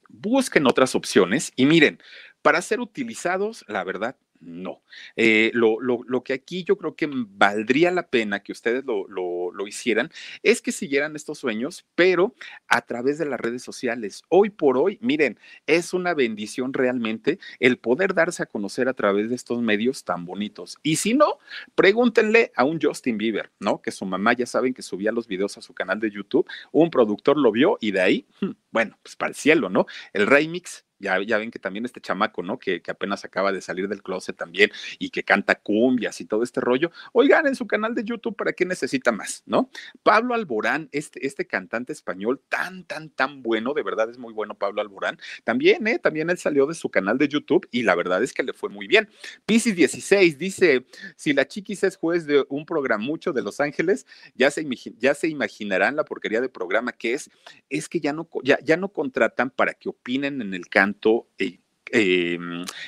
Busquen 0.10 0.66
otras 0.66 0.96
opciones 0.96 1.52
y 1.56 1.66
miren, 1.68 2.00
para 2.42 2.62
ser 2.62 2.80
utilizados, 2.80 3.64
la 3.68 3.84
verdad, 3.84 4.18
no. 4.46 4.82
Eh, 5.16 5.52
lo, 5.54 5.80
lo, 5.80 6.02
lo, 6.08 6.24
que 6.24 6.34
aquí 6.34 6.64
yo 6.64 6.78
creo 6.78 6.96
que 6.96 7.10
valdría 7.12 7.92
la 7.92 8.08
pena 8.08 8.42
que 8.42 8.52
ustedes 8.52 8.86
lo, 8.86 9.08
lo, 9.08 9.68
hicieran 9.68 10.12
es 10.44 10.62
que 10.62 10.72
siguieran 10.72 11.16
estos 11.16 11.40
sueños, 11.40 11.86
pero 11.96 12.36
a 12.68 12.82
través 12.82 13.18
de 13.18 13.26
las 13.26 13.40
redes 13.40 13.64
sociales. 13.64 14.24
Hoy 14.30 14.52
por 14.52 14.78
hoy, 14.78 15.00
miren, 15.02 15.40
es 15.66 15.94
una 15.94 16.14
bendición 16.14 16.74
realmente 16.74 17.40
el 17.60 17.78
poder 17.78 18.14
darse 18.14 18.44
a 18.44 18.46
conocer 18.46 18.88
a 18.88 18.94
través 18.94 19.30
de 19.30 19.36
estos 19.36 19.62
medios 19.62 20.04
tan 20.04 20.26
bonitos. 20.26 20.78
Y 20.84 20.98
si 20.98 21.16
no, 21.16 21.40
pregúntenle 21.74 22.52
a 22.56 22.64
un 22.64 22.80
Justin 22.80 23.18
Bieber, 23.18 23.52
¿no? 23.60 23.82
Que 23.82 23.92
su 23.92 24.06
mamá 24.06 24.34
ya 24.34 24.46
saben 24.46 24.74
que 24.74 24.84
subía 24.84 25.12
los 25.12 25.28
videos 25.28 25.58
a 25.58 25.62
su 25.62 25.74
canal 25.74 26.00
de 26.00 26.12
YouTube, 26.12 26.48
un 26.72 26.92
productor 26.92 27.38
lo 27.38 27.52
vio 27.52 27.78
y 27.82 27.92
de 27.92 28.02
ahí, 28.02 28.28
hmm, 28.42 28.52
bueno, 28.72 29.00
pues 29.02 29.16
para 29.16 29.30
el 29.30 29.36
cielo, 29.36 29.70
¿no? 29.70 29.88
El 30.14 30.28
remix 30.28 30.85
ya, 31.06 31.38
ven 31.38 31.52
que 31.52 31.60
también 31.60 31.86
este 31.86 32.02
chamaco, 32.02 32.44
¿no? 32.44 32.60
Que, 32.60 32.82
que, 32.82 32.92
apenas 32.92 33.26
acaba 33.26 33.52
de 33.52 33.62
salir 33.62 33.88
del 33.88 34.02
closet 34.02 34.36
también 34.36 34.72
y 35.00 35.10
que 35.10 35.24
canta 35.24 35.56
cumbias 35.56 36.22
y 36.22 36.26
todo 36.26 36.44
este 36.44 36.62
rollo. 36.62 36.92
Oigan, 37.14 37.48
en 37.48 37.56
su 37.56 37.68
canal 37.68 37.94
de 37.94 38.04
YouTube, 38.04 38.36
¿para 38.36 38.54
qué 38.54 38.66
necesita 38.66 39.12
más, 39.12 39.44
no? 39.46 39.70
Pablo 40.04 40.34
Alborán, 40.34 40.90
este, 40.92 41.26
este 41.26 41.46
cantante 41.46 41.94
español 41.94 42.42
tan, 42.50 42.86
tan, 42.86 43.10
tan 43.10 43.42
bueno, 43.44 43.74
de 43.74 43.84
verdad 43.84 44.10
es 44.10 44.18
muy 44.18 44.34
bueno 44.34 44.56
Pablo 44.56 44.82
Alborán. 44.82 45.20
También, 45.44 45.86
¿eh? 45.88 46.00
También 46.00 46.30
él 46.30 46.38
salió 46.38 46.66
de 46.66 46.74
su 46.74 46.90
canal 46.90 47.18
de 47.18 47.28
YouTube 47.28 47.68
y 47.72 47.84
la 47.84 47.96
verdad 47.96 48.24
es 48.24 48.34
que 48.34 48.44
le 48.44 48.54
fue 48.54 48.70
muy 48.70 48.88
bien. 48.88 49.10
Piscis 49.46 49.76
16 49.76 50.38
dice, 50.38 50.86
si 51.16 51.34
la 51.34 51.48
chiquis 51.48 51.84
es 51.84 51.98
juez 51.98 52.26
de 52.26 52.46
un 52.50 52.66
programucho 52.66 53.34
de 53.34 53.42
Los 53.42 53.60
Ángeles, 53.60 54.06
ya 54.36 54.50
se, 54.52 54.66
ya 54.98 55.14
se 55.14 55.28
imaginarán 55.28 55.96
la 55.96 56.06
porquería 56.06 56.42
de 56.42 56.50
programa 56.50 56.92
que 56.94 57.14
es. 57.14 57.30
Es 57.70 57.90
que 57.90 58.00
ya 58.00 58.14
no, 58.14 58.30
ya, 58.44 58.60
ya 58.64 58.78
no 58.78 58.90
contratan 58.90 59.50
para 59.50 59.74
que 59.74 59.90
opinen 59.90 60.42
en 60.42 60.54
el 60.54 60.68
canal 60.68 60.95
eh, 61.38 61.60
eh, 61.92 62.38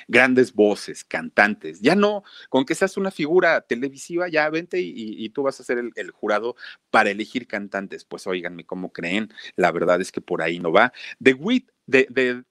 grandes 0.07 0.53
voces, 0.53 1.03
cantantes. 1.03 1.81
Ya 1.81 1.95
no, 1.95 2.23
con 2.49 2.65
que 2.65 2.75
seas 2.75 2.97
una 2.97 3.11
figura 3.11 3.61
televisiva, 3.61 4.27
ya 4.27 4.49
vente 4.49 4.79
y, 4.81 5.29
tú 5.29 5.43
vas 5.43 5.59
a 5.59 5.63
ser 5.63 5.77
el, 5.95 6.11
jurado 6.11 6.55
para 6.89 7.11
elegir 7.11 7.47
cantantes. 7.47 8.05
Pues 8.05 8.27
oíganme 8.27 8.65
cómo 8.65 8.91
creen, 8.91 9.29
la 9.55 9.71
verdad 9.71 10.01
es 10.01 10.11
que 10.11 10.21
por 10.21 10.41
ahí 10.41 10.59
no 10.59 10.71
va. 10.71 10.93
The 11.21 11.33
Wit 11.33 11.71
de, 11.87 12.05
de, 12.09 12.43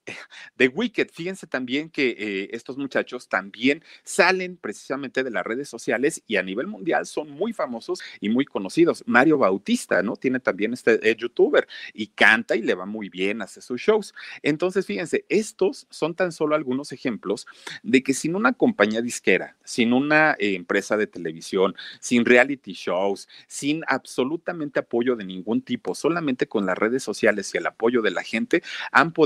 de, 0.57 0.69
Wicked. 0.69 1.11
Fíjense 1.13 1.47
también 1.47 1.91
que 1.91 2.17
eh, 2.19 2.49
estos 2.53 2.77
muchachos 2.77 3.29
también 3.29 3.85
salen 4.03 4.57
precisamente 4.57 5.23
de 5.23 5.31
las 5.31 5.45
redes 5.45 5.69
sociales 5.69 6.23
y 6.27 6.37
a 6.37 6.43
nivel 6.43 6.67
mundial 6.67 7.07
son 7.07 7.31
muy 7.31 7.53
famosos 7.53 8.01
y 8.21 8.29
muy 8.31 8.45
conocidos. 8.47 9.05
Mario 9.07 9.39
Bautista, 9.39 10.03
¿no? 10.03 10.17
Tiene 10.17 10.41
también 10.41 10.73
este 10.73 11.09
eh, 11.09 11.15
youtuber 11.17 11.69
y 11.93 12.09
canta 12.09 12.57
y 12.57 12.63
le 12.63 12.75
va 12.75 12.87
muy 12.87 13.09
bien, 13.09 13.43
hace 13.43 13.61
sus 13.61 13.81
shows. 13.81 14.15
Entonces, 14.43 14.87
fíjense, 14.87 15.25
estos 15.29 15.87
son 15.91 16.15
tan 16.15 16.33
solo 16.33 16.55
algunos 16.55 16.93
ejemplos 16.93 17.47
de 17.83 18.03
que 18.03 18.15
sin 18.15 18.35
una 18.35 18.55
compañía 18.55 19.03
disquera, 19.03 19.57
sin 19.65 19.93
una 19.93 20.33
eh, 20.39 20.55
empresa 20.55 20.97
de 20.97 21.07
televisión, 21.07 21.75
sin 22.01 22.25
reality 22.25 22.73
shows, 22.73 23.29
sin 23.47 23.83
absolutamente 23.87 24.81
apoyo 24.81 25.15
de 25.15 25.25
ningún 25.25 25.61
tipo, 25.61 25.95
solamente 25.95 26.47
con 26.47 26.65
las 26.65 26.79
redes 26.79 27.03
sociales 27.03 27.53
y 27.53 27.59
el 27.59 27.67
apoyo 27.67 28.01
de 28.01 28.11
la 28.11 28.23
gente, 28.23 28.63
han 28.93 29.13
podido, 29.13 29.26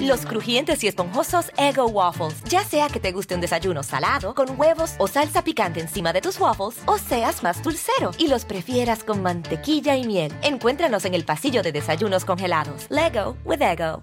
Los 0.00 0.26
crujientes 0.26 0.82
y 0.84 0.88
esponjosos 0.88 1.50
Ego 1.56 1.86
Waffles. 1.86 2.42
Ya 2.44 2.64
sea 2.64 2.88
que 2.88 3.00
te 3.00 3.12
guste 3.12 3.34
un 3.34 3.40
desayuno 3.40 3.82
salado, 3.82 4.34
con 4.34 4.58
huevos 4.58 4.94
o 4.98 5.06
salsa 5.06 5.42
picante 5.44 5.80
encima 5.80 6.12
de 6.12 6.20
tus 6.20 6.38
waffles, 6.40 6.82
o 6.86 6.98
seas 6.98 7.42
más 7.42 7.62
dulcero 7.62 8.10
y 8.18 8.28
los 8.28 8.44
prefieras 8.44 9.04
con 9.04 9.22
mantequilla 9.22 9.96
y 9.96 10.06
miel. 10.06 10.32
Encuéntranos 10.42 11.04
en 11.04 11.14
el 11.14 11.24
pasillo 11.24 11.62
de 11.62 11.72
desayunos 11.72 12.24
congelados. 12.24 12.86
Lego 12.90 13.36
with 13.44 13.62
Ego. 13.62 14.02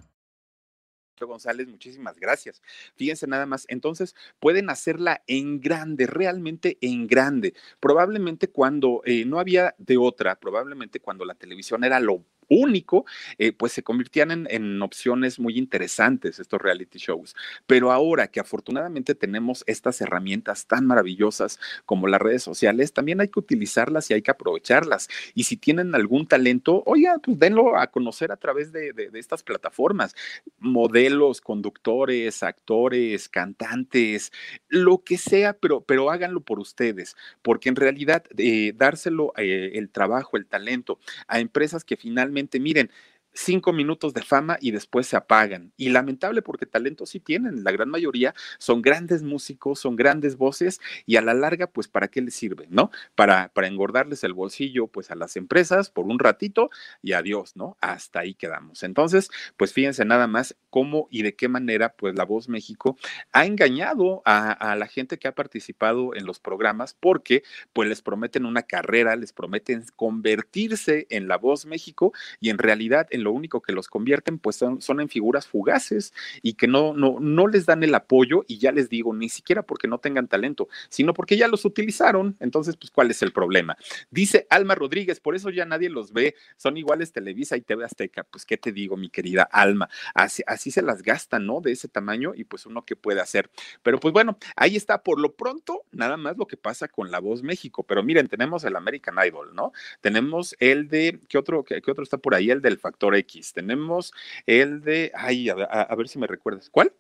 González, 1.23 1.67
muchísimas 1.67 2.19
gracias. 2.19 2.61
Fíjense 2.95 3.25
nada 3.27 3.45
más, 3.45 3.65
entonces 3.69 4.15
pueden 4.39 4.69
hacerla 4.69 5.23
en 5.27 5.61
grande, 5.61 6.07
realmente 6.07 6.77
en 6.81 7.07
grande. 7.07 7.53
Probablemente 7.79 8.49
cuando 8.49 9.01
eh, 9.05 9.23
no 9.23 9.39
había 9.39 9.73
de 9.77 9.97
otra, 9.97 10.35
probablemente 10.35 10.99
cuando 10.99 11.23
la 11.23 11.35
televisión 11.35 11.85
era 11.85 12.01
lo 12.01 12.25
único, 12.49 13.05
eh, 13.37 13.51
pues 13.51 13.71
se 13.73 13.83
convirtían 13.83 14.47
en, 14.49 14.81
opciones 14.81 15.39
muy 15.39 15.57
interesantes 15.57 16.39
estos 16.39 16.61
reality 16.61 16.99
shows. 16.99 17.35
Pero 17.65 17.91
ahora 17.91 18.27
que 18.27 18.39
afortunadamente 18.39 19.15
tenemos 19.15 19.63
estas 19.67 20.01
herramientas 20.01 20.67
tan 20.67 20.85
maravillosas 20.85 21.59
como 21.85 22.07
las 22.07 22.21
redes 22.21 22.43
sociales, 22.43 22.93
también 22.93 23.21
hay 23.21 23.29
que 23.29 23.39
utilizarlas 23.39 24.09
y 24.09 24.13
hay 24.13 24.21
que 24.21 24.31
aprovecharlas. 24.31 25.07
Y 25.33 25.45
si 25.45 25.57
tienen 25.57 25.95
algún 25.95 26.27
talento, 26.27 26.83
oiga, 26.85 27.17
pues 27.23 27.39
denlo 27.39 27.77
a 27.77 27.87
conocer 27.87 28.31
a 28.31 28.37
través 28.37 28.71
de, 28.71 28.93
de, 28.93 29.09
de 29.09 29.19
estas 29.19 29.43
plataformas. 29.43 30.15
Modelos, 30.59 31.41
conductores, 31.41 32.43
actores, 32.43 33.29
cantantes, 33.29 34.31
lo 34.67 35.03
que 35.03 35.17
sea, 35.17 35.53
pero, 35.53 35.81
pero 35.81 36.11
háganlo 36.11 36.41
por 36.41 36.59
ustedes, 36.59 37.15
porque 37.41 37.69
en 37.69 37.75
realidad 37.75 38.23
eh, 38.37 38.73
dárselo 38.75 39.33
eh, 39.37 39.71
el 39.75 39.89
trabajo, 39.89 40.37
el 40.37 40.45
talento 40.45 40.99
a 41.27 41.39
empresas 41.39 41.83
que 41.83 41.97
finalmente 41.97 42.34
miren, 42.59 42.91
cinco 43.35 43.73
minutos 43.73 44.13
de 44.13 44.21
fama 44.21 44.57
y 44.61 44.71
después 44.71 45.05
se 45.07 45.17
apagan. 45.17 45.73
Y 45.77 45.89
lamentable 45.89 46.41
porque 46.41 46.65
talento 46.65 47.05
sí 47.05 47.19
tienen, 47.19 47.63
la 47.63 47.71
gran 47.71 47.89
mayoría 47.89 48.33
son 48.57 48.81
grandes 48.81 49.21
músicos, 49.21 49.79
son 49.79 49.95
grandes 49.95 50.37
voces 50.37 50.79
y 51.05 51.17
a 51.17 51.21
la 51.21 51.33
larga, 51.33 51.67
pues, 51.67 51.87
¿para 51.87 52.07
qué 52.07 52.21
les 52.21 52.33
sirve, 52.33 52.67
no? 52.69 52.89
Para, 53.13 53.49
para 53.49 53.67
engordarles 53.67 54.23
el 54.23 54.33
bolsillo, 54.33 54.87
pues, 54.87 55.11
a 55.11 55.15
las 55.15 55.35
empresas 55.35 55.89
por 55.89 56.05
un 56.05 56.17
ratito 56.17 56.69
y 57.03 57.13
adiós, 57.13 57.55
¿no? 57.55 57.77
Hasta 57.81 58.21
ahí 58.21 58.33
quedamos. 58.33 58.83
Entonces, 58.83 59.29
pues, 59.57 59.73
fíjense 59.73 60.05
nada 60.05 60.27
más 60.27 60.55
cómo 60.69 61.07
y 61.11 61.21
de 61.23 61.35
qué 61.35 61.49
manera, 61.49 61.93
pues, 61.95 62.15
La 62.15 62.23
Voz 62.23 62.47
México 62.47 62.97
ha 63.33 63.45
engañado 63.45 64.21
a, 64.25 64.51
a 64.51 64.75
la 64.75 64.87
gente 64.87 65.19
que 65.19 65.27
ha 65.27 65.35
participado 65.35 66.15
en 66.15 66.25
los 66.25 66.39
programas 66.39 66.95
porque, 66.97 67.43
pues, 67.73 67.89
les 67.89 68.01
prometen 68.01 68.45
una 68.45 68.63
carrera, 68.63 69.15
les 69.17 69.33
prometen 69.33 69.83
convertirse 69.95 71.05
en 71.09 71.27
La 71.27 71.37
Voz 71.37 71.65
México 71.65 72.13
y 72.39 72.49
en 72.49 72.57
realidad 72.57 73.07
en 73.11 73.24
lo 73.25 73.31
único 73.31 73.61
que 73.61 73.73
los 73.73 73.87
convierten 73.87 74.39
pues 74.39 74.55
son, 74.55 74.81
son, 74.81 75.01
en 75.01 75.09
figuras 75.09 75.47
fugaces 75.47 76.13
y 76.41 76.53
que 76.53 76.67
no, 76.67 76.93
no, 76.93 77.17
no 77.19 77.47
les 77.47 77.65
dan 77.65 77.83
el 77.83 77.93
apoyo 77.93 78.45
y 78.47 78.59
ya 78.59 78.71
les 78.71 78.87
digo, 78.87 79.13
ni 79.13 79.29
siquiera 79.29 79.63
porque 79.63 79.87
no 79.87 79.97
tengan 79.97 80.27
talento, 80.27 80.69
sino 80.89 81.13
porque 81.13 81.35
ya 81.35 81.47
los 81.47 81.65
utilizaron. 81.65 82.37
Entonces, 82.39 82.77
pues, 82.77 82.91
¿cuál 82.91 83.11
es 83.11 83.21
el 83.21 83.33
problema? 83.33 83.77
Dice 84.11 84.47
Alma 84.49 84.75
Rodríguez, 84.75 85.19
por 85.19 85.35
eso 85.35 85.49
ya 85.49 85.65
nadie 85.65 85.89
los 85.89 86.13
ve, 86.13 86.35
son 86.55 86.77
iguales 86.77 87.11
Televisa 87.11 87.57
y 87.57 87.61
TV 87.61 87.83
Azteca. 87.83 88.23
Pues, 88.23 88.45
¿qué 88.45 88.57
te 88.57 88.71
digo, 88.71 88.95
mi 88.95 89.09
querida 89.09 89.43
Alma? 89.43 89.89
Así, 90.13 90.43
así 90.47 90.71
se 90.71 90.81
las 90.81 91.01
gastan, 91.01 91.45
¿no? 91.45 91.61
De 91.61 91.71
ese 91.71 91.87
tamaño 91.87 92.33
y 92.35 92.43
pues 92.43 92.65
uno 92.65 92.85
que 92.85 92.95
puede 92.95 93.21
hacer. 93.21 93.49
Pero 93.83 93.99
pues 93.99 94.13
bueno, 94.13 94.37
ahí 94.55 94.75
está 94.75 95.01
por 95.01 95.19
lo 95.19 95.33
pronto, 95.33 95.83
nada 95.91 96.15
más 96.17 96.37
lo 96.37 96.45
que 96.45 96.57
pasa 96.57 96.87
con 96.87 97.11
La 97.11 97.19
Voz 97.19 97.43
México. 97.43 97.83
Pero 97.83 98.03
miren, 98.03 98.27
tenemos 98.27 98.63
el 98.63 98.75
American 98.75 99.15
Idol, 99.25 99.55
¿no? 99.55 99.71
Tenemos 100.01 100.55
el 100.59 100.87
de, 100.87 101.19
¿qué 101.27 101.37
otro, 101.37 101.63
qué, 101.63 101.81
qué 101.81 101.91
otro 101.91 102.03
está 102.03 102.17
por 102.17 102.35
ahí? 102.35 102.51
El 102.51 102.61
del 102.61 102.77
Factor 102.77 103.14
X. 103.15 103.53
Tenemos 103.53 104.13
el 104.45 104.81
de, 104.81 105.11
ay, 105.15 105.49
a, 105.49 105.53
a, 105.55 105.81
a 105.83 105.95
ver 105.95 106.07
si 106.07 106.19
me 106.19 106.27
recuerdas, 106.27 106.69
¿cuál? 106.69 106.93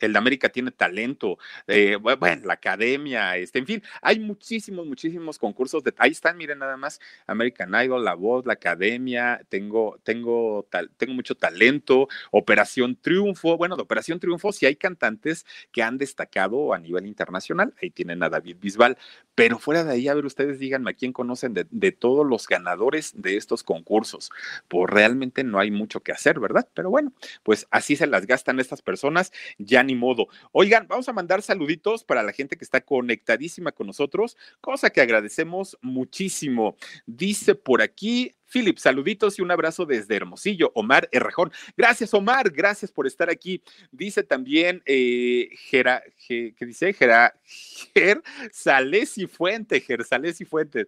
El 0.00 0.12
de 0.12 0.18
América 0.18 0.48
tiene 0.48 0.70
talento, 0.70 1.38
eh, 1.66 1.96
bueno, 1.96 2.42
la 2.44 2.54
academia, 2.54 3.36
este, 3.36 3.58
en 3.58 3.66
fin, 3.66 3.82
hay 4.02 4.18
muchísimos, 4.18 4.86
muchísimos 4.86 5.38
concursos 5.38 5.82
de, 5.82 5.94
ahí 5.98 6.10
están, 6.10 6.36
miren 6.36 6.58
nada 6.58 6.76
más, 6.76 7.00
American 7.26 7.72
Idol, 7.82 8.04
La 8.04 8.14
Voz, 8.14 8.46
la 8.46 8.54
academia, 8.54 9.40
tengo, 9.48 9.98
tengo, 10.02 10.66
tal, 10.70 10.90
tengo 10.96 11.14
mucho 11.14 11.34
talento, 11.34 12.08
Operación 12.30 12.96
Triunfo, 12.96 13.56
bueno, 13.56 13.76
de 13.76 13.82
Operación 13.82 14.20
Triunfo 14.20 14.52
sí 14.52 14.66
hay 14.66 14.76
cantantes 14.76 15.46
que 15.72 15.82
han 15.82 15.98
destacado 15.98 16.74
a 16.74 16.78
nivel 16.78 17.06
internacional, 17.06 17.74
ahí 17.80 17.90
tienen 17.90 18.22
a 18.22 18.28
David 18.28 18.56
Bisbal, 18.60 18.98
pero 19.34 19.58
fuera 19.58 19.84
de 19.84 19.92
ahí, 19.92 20.08
a 20.08 20.14
ver, 20.14 20.26
ustedes 20.26 20.58
díganme 20.58 20.90
a 20.90 20.94
quién 20.94 21.12
conocen 21.12 21.54
de, 21.54 21.66
de 21.70 21.92
todos 21.92 22.26
los 22.26 22.46
ganadores 22.46 23.12
de 23.16 23.36
estos 23.36 23.62
concursos, 23.62 24.30
pues 24.68 24.90
realmente 24.90 25.44
no 25.44 25.58
hay 25.58 25.70
mucho 25.70 26.00
que 26.00 26.12
hacer, 26.12 26.40
¿verdad? 26.40 26.68
Pero 26.74 26.90
bueno, 26.90 27.12
pues 27.42 27.66
así 27.70 27.96
se 27.96 28.06
las 28.06 28.26
gastan 28.26 28.60
estas 28.60 28.82
personas, 28.82 29.32
ya 29.58 29.82
ni 29.86 29.94
modo. 29.94 30.28
Oigan, 30.52 30.86
vamos 30.88 31.08
a 31.08 31.12
mandar 31.12 31.42
saluditos 31.42 32.04
para 32.04 32.22
la 32.22 32.32
gente 32.32 32.56
que 32.56 32.64
está 32.64 32.80
conectadísima 32.80 33.72
con 33.72 33.86
nosotros, 33.86 34.36
cosa 34.60 34.90
que 34.90 35.00
agradecemos 35.00 35.78
muchísimo. 35.80 36.76
Dice 37.06 37.54
por 37.54 37.82
aquí 37.82 38.32
Philip, 38.48 38.78
saluditos 38.78 39.38
y 39.38 39.42
un 39.42 39.50
abrazo 39.50 39.86
desde 39.86 40.16
Hermosillo. 40.16 40.70
Omar 40.74 41.08
Errejón. 41.12 41.52
Gracias, 41.76 42.14
Omar. 42.14 42.50
Gracias 42.50 42.92
por 42.92 43.06
estar 43.06 43.28
aquí. 43.28 43.62
Dice 43.90 44.22
también 44.22 44.82
eh, 44.86 45.50
Gera, 45.68 46.02
¿qué 46.26 46.54
dice? 46.60 46.92
Gera, 46.92 47.34
Ger 47.44 48.22
Salesi 48.52 49.26
Fuente, 49.26 49.80
Ger 49.80 50.04
Salesi 50.04 50.44
Fuentes. 50.44 50.86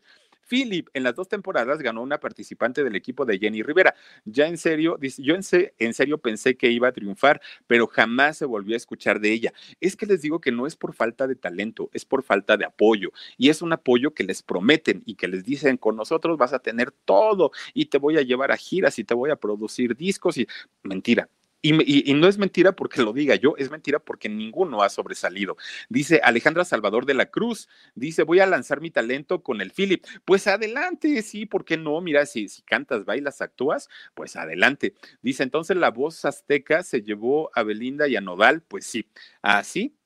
Philip 0.49 0.89
en 0.95 1.03
las 1.03 1.15
dos 1.15 1.29
temporadas 1.29 1.79
ganó 1.79 2.03
una 2.03 2.19
participante 2.19 2.83
del 2.83 2.97
equipo 2.97 3.25
de 3.25 3.39
Jenny 3.39 3.63
Rivera. 3.63 3.95
Ya 4.25 4.47
en 4.47 4.59
serio, 4.59 4.97
dice, 5.01 5.23
yo 5.23 5.35
en, 5.35 5.43
se, 5.43 5.75
en, 5.79 5.95
serio 5.95 6.19
pensé 6.19 6.57
que 6.57 6.71
iba 6.71 6.89
a 6.89 6.93
triunfar, 6.93 7.41
pero 7.67 7.87
jamás 7.87 8.39
se 8.39 8.45
volvió 8.45 8.75
a 8.75 8.77
escuchar 8.77 9.21
de 9.21 9.33
ella. 9.33 9.53
Es 9.81 9.97
que 9.97 10.07
les 10.07 10.23
digo 10.23 10.41
que 10.41 10.53
no 10.53 10.67
es 10.67 10.77
por 10.77 10.95
falta 10.95 11.27
de 11.27 11.37
talento, 11.37 11.91
es 11.93 12.05
por 12.05 12.23
falta 12.23 12.57
de 12.57 12.65
apoyo. 12.65 13.13
Y 13.37 13.51
es 13.51 13.63
un 13.63 13.73
apoyo 13.73 14.15
que 14.15 14.25
les 14.25 14.43
prometen 14.43 15.03
y 15.05 15.15
que 15.15 15.29
les 15.29 15.45
dicen, 15.45 15.77
con 15.77 15.97
nosotros 15.97 16.39
vas 16.39 16.53
a 16.53 16.59
tener 16.59 16.91
todo 16.91 17.53
y 17.75 17.87
te 17.87 17.99
voy 17.99 18.17
a 18.17 18.23
llevar 18.23 18.53
a 18.53 18.57
giras 18.57 18.99
y 18.99 19.05
te 19.05 19.15
voy 19.15 19.31
a 19.31 19.37
producir 19.37 19.97
discos 19.97 20.39
y 20.39 20.47
mentira. 20.83 21.29
Y, 21.61 22.15
no 22.15 22.29
es 22.29 22.39
mentira 22.39 22.73
porque 22.73 23.03
lo 23.03 23.13
diga 23.13 23.35
yo, 23.35 23.55
es 23.59 23.71
mentira 23.71 23.99
porque 23.99 24.29
ninguno 24.29 24.83
ha 24.83 24.89
sobresalido. 24.89 25.57
Dice 25.89 26.21
Alejandra 26.23 26.65
Salvador 26.65 27.05
de 27.05 27.15
la 27.15 27.27
Cruz, 27.27 27.69
dice, 27.95 28.23
voy 28.23 28.39
a 28.39 28.47
lanzar 28.47 28.81
mi 28.81 28.91
talento 28.91 29.43
con 29.43 29.61
el 29.61 29.73
Philip. 29.73 30.05
Pues 30.25 30.47
adelante, 30.47 31.21
sí, 31.23 31.47
¿por 31.47 31.65
qué 31.65 31.77
no? 31.77 32.01
Mira, 32.01 32.27
si, 32.27 32.49
si 32.49 32.63
cantas, 32.63 33.05
bailas, 33.05 33.41
actúas, 33.41 33.89
pues 34.15 34.37
adelante. 34.37 34.95
Dice, 35.21 35.43
entonces 35.43 35.77
la 35.77 35.91
voz 35.91 36.25
azteca 36.25 36.85
se 36.85 37.03
llevó 37.03 37.51
a 37.55 37.65
Belinda 37.65 38.07
y 38.07 38.15
a 38.15 38.21
Nodal, 38.21 38.63
pues 38.63 38.87
sí, 38.87 39.07
así 39.43 39.98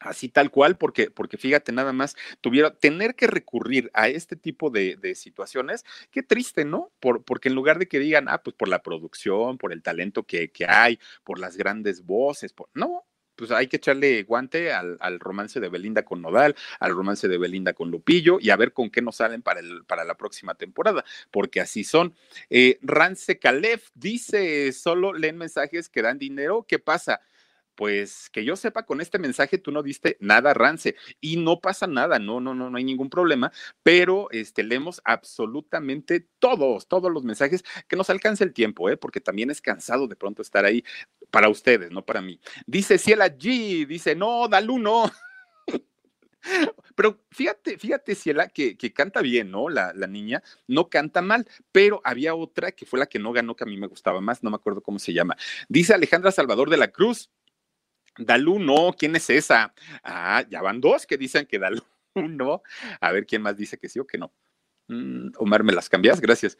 Así 0.00 0.28
tal 0.28 0.50
cual, 0.52 0.78
porque, 0.78 1.10
porque 1.10 1.38
fíjate, 1.38 1.72
nada 1.72 1.92
más 1.92 2.14
tuviera 2.40 2.72
tener 2.72 3.16
que 3.16 3.26
recurrir 3.26 3.90
a 3.94 4.08
este 4.08 4.36
tipo 4.36 4.70
de, 4.70 4.96
de 4.96 5.16
situaciones, 5.16 5.84
qué 6.12 6.22
triste, 6.22 6.64
¿no? 6.64 6.92
Por, 7.00 7.24
porque 7.24 7.48
en 7.48 7.56
lugar 7.56 7.80
de 7.80 7.88
que 7.88 7.98
digan, 7.98 8.28
ah, 8.28 8.42
pues 8.42 8.54
por 8.54 8.68
la 8.68 8.82
producción, 8.82 9.58
por 9.58 9.72
el 9.72 9.82
talento 9.82 10.22
que, 10.22 10.50
que 10.52 10.66
hay, 10.66 11.00
por 11.24 11.40
las 11.40 11.56
grandes 11.56 12.06
voces, 12.06 12.52
por, 12.52 12.68
no, 12.74 13.06
pues 13.38 13.52
hay 13.52 13.68
que 13.68 13.76
echarle 13.76 14.24
guante 14.24 14.72
al, 14.72 15.20
romance 15.20 15.60
de 15.60 15.68
Belinda 15.68 16.04
con 16.04 16.20
Nodal, 16.20 16.56
al 16.80 16.90
romance 16.90 17.28
de 17.28 17.38
Belinda 17.38 17.72
con 17.72 17.90
Lupillo 17.90 18.38
y 18.40 18.50
a 18.50 18.56
ver 18.56 18.72
con 18.72 18.90
qué 18.90 19.00
nos 19.00 19.16
salen 19.16 19.42
para, 19.42 19.60
el, 19.60 19.84
para 19.84 20.04
la 20.04 20.16
próxima 20.16 20.56
temporada, 20.56 21.04
porque 21.30 21.60
así 21.60 21.84
son. 21.84 22.14
Eh, 22.50 22.78
Rance 22.82 23.38
Calef 23.38 23.90
dice, 23.94 24.72
solo 24.72 25.12
leen 25.12 25.38
mensajes 25.38 25.88
que 25.88 26.02
dan 26.02 26.18
dinero, 26.18 26.66
¿qué 26.68 26.80
pasa? 26.80 27.20
Pues 27.78 28.28
que 28.30 28.44
yo 28.44 28.56
sepa, 28.56 28.84
con 28.84 29.00
este 29.00 29.20
mensaje 29.20 29.56
tú 29.56 29.70
no 29.70 29.84
diste 29.84 30.16
nada, 30.18 30.52
Rance, 30.52 30.96
y 31.20 31.36
no 31.36 31.60
pasa 31.60 31.86
nada, 31.86 32.18
no, 32.18 32.40
no, 32.40 32.52
no, 32.52 32.70
no 32.70 32.76
hay 32.76 32.82
ningún 32.82 33.08
problema, 33.08 33.52
pero 33.84 34.28
este, 34.32 34.64
leemos 34.64 35.00
absolutamente 35.04 36.26
todos, 36.40 36.88
todos 36.88 37.12
los 37.12 37.22
mensajes 37.22 37.62
que 37.86 37.94
nos 37.94 38.10
alcance 38.10 38.42
el 38.42 38.52
tiempo, 38.52 38.90
¿eh? 38.90 38.96
porque 38.96 39.20
también 39.20 39.52
es 39.52 39.62
cansado 39.62 40.08
de 40.08 40.16
pronto 40.16 40.42
estar 40.42 40.64
ahí 40.64 40.82
para 41.30 41.48
ustedes, 41.48 41.92
no 41.92 42.04
para 42.04 42.20
mí. 42.20 42.40
Dice 42.66 42.98
Ciela 42.98 43.28
G, 43.28 43.86
dice, 43.86 44.16
no, 44.16 44.48
Dalu, 44.48 44.80
no. 44.80 45.12
Pero 46.96 47.20
fíjate, 47.30 47.78
fíjate, 47.78 48.16
Ciela, 48.16 48.48
que, 48.48 48.76
que 48.76 48.92
canta 48.92 49.22
bien, 49.22 49.52
¿no? 49.52 49.68
La, 49.68 49.92
la, 49.94 50.08
niña 50.08 50.42
no 50.66 50.88
canta 50.88 51.22
mal, 51.22 51.46
pero 51.70 52.00
había 52.02 52.34
otra 52.34 52.72
que 52.72 52.86
fue 52.86 52.98
la 52.98 53.06
que 53.06 53.20
no 53.20 53.32
ganó, 53.32 53.54
que 53.54 53.62
a 53.62 53.68
mí 53.68 53.76
me 53.76 53.86
gustaba 53.86 54.20
más, 54.20 54.42
no 54.42 54.50
me 54.50 54.56
acuerdo 54.56 54.80
cómo 54.80 54.98
se 54.98 55.12
llama. 55.12 55.36
Dice 55.68 55.94
Alejandra 55.94 56.32
Salvador 56.32 56.70
de 56.70 56.76
la 56.76 56.88
Cruz. 56.88 57.30
Dalú, 58.18 58.58
no, 58.58 58.94
¿quién 58.98 59.16
es 59.16 59.30
esa? 59.30 59.72
Ah, 60.02 60.44
ya 60.48 60.60
van 60.62 60.80
dos 60.80 61.06
que 61.06 61.16
dicen 61.16 61.46
que 61.46 61.58
Dalú 61.58 61.82
no. 62.14 62.62
A 63.00 63.12
ver 63.12 63.26
quién 63.26 63.42
más 63.42 63.56
dice 63.56 63.78
que 63.78 63.88
sí 63.88 63.98
o 63.98 64.06
que 64.06 64.18
no. 64.18 64.32
Mm, 64.88 65.30
Omar, 65.38 65.62
¿me 65.62 65.72
las 65.72 65.88
cambias? 65.88 66.20
Gracias. 66.20 66.56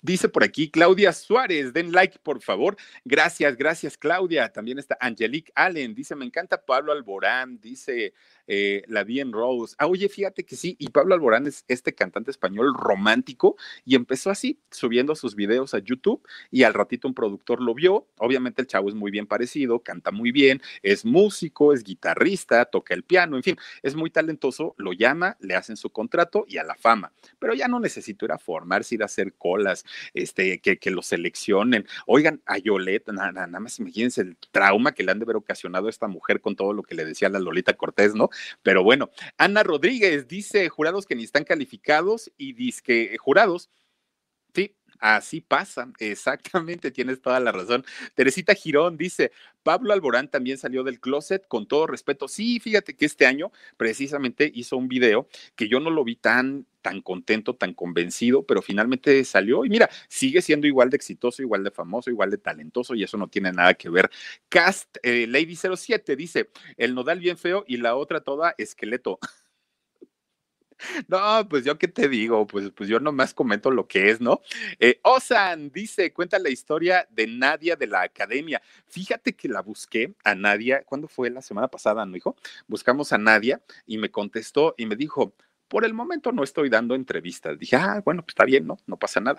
Dice 0.00 0.28
por 0.28 0.44
aquí 0.44 0.70
Claudia 0.70 1.12
Suárez, 1.12 1.72
den 1.72 1.90
like 1.90 2.20
por 2.22 2.40
favor. 2.40 2.76
Gracias, 3.04 3.56
gracias 3.56 3.98
Claudia. 3.98 4.48
También 4.52 4.78
está 4.78 4.96
Angelique 5.00 5.50
Allen, 5.56 5.92
dice, 5.92 6.14
me 6.14 6.24
encanta 6.24 6.64
Pablo 6.64 6.92
Alborán, 6.92 7.58
dice 7.58 8.14
eh, 8.48 8.82
la 8.88 9.04
Bien 9.04 9.32
Rose. 9.32 9.76
Ah, 9.78 9.86
oye, 9.86 10.08
fíjate 10.08 10.44
que 10.44 10.56
sí, 10.56 10.74
y 10.78 10.88
Pablo 10.88 11.14
Alborán 11.14 11.46
es 11.46 11.64
este 11.68 11.94
cantante 11.94 12.30
español 12.30 12.74
romántico 12.74 13.56
y 13.84 13.94
empezó 13.94 14.30
así, 14.30 14.58
subiendo 14.70 15.14
sus 15.14 15.36
videos 15.36 15.74
a 15.74 15.78
YouTube 15.78 16.26
y 16.50 16.64
al 16.64 16.74
ratito 16.74 17.06
un 17.06 17.14
productor 17.14 17.60
lo 17.60 17.74
vio. 17.74 18.08
Obviamente 18.16 18.62
el 18.62 18.66
chavo 18.66 18.88
es 18.88 18.94
muy 18.94 19.10
bien 19.10 19.26
parecido, 19.26 19.80
canta 19.80 20.10
muy 20.10 20.32
bien, 20.32 20.60
es 20.82 21.04
músico, 21.04 21.72
es 21.72 21.84
guitarrista, 21.84 22.64
toca 22.64 22.94
el 22.94 23.04
piano, 23.04 23.36
en 23.36 23.42
fin, 23.42 23.56
es 23.82 23.94
muy 23.94 24.10
talentoso, 24.10 24.74
lo 24.78 24.92
llama, 24.92 25.36
le 25.40 25.54
hacen 25.54 25.76
su 25.76 25.90
contrato 25.90 26.44
y 26.48 26.58
a 26.58 26.64
la 26.64 26.74
fama. 26.74 27.12
Pero 27.38 27.54
ya 27.54 27.68
no 27.68 27.78
necesito 27.80 28.24
ir 28.24 28.32
a 28.32 28.38
formarse, 28.38 28.94
ir 28.94 29.02
a 29.02 29.06
hacer 29.06 29.34
colas, 29.34 29.84
este, 30.14 30.60
que, 30.60 30.78
que 30.78 30.90
lo 30.90 31.02
seleccionen. 31.02 31.86
Oigan, 32.06 32.40
a 32.46 32.58
Yoleta, 32.58 33.12
nada, 33.12 33.46
nada 33.46 33.60
más 33.60 33.78
imagínense 33.78 34.22
el 34.22 34.36
trauma 34.50 34.92
que 34.92 35.02
le 35.02 35.12
han 35.12 35.18
de 35.18 35.24
haber 35.24 35.36
ocasionado 35.36 35.86
a 35.86 35.90
esta 35.90 36.08
mujer 36.08 36.40
con 36.40 36.56
todo 36.56 36.72
lo 36.72 36.82
que 36.82 36.94
le 36.94 37.04
decía 37.04 37.28
la 37.28 37.38
Lolita 37.38 37.74
Cortés, 37.74 38.14
¿no? 38.14 38.30
Pero 38.62 38.82
bueno, 38.82 39.10
Ana 39.36 39.62
Rodríguez 39.62 40.28
dice 40.28 40.68
jurados 40.68 41.06
que 41.06 41.14
ni 41.14 41.24
están 41.24 41.44
calificados 41.44 42.30
y 42.36 42.52
dice 42.52 42.82
que 42.84 43.16
jurados, 43.18 43.70
Así 44.98 45.40
pasa, 45.40 45.90
exactamente, 45.98 46.90
tienes 46.90 47.20
toda 47.20 47.38
la 47.40 47.52
razón. 47.52 47.84
Teresita 48.14 48.54
Girón 48.54 48.96
dice, 48.96 49.30
Pablo 49.62 49.92
Alborán 49.92 50.28
también 50.28 50.58
salió 50.58 50.82
del 50.82 51.00
closet, 51.00 51.46
con 51.46 51.66
todo 51.68 51.86
respeto. 51.86 52.26
Sí, 52.26 52.58
fíjate 52.58 52.96
que 52.96 53.06
este 53.06 53.26
año 53.26 53.52
precisamente 53.76 54.50
hizo 54.54 54.76
un 54.76 54.88
video 54.88 55.28
que 55.56 55.68
yo 55.68 55.80
no 55.80 55.90
lo 55.90 56.04
vi 56.04 56.16
tan 56.16 56.66
tan 56.82 57.02
contento, 57.02 57.54
tan 57.56 57.74
convencido, 57.74 58.44
pero 58.46 58.62
finalmente 58.62 59.22
salió 59.24 59.64
y 59.64 59.68
mira, 59.68 59.90
sigue 60.08 60.40
siendo 60.40 60.66
igual 60.66 60.90
de 60.90 60.96
exitoso, 60.96 61.42
igual 61.42 61.64
de 61.64 61.70
famoso, 61.70 62.08
igual 62.08 62.30
de 62.30 62.38
talentoso 62.38 62.94
y 62.94 63.02
eso 63.02 63.16
no 63.18 63.28
tiene 63.28 63.52
nada 63.52 63.74
que 63.74 63.90
ver. 63.90 64.08
Cast 64.48 64.96
eh, 65.02 65.26
Lady 65.28 65.56
07 65.56 66.16
dice, 66.16 66.50
el 66.76 66.94
nodal 66.94 67.18
bien 67.20 67.36
feo 67.36 67.64
y 67.66 67.76
la 67.78 67.96
otra 67.96 68.20
toda 68.20 68.54
esqueleto. 68.58 69.18
No, 71.08 71.46
pues 71.48 71.64
yo 71.64 71.78
qué 71.78 71.88
te 71.88 72.08
digo, 72.08 72.46
pues, 72.46 72.70
pues 72.74 72.88
yo 72.88 73.00
nomás 73.00 73.34
comento 73.34 73.70
lo 73.70 73.86
que 73.88 74.10
es, 74.10 74.20
¿no? 74.20 74.40
Eh, 74.78 75.00
Osan 75.02 75.70
dice, 75.70 76.12
cuenta 76.12 76.38
la 76.38 76.50
historia 76.50 77.06
de 77.10 77.26
Nadia 77.26 77.76
de 77.76 77.86
la 77.86 78.02
academia. 78.02 78.62
Fíjate 78.86 79.34
que 79.34 79.48
la 79.48 79.60
busqué 79.62 80.14
a 80.24 80.34
Nadia, 80.34 80.82
¿cuándo 80.84 81.08
fue? 81.08 81.30
La 81.30 81.42
semana 81.42 81.68
pasada, 81.68 82.04
¿no, 82.06 82.16
hijo? 82.16 82.36
Buscamos 82.66 83.12
a 83.12 83.18
Nadia 83.18 83.60
y 83.86 83.98
me 83.98 84.10
contestó 84.10 84.74
y 84.76 84.86
me 84.86 84.96
dijo, 84.96 85.34
por 85.68 85.84
el 85.84 85.94
momento 85.94 86.32
no 86.32 86.42
estoy 86.44 86.68
dando 86.70 86.94
entrevistas. 86.94 87.58
Dije, 87.58 87.76
ah, 87.76 88.00
bueno, 88.04 88.22
pues 88.22 88.32
está 88.32 88.44
bien, 88.44 88.66
¿no? 88.66 88.78
No 88.86 88.98
pasa 88.98 89.20
nada. 89.20 89.38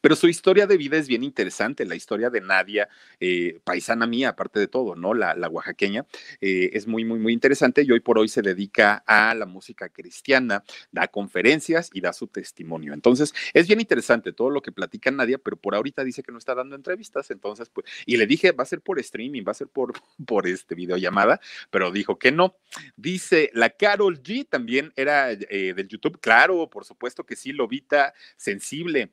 Pero 0.00 0.16
su 0.16 0.28
historia 0.28 0.66
de 0.66 0.76
vida 0.76 0.96
es 0.96 1.08
bien 1.08 1.24
interesante, 1.24 1.84
la 1.84 1.94
historia 1.94 2.30
de 2.30 2.40
Nadia, 2.40 2.88
eh, 3.20 3.60
paisana 3.64 4.06
mía, 4.06 4.30
aparte 4.30 4.60
de 4.60 4.68
todo, 4.68 4.94
¿no? 4.94 5.14
La, 5.14 5.34
la 5.34 5.48
oaxaqueña, 5.48 6.06
eh, 6.40 6.70
es 6.72 6.86
muy, 6.86 7.04
muy, 7.04 7.18
muy 7.18 7.32
interesante 7.32 7.82
y 7.82 7.90
hoy 7.90 8.00
por 8.00 8.18
hoy 8.18 8.28
se 8.28 8.42
dedica 8.42 9.02
a 9.06 9.34
la 9.34 9.46
música 9.46 9.88
cristiana, 9.88 10.64
da 10.90 11.08
conferencias 11.08 11.90
y 11.92 12.00
da 12.00 12.12
su 12.12 12.26
testimonio. 12.26 12.92
Entonces, 12.94 13.34
es 13.54 13.66
bien 13.66 13.80
interesante 13.80 14.32
todo 14.32 14.50
lo 14.50 14.62
que 14.62 14.72
platica 14.72 15.10
Nadia, 15.10 15.38
pero 15.38 15.56
por 15.56 15.74
ahorita 15.74 16.04
dice 16.04 16.22
que 16.22 16.32
no 16.32 16.38
está 16.38 16.54
dando 16.54 16.76
entrevistas, 16.76 17.30
entonces, 17.30 17.68
pues, 17.68 17.86
y 18.06 18.16
le 18.16 18.26
dije, 18.26 18.52
va 18.52 18.62
a 18.62 18.66
ser 18.66 18.80
por 18.80 18.98
streaming, 18.98 19.42
va 19.46 19.52
a 19.52 19.54
ser 19.54 19.68
por, 19.68 19.92
por 20.26 20.46
este 20.46 20.74
videollamada, 20.74 21.40
pero 21.70 21.90
dijo 21.90 22.18
que 22.18 22.32
no. 22.32 22.56
Dice, 22.96 23.50
la 23.54 23.70
Carol 23.70 24.22
G 24.22 24.48
también 24.48 24.92
era 24.96 25.32
eh, 25.32 25.74
del 25.74 25.88
YouTube, 25.88 26.20
claro, 26.20 26.68
por 26.68 26.84
supuesto 26.84 27.24
que 27.24 27.36
sí, 27.36 27.52
Lobita, 27.52 28.14
sensible. 28.36 29.12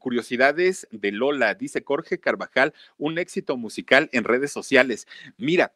Curiosidades 0.00 0.88
de 0.90 1.12
Lola, 1.12 1.54
dice 1.54 1.84
Jorge 1.86 2.18
Carvajal, 2.18 2.74
un 2.96 3.18
éxito 3.18 3.56
musical 3.56 4.08
en 4.12 4.24
redes 4.24 4.50
sociales. 4.50 5.06
Mira, 5.36 5.74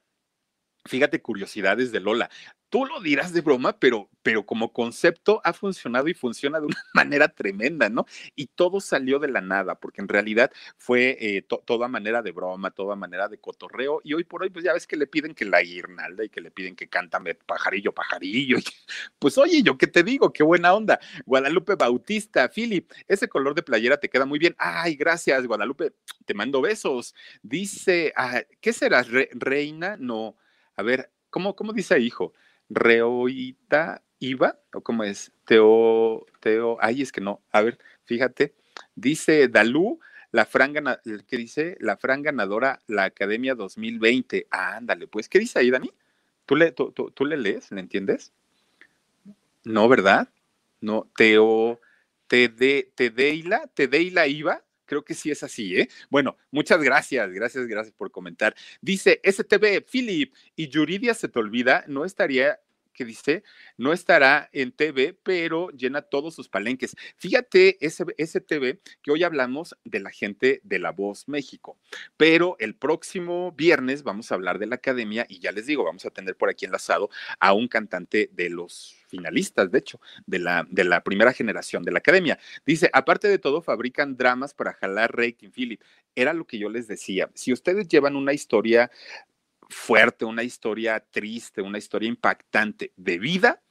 fíjate 0.87 1.23
curiosidades 1.23 1.93
de 1.93 2.01
Lola 2.01 2.31
tú 2.75 2.85
lo 2.87 3.01
dirás 3.01 3.33
de 3.33 3.41
broma, 3.41 3.79
pero, 3.79 4.11
pero 4.25 4.45
como 4.45 4.73
concepto 4.73 5.41
ha 5.45 5.53
funcionado 5.53 6.09
y 6.09 6.15
funciona 6.15 6.59
de 6.59 6.67
una 6.67 6.83
manera 6.93 7.29
tremenda, 7.29 7.89
¿no? 7.89 8.05
Y 8.35 8.49
todo 8.49 8.81
salió 8.81 9.21
de 9.21 9.29
la 9.29 9.41
nada, 9.41 9.77
porque 9.77 10.01
en 10.01 10.09
realidad 10.09 10.51
fue 10.77 11.17
eh, 11.21 11.43
toda 11.43 11.87
manera 11.87 12.21
de 12.21 12.33
broma, 12.33 12.73
toda 12.73 12.97
manera 12.97 13.29
de 13.29 13.39
cotorreo, 13.39 14.01
y 14.03 14.15
hoy 14.15 14.25
por 14.25 14.43
hoy, 14.43 14.51
pues 14.51 14.65
ya 14.65 14.73
ves 14.73 14.89
que 14.89 14.97
le 14.97 15.07
piden 15.07 15.37
que 15.37 15.45
la 15.45 15.63
guirnalda 15.63 16.25
y 16.25 16.29
que 16.31 16.41
le 16.41 16.51
piden 16.51 16.75
que 16.75 16.89
cántame 16.89 17.37
pajarillo, 17.37 17.93
pajarillo. 17.93 18.57
Pues 19.21 19.39
oye, 19.39 19.63
yo 19.63 19.79
qué 19.79 19.87
te 19.87 20.03
digo, 20.03 20.33
qué 20.33 20.43
buena 20.43 20.75
onda. 20.75 20.99
Guadalupe 21.25 21.77
Bautista, 21.77 22.49
Philip, 22.49 22.91
ese 23.07 23.29
color 23.29 23.55
de 23.55 23.63
playera 23.63 23.99
te 23.99 24.09
queda 24.09 24.27
muy 24.27 24.41
bien. 24.41 24.57
Ay, 24.59 24.97
gracias, 24.97 25.47
Guadalupe, 25.47 25.93
te 26.25 26.35
mando 26.35 26.61
besos. 26.61 27.15
Dice, 27.41 28.13
ah, 28.17 28.43
¿qué 28.61 28.73
serás, 28.73 29.07
reina? 29.33 29.97
No, 29.97 30.37
a 30.75 30.83
ver, 30.83 31.13
¿cómo, 31.31 31.55
cómo 31.55 31.73
dice 31.73 31.99
hijo? 32.01 32.35
Reoita 32.75 34.03
Iba, 34.19 34.59
o 34.73 34.81
cómo 34.81 35.05
es, 35.05 35.33
Teo, 35.45 36.27
Teo, 36.41 36.79
ay, 36.81 37.03
es 37.03 37.13
que 37.13 37.21
no, 37.21 37.43
a 37.53 37.63
ver, 37.63 37.79
fíjate, 38.05 38.55
dice 38.95 39.49
Dalú, 39.49 40.01
la 40.35 40.47
fran 40.47 40.75
¿qué 41.29 41.37
dice? 41.37 41.77
La 41.79 41.97
fran 41.97 42.23
ganadora, 42.23 42.81
la 42.89 43.05
Academia 43.05 43.55
2020. 43.55 44.49
Ah, 44.51 44.75
ándale, 44.77 45.07
pues, 45.07 45.29
¿qué 45.29 45.39
dice 45.39 45.61
ahí, 45.61 45.71
Dani? 45.71 45.93
¿Tú 46.45 46.57
le, 46.57 46.73
tú, 46.73 46.91
tú, 46.91 47.25
le 47.25 47.37
lees? 47.37 47.71
¿Le 47.71 47.81
entiendes? 47.81 48.33
No, 49.63 49.89
¿verdad? 49.89 50.29
No, 50.81 51.09
Teo, 51.17 51.81
te 52.27 52.49
de, 52.49 52.91
te 52.97 53.11
deila, 53.11 53.71
te 53.75 53.87
deila 53.87 54.27
iba. 54.27 54.65
Creo 54.87 55.05
que 55.05 55.15
sí 55.15 55.31
es 55.31 55.45
así, 55.45 55.79
¿eh? 55.79 55.89
Bueno, 56.11 56.37
muchas 56.51 56.83
gracias, 56.83 57.31
gracias, 57.31 57.69
gracias 57.69 57.95
por 57.95 58.11
comentar. 58.11 58.57
Dice 58.81 59.21
STV, 59.23 59.83
Philip, 59.89 60.35
y 60.57 60.69
Yuridia 60.69 61.15
se 61.15 61.29
te 61.29 61.39
olvida, 61.39 61.85
no 61.87 62.05
estaría 62.05 62.59
que 62.95 63.05
dice, 63.05 63.43
no 63.77 63.93
estará 63.93 64.49
en 64.53 64.73
TV, 64.73 65.19
pero 65.23 65.69
llena 65.71 66.03
todos 66.03 66.35
sus 66.35 66.49
palenques. 66.49 66.97
Fíjate, 67.17 67.85
ese, 67.85 68.05
ese 68.17 68.41
TV 68.41 68.81
que 69.03 69.11
hoy 69.11 69.25
hablamos 69.25 69.77
de 69.85 70.01
la 70.01 70.11
gente 70.11 70.61
de 70.65 70.79
La 70.79 70.93
Voz 70.93 71.29
México, 71.29 71.79
pero 72.17 72.57
el 72.59 72.75
próximo 72.75 73.53
viernes 73.53 74.03
vamos 74.03 74.31
a 74.31 74.37
hablar 74.37 74.59
de 74.59 74.67
la 74.67 74.77
academia 74.77 75.27
y 75.29 75.41
ya 75.41 75.53
les 75.53 75.67
digo, 75.67 75.85
vamos 75.85 76.07
a 76.07 76.11
tener 76.11 76.37
por 76.37 76.49
aquí 76.49 76.65
enlazado 76.65 77.11
a 77.39 77.53
un 77.53 77.69
cantante 77.69 78.31
de 78.33 78.49
los 78.49 78.97
finalistas, 79.09 79.71
de 79.71 79.79
hecho, 79.79 80.01
de 80.27 80.39
la, 80.39 80.67
de 80.71 80.85
la 80.85 81.03
primera 81.03 81.33
generación 81.33 81.83
de 81.83 81.93
la 81.93 81.99
academia. 81.99 82.39
Dice, 82.67 82.91
aparte 82.93 83.29
de 83.29 83.39
todo, 83.39 83.63
fabrican 83.63 84.17
dramas 84.17 84.55
para 84.55 84.73
jalar 84.73 85.17
rating, 85.17 85.51
Philip. 85.51 85.81
Era 86.17 86.33
lo 86.33 86.47
que 86.47 86.59
yo 86.59 86.69
les 86.69 86.87
decía. 86.89 87.31
Si 87.35 87.53
ustedes 87.53 87.89
llevan 87.89 88.17
una 88.17 88.33
historia 88.33 88.91
fuerte, 89.69 90.25
una 90.25 90.43
historia 90.43 91.05
triste, 91.11 91.63
una 91.63 91.79
historia 91.79 92.09
impactante 92.09 92.93
de 92.97 93.19
vida, 93.19 93.64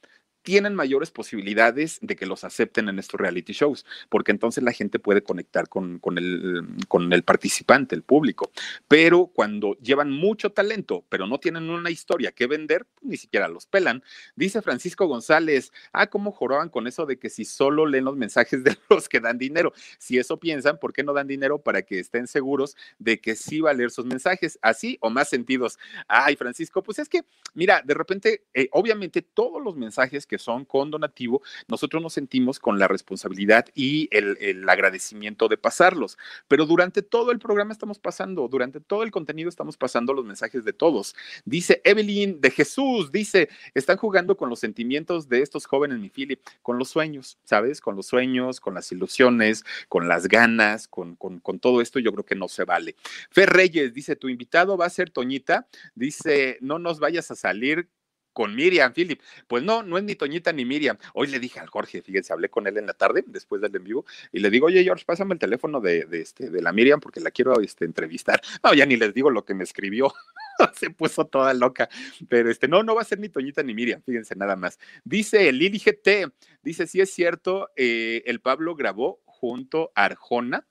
tienen 0.44 0.74
mayores 0.74 1.10
posibilidades 1.10 1.98
de 2.02 2.16
que 2.16 2.26
los 2.26 2.44
acepten 2.44 2.88
en 2.90 2.98
estos 2.98 3.18
reality 3.18 3.54
shows, 3.54 3.84
porque 4.10 4.30
entonces 4.30 4.62
la 4.62 4.72
gente 4.72 4.98
puede 4.98 5.22
conectar 5.22 5.68
con, 5.68 5.98
con, 5.98 6.18
el, 6.18 6.66
con 6.86 7.12
el 7.14 7.22
participante, 7.24 7.94
el 7.94 8.02
público. 8.02 8.52
Pero 8.86 9.30
cuando 9.34 9.76
llevan 9.78 10.10
mucho 10.10 10.52
talento, 10.52 11.02
pero 11.08 11.26
no 11.26 11.40
tienen 11.40 11.70
una 11.70 11.90
historia 11.90 12.30
que 12.30 12.46
vender, 12.46 12.84
pues, 12.94 13.06
ni 13.06 13.16
siquiera 13.16 13.48
los 13.48 13.64
pelan. 13.66 14.04
Dice 14.36 14.60
Francisco 14.60 15.06
González, 15.06 15.72
ah, 15.92 16.08
¿cómo 16.08 16.30
joroban 16.30 16.68
con 16.68 16.86
eso 16.86 17.06
de 17.06 17.18
que 17.18 17.30
si 17.30 17.46
solo 17.46 17.86
leen 17.86 18.04
los 18.04 18.16
mensajes 18.16 18.62
de 18.62 18.76
los 18.90 19.08
que 19.08 19.20
dan 19.20 19.38
dinero? 19.38 19.72
Si 19.98 20.18
eso 20.18 20.38
piensan, 20.38 20.78
¿por 20.78 20.92
qué 20.92 21.02
no 21.02 21.14
dan 21.14 21.26
dinero 21.26 21.58
para 21.58 21.82
que 21.82 21.98
estén 21.98 22.26
seguros 22.26 22.76
de 22.98 23.18
que 23.18 23.34
sí 23.34 23.62
va 23.62 23.70
a 23.70 23.74
leer 23.74 23.90
sus 23.90 24.04
mensajes? 24.04 24.58
Así 24.60 24.98
o 25.00 25.08
más 25.08 25.30
sentidos. 25.30 25.78
Ay, 26.06 26.36
Francisco, 26.36 26.82
pues 26.82 26.98
es 26.98 27.08
que, 27.08 27.22
mira, 27.54 27.80
de 27.82 27.94
repente, 27.94 28.44
eh, 28.52 28.68
obviamente 28.72 29.22
todos 29.22 29.62
los 29.62 29.74
mensajes 29.74 30.26
que 30.26 30.33
son 30.38 30.64
con 30.64 30.90
donativo, 30.90 31.42
nosotros 31.68 32.02
nos 32.02 32.12
sentimos 32.12 32.58
con 32.58 32.78
la 32.78 32.88
responsabilidad 32.88 33.66
y 33.74 34.08
el, 34.10 34.68
agradecimiento 34.68 35.48
de 35.48 35.56
pasarlos. 35.56 36.18
Pero 36.48 36.66
durante 36.66 37.02
todo 37.02 37.30
el 37.30 37.38
programa 37.38 37.72
estamos 37.72 37.98
pasando, 37.98 38.48
durante 38.48 38.80
todo 38.80 39.02
el 39.02 39.10
contenido 39.10 39.48
estamos 39.48 39.76
pasando 39.76 40.12
los 40.12 40.24
mensajes 40.24 40.64
de 40.64 40.72
todos. 40.72 41.14
Dice 41.44 41.80
Evelyn 41.84 42.40
de 42.40 42.50
Jesús, 42.50 43.12
dice, 43.12 43.48
están 43.74 43.96
jugando 43.96 44.36
con 44.36 44.48
los 44.50 44.60
sentimientos 44.60 45.28
de 45.28 45.42
estos 45.42 45.66
jóvenes, 45.66 45.98
mi 45.98 46.10
Philip, 46.10 46.40
con 46.62 46.78
los 46.78 46.88
sueños, 46.88 47.38
¿sabes? 47.44 47.80
Con 47.80 47.96
los 47.96 48.06
sueños, 48.06 48.60
con 48.60 48.74
las 48.74 48.90
ilusiones, 48.90 49.64
con 49.88 50.08
las 50.08 50.28
ganas, 50.28 50.88
con, 50.88 51.16
con 51.16 51.58
todo 51.60 51.80
esto, 51.80 51.98
yo 51.98 52.12
creo 52.12 52.24
que 52.24 52.34
no 52.34 52.48
se 52.48 52.64
vale. 52.64 52.96
Fer 53.30 53.50
Reyes 53.50 53.94
dice, 53.94 54.16
tu 54.16 54.28
invitado 54.28 54.76
va 54.76 54.86
a 54.86 54.90
ser 54.90 55.10
Toñita, 55.10 55.66
dice, 55.94 56.58
no 56.60 56.78
nos 56.78 56.98
vayas 56.98 57.30
a 57.30 57.36
salir 57.36 57.88
con 58.34 58.54
Miriam, 58.54 58.92
Philip. 58.92 59.22
Pues 59.48 59.62
no, 59.62 59.82
no 59.82 59.96
es 59.96 60.04
ni 60.04 60.14
Toñita 60.14 60.52
ni 60.52 60.66
Miriam. 60.66 60.98
Hoy 61.14 61.28
le 61.28 61.38
dije 61.38 61.60
al 61.60 61.68
Jorge, 61.68 62.02
fíjense, 62.02 62.34
hablé 62.34 62.50
con 62.50 62.66
él 62.66 62.76
en 62.76 62.86
la 62.86 62.92
tarde, 62.92 63.24
después 63.26 63.62
del 63.62 63.74
en 63.74 63.84
vivo, 63.84 64.04
y 64.32 64.40
le 64.40 64.50
digo, 64.50 64.66
oye, 64.66 64.84
George, 64.84 65.04
pásame 65.06 65.34
el 65.34 65.38
teléfono 65.38 65.80
de, 65.80 66.06
este, 66.12 66.50
de 66.50 66.60
la 66.60 66.72
Miriam 66.72 67.00
porque 67.00 67.20
la 67.20 67.30
quiero 67.30 67.58
este, 67.60 67.86
entrevistar. 67.86 68.42
No, 68.64 68.72
ya 68.74 68.86
ni 68.86 68.96
les 68.96 69.14
digo 69.14 69.30
lo 69.30 69.44
que 69.44 69.54
me 69.54 69.64
escribió. 69.64 70.12
Se 70.74 70.90
puso 70.90 71.26
toda 71.26 71.54
loca. 71.54 71.88
Pero 72.28 72.50
este, 72.50 72.66
no, 72.66 72.82
no 72.82 72.94
va 72.94 73.02
a 73.02 73.04
ser 73.04 73.20
ni 73.20 73.28
Toñita 73.28 73.62
ni 73.62 73.74
Miriam, 73.74 74.02
fíjense 74.02 74.34
nada 74.34 74.56
más. 74.56 74.78
Dice 75.04 75.52
Lili 75.52 75.78
GT, 75.78 76.32
dice, 76.62 76.86
sí 76.86 77.00
es 77.00 77.10
cierto, 77.10 77.70
eh, 77.76 78.22
el 78.26 78.40
Pablo 78.40 78.74
grabó 78.74 79.20
junto 79.26 79.92
a 79.94 80.04
Arjona. 80.06 80.66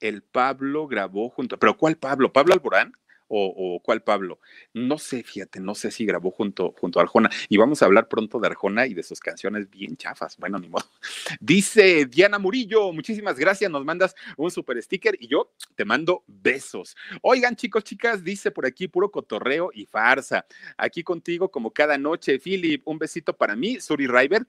El 0.00 0.22
Pablo 0.22 0.86
grabó 0.88 1.30
junto, 1.30 1.58
pero 1.58 1.76
¿cuál 1.76 1.96
Pablo? 1.96 2.32
¿Pablo 2.32 2.52
Alborán? 2.52 2.92
O, 3.28 3.80
cuál 3.82 4.02
Pablo. 4.02 4.40
No 4.74 4.98
sé, 4.98 5.22
fíjate, 5.22 5.60
no 5.60 5.74
sé 5.74 5.90
si 5.90 6.04
grabó 6.06 6.30
junto, 6.30 6.74
junto 6.78 6.98
a 6.98 7.02
Arjona. 7.02 7.30
Y 7.48 7.56
vamos 7.56 7.82
a 7.82 7.86
hablar 7.86 8.08
pronto 8.08 8.38
de 8.38 8.48
Arjona 8.48 8.86
y 8.86 8.94
de 8.94 9.02
sus 9.02 9.20
canciones 9.20 9.70
bien 9.70 9.96
chafas. 9.96 10.36
Bueno, 10.36 10.58
ni 10.58 10.68
modo. 10.68 10.84
Dice 11.40 12.06
Diana 12.06 12.38
Murillo, 12.38 12.92
muchísimas 12.92 13.38
gracias. 13.38 13.70
Nos 13.70 13.84
mandas 13.84 14.14
un 14.36 14.50
super 14.50 14.80
sticker 14.82 15.16
y 15.20 15.28
yo 15.28 15.52
te 15.74 15.84
mando 15.84 16.24
besos. 16.26 16.96
Oigan, 17.22 17.56
chicos, 17.56 17.84
chicas, 17.84 18.22
dice 18.22 18.50
por 18.50 18.66
aquí 18.66 18.88
puro 18.88 19.10
cotorreo 19.10 19.70
y 19.72 19.86
farsa. 19.86 20.46
Aquí 20.76 21.02
contigo 21.02 21.50
como 21.50 21.70
cada 21.70 21.98
noche, 21.98 22.38
Philip, 22.38 22.82
un 22.86 22.98
besito 22.98 23.36
para 23.36 23.56
mí, 23.56 23.80
Suri 23.80 24.06
River. 24.06 24.46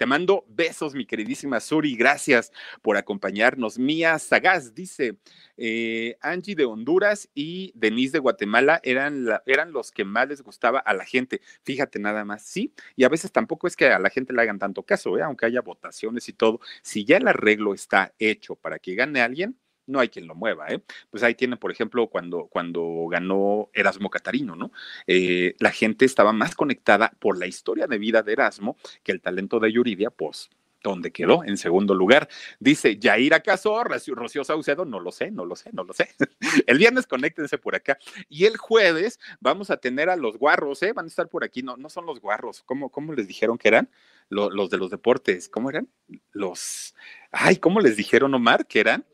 Te 0.00 0.06
mando 0.06 0.46
besos, 0.48 0.94
mi 0.94 1.04
queridísima 1.04 1.60
Suri. 1.60 1.94
Gracias 1.94 2.52
por 2.80 2.96
acompañarnos. 2.96 3.78
Mía 3.78 4.18
Sagaz 4.18 4.74
dice: 4.74 5.18
eh, 5.58 6.16
Angie 6.22 6.54
de 6.54 6.64
Honduras 6.64 7.28
y 7.34 7.70
Denise 7.74 8.12
de 8.12 8.18
Guatemala 8.20 8.80
eran, 8.82 9.26
eran 9.44 9.72
los 9.72 9.92
que 9.92 10.06
más 10.06 10.26
les 10.26 10.40
gustaba 10.40 10.78
a 10.78 10.94
la 10.94 11.04
gente. 11.04 11.42
Fíjate 11.64 11.98
nada 11.98 12.24
más, 12.24 12.46
sí. 12.46 12.72
Y 12.96 13.04
a 13.04 13.10
veces 13.10 13.30
tampoco 13.30 13.66
es 13.66 13.76
que 13.76 13.88
a 13.88 13.98
la 13.98 14.08
gente 14.08 14.32
le 14.32 14.40
hagan 14.40 14.58
tanto 14.58 14.84
caso, 14.84 15.18
¿eh? 15.18 15.22
aunque 15.22 15.44
haya 15.44 15.60
votaciones 15.60 16.30
y 16.30 16.32
todo. 16.32 16.60
Si 16.80 17.04
ya 17.04 17.18
el 17.18 17.28
arreglo 17.28 17.74
está 17.74 18.14
hecho 18.18 18.56
para 18.56 18.78
que 18.78 18.94
gane 18.94 19.20
alguien, 19.20 19.58
no 19.90 20.00
hay 20.00 20.08
quien 20.08 20.26
lo 20.26 20.34
mueva, 20.34 20.68
¿eh? 20.68 20.82
Pues 21.10 21.22
ahí 21.22 21.34
tiene, 21.34 21.56
por 21.56 21.70
ejemplo, 21.70 22.08
cuando, 22.08 22.46
cuando 22.46 23.06
ganó 23.10 23.70
Erasmo 23.74 24.10
Catarino, 24.10 24.56
¿no? 24.56 24.72
Eh, 25.06 25.54
la 25.58 25.70
gente 25.70 26.04
estaba 26.04 26.32
más 26.32 26.54
conectada 26.54 27.12
por 27.18 27.38
la 27.38 27.46
historia 27.46 27.86
de 27.86 27.98
vida 27.98 28.22
de 28.22 28.32
Erasmo 28.32 28.76
que 29.02 29.12
el 29.12 29.20
talento 29.20 29.60
de 29.60 29.72
Yuridia, 29.72 30.10
pues 30.10 30.50
¿Dónde 30.82 31.12
quedó? 31.12 31.44
En 31.44 31.58
segundo 31.58 31.94
lugar. 31.94 32.28
Dice 32.58 32.98
Yair 32.98 33.34
acaso, 33.34 33.82
Rocío 33.84 34.44
Saucedo, 34.44 34.84
no 34.86 34.98
lo 34.98 35.12
sé, 35.12 35.30
no 35.30 35.44
lo 35.44 35.54
sé, 35.54 35.70
no 35.72 35.84
lo 35.84 35.92
sé. 35.92 36.08
El 36.66 36.78
viernes 36.78 37.06
conéctense 37.06 37.58
por 37.58 37.74
acá. 37.74 37.98
Y 38.28 38.46
el 38.46 38.56
jueves 38.56 39.18
vamos 39.40 39.70
a 39.70 39.76
tener 39.76 40.08
a 40.08 40.16
los 40.16 40.38
guarros, 40.38 40.82
¿eh? 40.82 40.92
Van 40.92 41.04
a 41.04 41.08
estar 41.08 41.28
por 41.28 41.44
aquí, 41.44 41.62
no, 41.62 41.76
no 41.76 41.90
son 41.90 42.06
los 42.06 42.20
guarros, 42.20 42.62
¿cómo, 42.62 42.90
cómo 42.90 43.12
les 43.12 43.28
dijeron 43.28 43.58
que 43.58 43.68
eran? 43.68 43.90
Los 44.28 44.70
de 44.70 44.78
los 44.78 44.90
deportes, 44.90 45.48
¿cómo 45.48 45.70
eran? 45.70 45.88
Los, 46.32 46.94
ay, 47.32 47.56
¿cómo 47.56 47.80
les 47.80 47.96
dijeron, 47.96 48.32
Omar, 48.32 48.66
que 48.66 48.80
eran? 48.80 49.04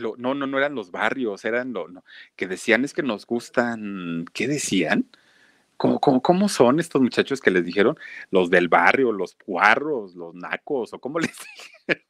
No, 0.00 0.34
no, 0.34 0.46
no 0.46 0.58
eran 0.58 0.74
los 0.74 0.90
barrios, 0.90 1.44
eran 1.44 1.72
lo 1.72 1.86
que 2.36 2.46
decían 2.46 2.84
es 2.84 2.92
que 2.92 3.02
nos 3.02 3.26
gustan, 3.26 4.24
¿qué 4.32 4.48
decían? 4.48 5.08
¿Cómo, 5.76 6.20
cómo, 6.20 6.48
son 6.48 6.78
estos 6.78 7.00
muchachos 7.00 7.40
que 7.40 7.50
les 7.50 7.64
dijeron? 7.64 7.98
Los 8.30 8.50
del 8.50 8.68
barrio, 8.68 9.12
los 9.12 9.36
guarros, 9.46 10.14
los 10.14 10.34
nacos, 10.34 10.92
o 10.92 11.00
cómo 11.00 11.18
les 11.20 11.32
dijeron. 11.38 12.04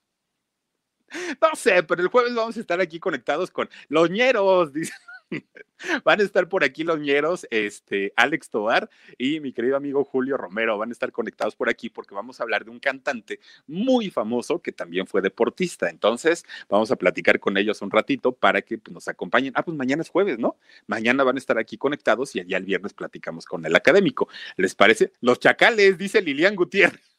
No 1.40 1.54
sé, 1.54 1.82
pero 1.82 2.02
el 2.02 2.08
jueves 2.08 2.34
vamos 2.34 2.56
a 2.56 2.60
estar 2.60 2.80
aquí 2.80 2.98
conectados 2.98 3.50
con 3.50 3.68
los 3.88 4.10
ñeros, 4.10 4.72
dice. 4.74 4.92
Van 6.04 6.20
a 6.20 6.22
estar 6.22 6.48
por 6.48 6.64
aquí 6.64 6.84
los 6.84 6.98
ñeros, 7.00 7.46
este, 7.50 8.12
Alex 8.16 8.50
Tobar 8.50 8.90
y 9.18 9.40
mi 9.40 9.52
querido 9.52 9.76
amigo 9.76 10.04
Julio 10.04 10.36
Romero. 10.36 10.78
Van 10.78 10.90
a 10.90 10.92
estar 10.92 11.12
conectados 11.12 11.56
por 11.56 11.68
aquí 11.68 11.88
porque 11.88 12.14
vamos 12.14 12.40
a 12.40 12.42
hablar 12.42 12.64
de 12.64 12.70
un 12.70 12.80
cantante 12.80 13.40
muy 13.66 14.10
famoso 14.10 14.60
que 14.60 14.72
también 14.72 15.06
fue 15.06 15.22
deportista. 15.22 15.88
Entonces, 15.88 16.44
vamos 16.68 16.90
a 16.90 16.96
platicar 16.96 17.40
con 17.40 17.56
ellos 17.56 17.82
un 17.82 17.90
ratito 17.90 18.32
para 18.32 18.62
que 18.62 18.78
pues, 18.78 18.92
nos 18.92 19.08
acompañen. 19.08 19.52
Ah, 19.56 19.64
pues 19.64 19.76
mañana 19.76 20.02
es 20.02 20.10
jueves, 20.10 20.38
¿no? 20.38 20.56
Mañana 20.86 21.24
van 21.24 21.36
a 21.36 21.38
estar 21.38 21.58
aquí 21.58 21.76
conectados 21.76 22.34
y 22.36 22.44
ya 22.44 22.56
el 22.56 22.64
viernes 22.64 22.92
platicamos 22.94 23.46
con 23.46 23.64
el 23.64 23.74
académico. 23.74 24.28
¿Les 24.56 24.74
parece? 24.74 25.12
Los 25.20 25.38
chacales, 25.40 25.98
dice 25.98 26.22
Lilian 26.22 26.56
Gutiérrez. 26.56 27.09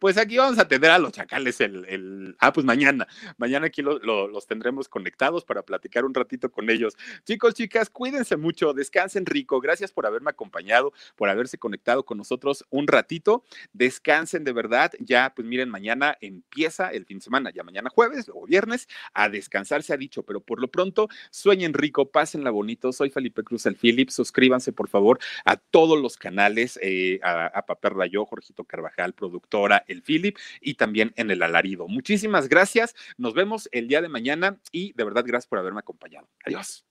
Pues 0.00 0.16
aquí 0.18 0.36
vamos 0.36 0.58
a 0.58 0.68
tener 0.68 0.90
a 0.90 0.98
los 0.98 1.12
chacales 1.12 1.60
el, 1.60 2.36
ah, 2.38 2.52
pues 2.52 2.64
mañana, 2.64 3.08
mañana 3.38 3.66
aquí 3.66 3.82
los 3.82 4.46
tendremos 4.46 4.88
conectados 4.88 5.44
para 5.44 5.62
platicar 5.62 6.04
un 6.04 6.14
ratito 6.14 6.50
con 6.50 6.70
ellos. 6.70 6.96
Chicos, 7.24 7.54
chicas, 7.54 7.90
cuídense 7.90 8.36
mucho, 8.36 8.72
descansen 8.72 9.26
rico, 9.26 9.60
gracias 9.60 9.92
por 9.92 10.06
haberme 10.06 10.30
acompañado, 10.30 10.92
por 11.16 11.28
haberse 11.28 11.58
conectado 11.58 12.04
con 12.04 12.18
nosotros 12.18 12.64
un 12.70 12.86
ratito, 12.86 13.44
descansen 13.72 14.44
de 14.44 14.52
verdad, 14.52 14.92
ya 15.00 15.32
pues 15.34 15.46
miren, 15.46 15.68
mañana 15.70 16.16
empieza 16.20 16.90
el 16.90 17.04
fin 17.04 17.18
de 17.18 17.24
semana, 17.24 17.50
ya 17.50 17.64
mañana 17.64 17.90
jueves 17.90 18.30
o 18.32 18.46
viernes, 18.46 18.88
a 19.12 19.28
descansar 19.28 19.82
se 19.82 19.92
ha 19.92 19.96
dicho, 19.96 20.22
pero 20.22 20.40
por 20.40 20.60
lo 20.60 20.68
pronto 20.68 21.08
sueñen 21.30 21.74
rico, 21.74 22.10
pásenla 22.10 22.50
bonito, 22.50 22.92
soy 22.92 23.10
Felipe 23.10 23.42
Cruz 23.42 23.66
el 23.66 23.76
Philip, 23.76 24.10
suscríbanse 24.10 24.72
por 24.72 24.88
favor 24.88 25.18
a 25.44 25.56
todos 25.56 26.00
los 26.00 26.16
canales, 26.16 26.78
eh, 26.80 27.18
a, 27.22 27.46
a 27.46 27.66
Papel 27.66 27.92
Rayo, 27.94 28.24
Jorgito 28.24 28.64
Carvajal, 28.64 29.14
productor 29.14 29.63
el 29.86 30.02
Philip 30.02 30.36
y 30.60 30.74
también 30.74 31.12
en 31.16 31.30
el 31.30 31.42
alarido. 31.42 31.88
Muchísimas 31.88 32.48
gracias. 32.48 32.94
Nos 33.16 33.34
vemos 33.34 33.68
el 33.72 33.88
día 33.88 34.02
de 34.02 34.08
mañana 34.08 34.58
y 34.72 34.92
de 34.92 35.04
verdad 35.04 35.24
gracias 35.26 35.46
por 35.46 35.58
haberme 35.58 35.80
acompañado. 35.80 36.28
Adiós. 36.44 36.84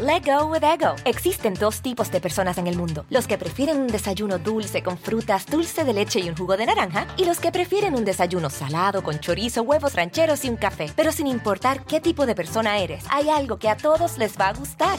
Let 0.00 0.22
go 0.24 0.46
with 0.46 0.64
ego. 0.64 0.96
Existen 1.04 1.52
dos 1.52 1.82
tipos 1.82 2.10
de 2.10 2.20
personas 2.20 2.56
en 2.56 2.66
el 2.66 2.76
mundo: 2.76 3.04
los 3.10 3.26
que 3.26 3.36
prefieren 3.36 3.78
un 3.78 3.88
desayuno 3.88 4.38
dulce 4.38 4.82
con 4.82 4.96
frutas, 4.96 5.44
dulce 5.46 5.84
de 5.84 5.92
leche 5.92 6.20
y 6.20 6.30
un 6.30 6.36
jugo 6.36 6.56
de 6.56 6.64
naranja, 6.64 7.06
y 7.18 7.26
los 7.26 7.38
que 7.38 7.52
prefieren 7.52 7.94
un 7.94 8.04
desayuno 8.04 8.48
salado 8.48 9.02
con 9.02 9.20
chorizo, 9.20 9.62
huevos 9.62 9.94
rancheros 9.94 10.46
y 10.46 10.48
un 10.48 10.56
café. 10.56 10.86
Pero 10.96 11.12
sin 11.12 11.26
importar 11.26 11.84
qué 11.84 12.00
tipo 12.00 12.24
de 12.24 12.34
persona 12.34 12.78
eres, 12.78 13.04
hay 13.10 13.28
algo 13.28 13.58
que 13.58 13.68
a 13.68 13.76
todos 13.76 14.16
les 14.16 14.38
va 14.38 14.48
a 14.48 14.54
gustar. 14.54 14.98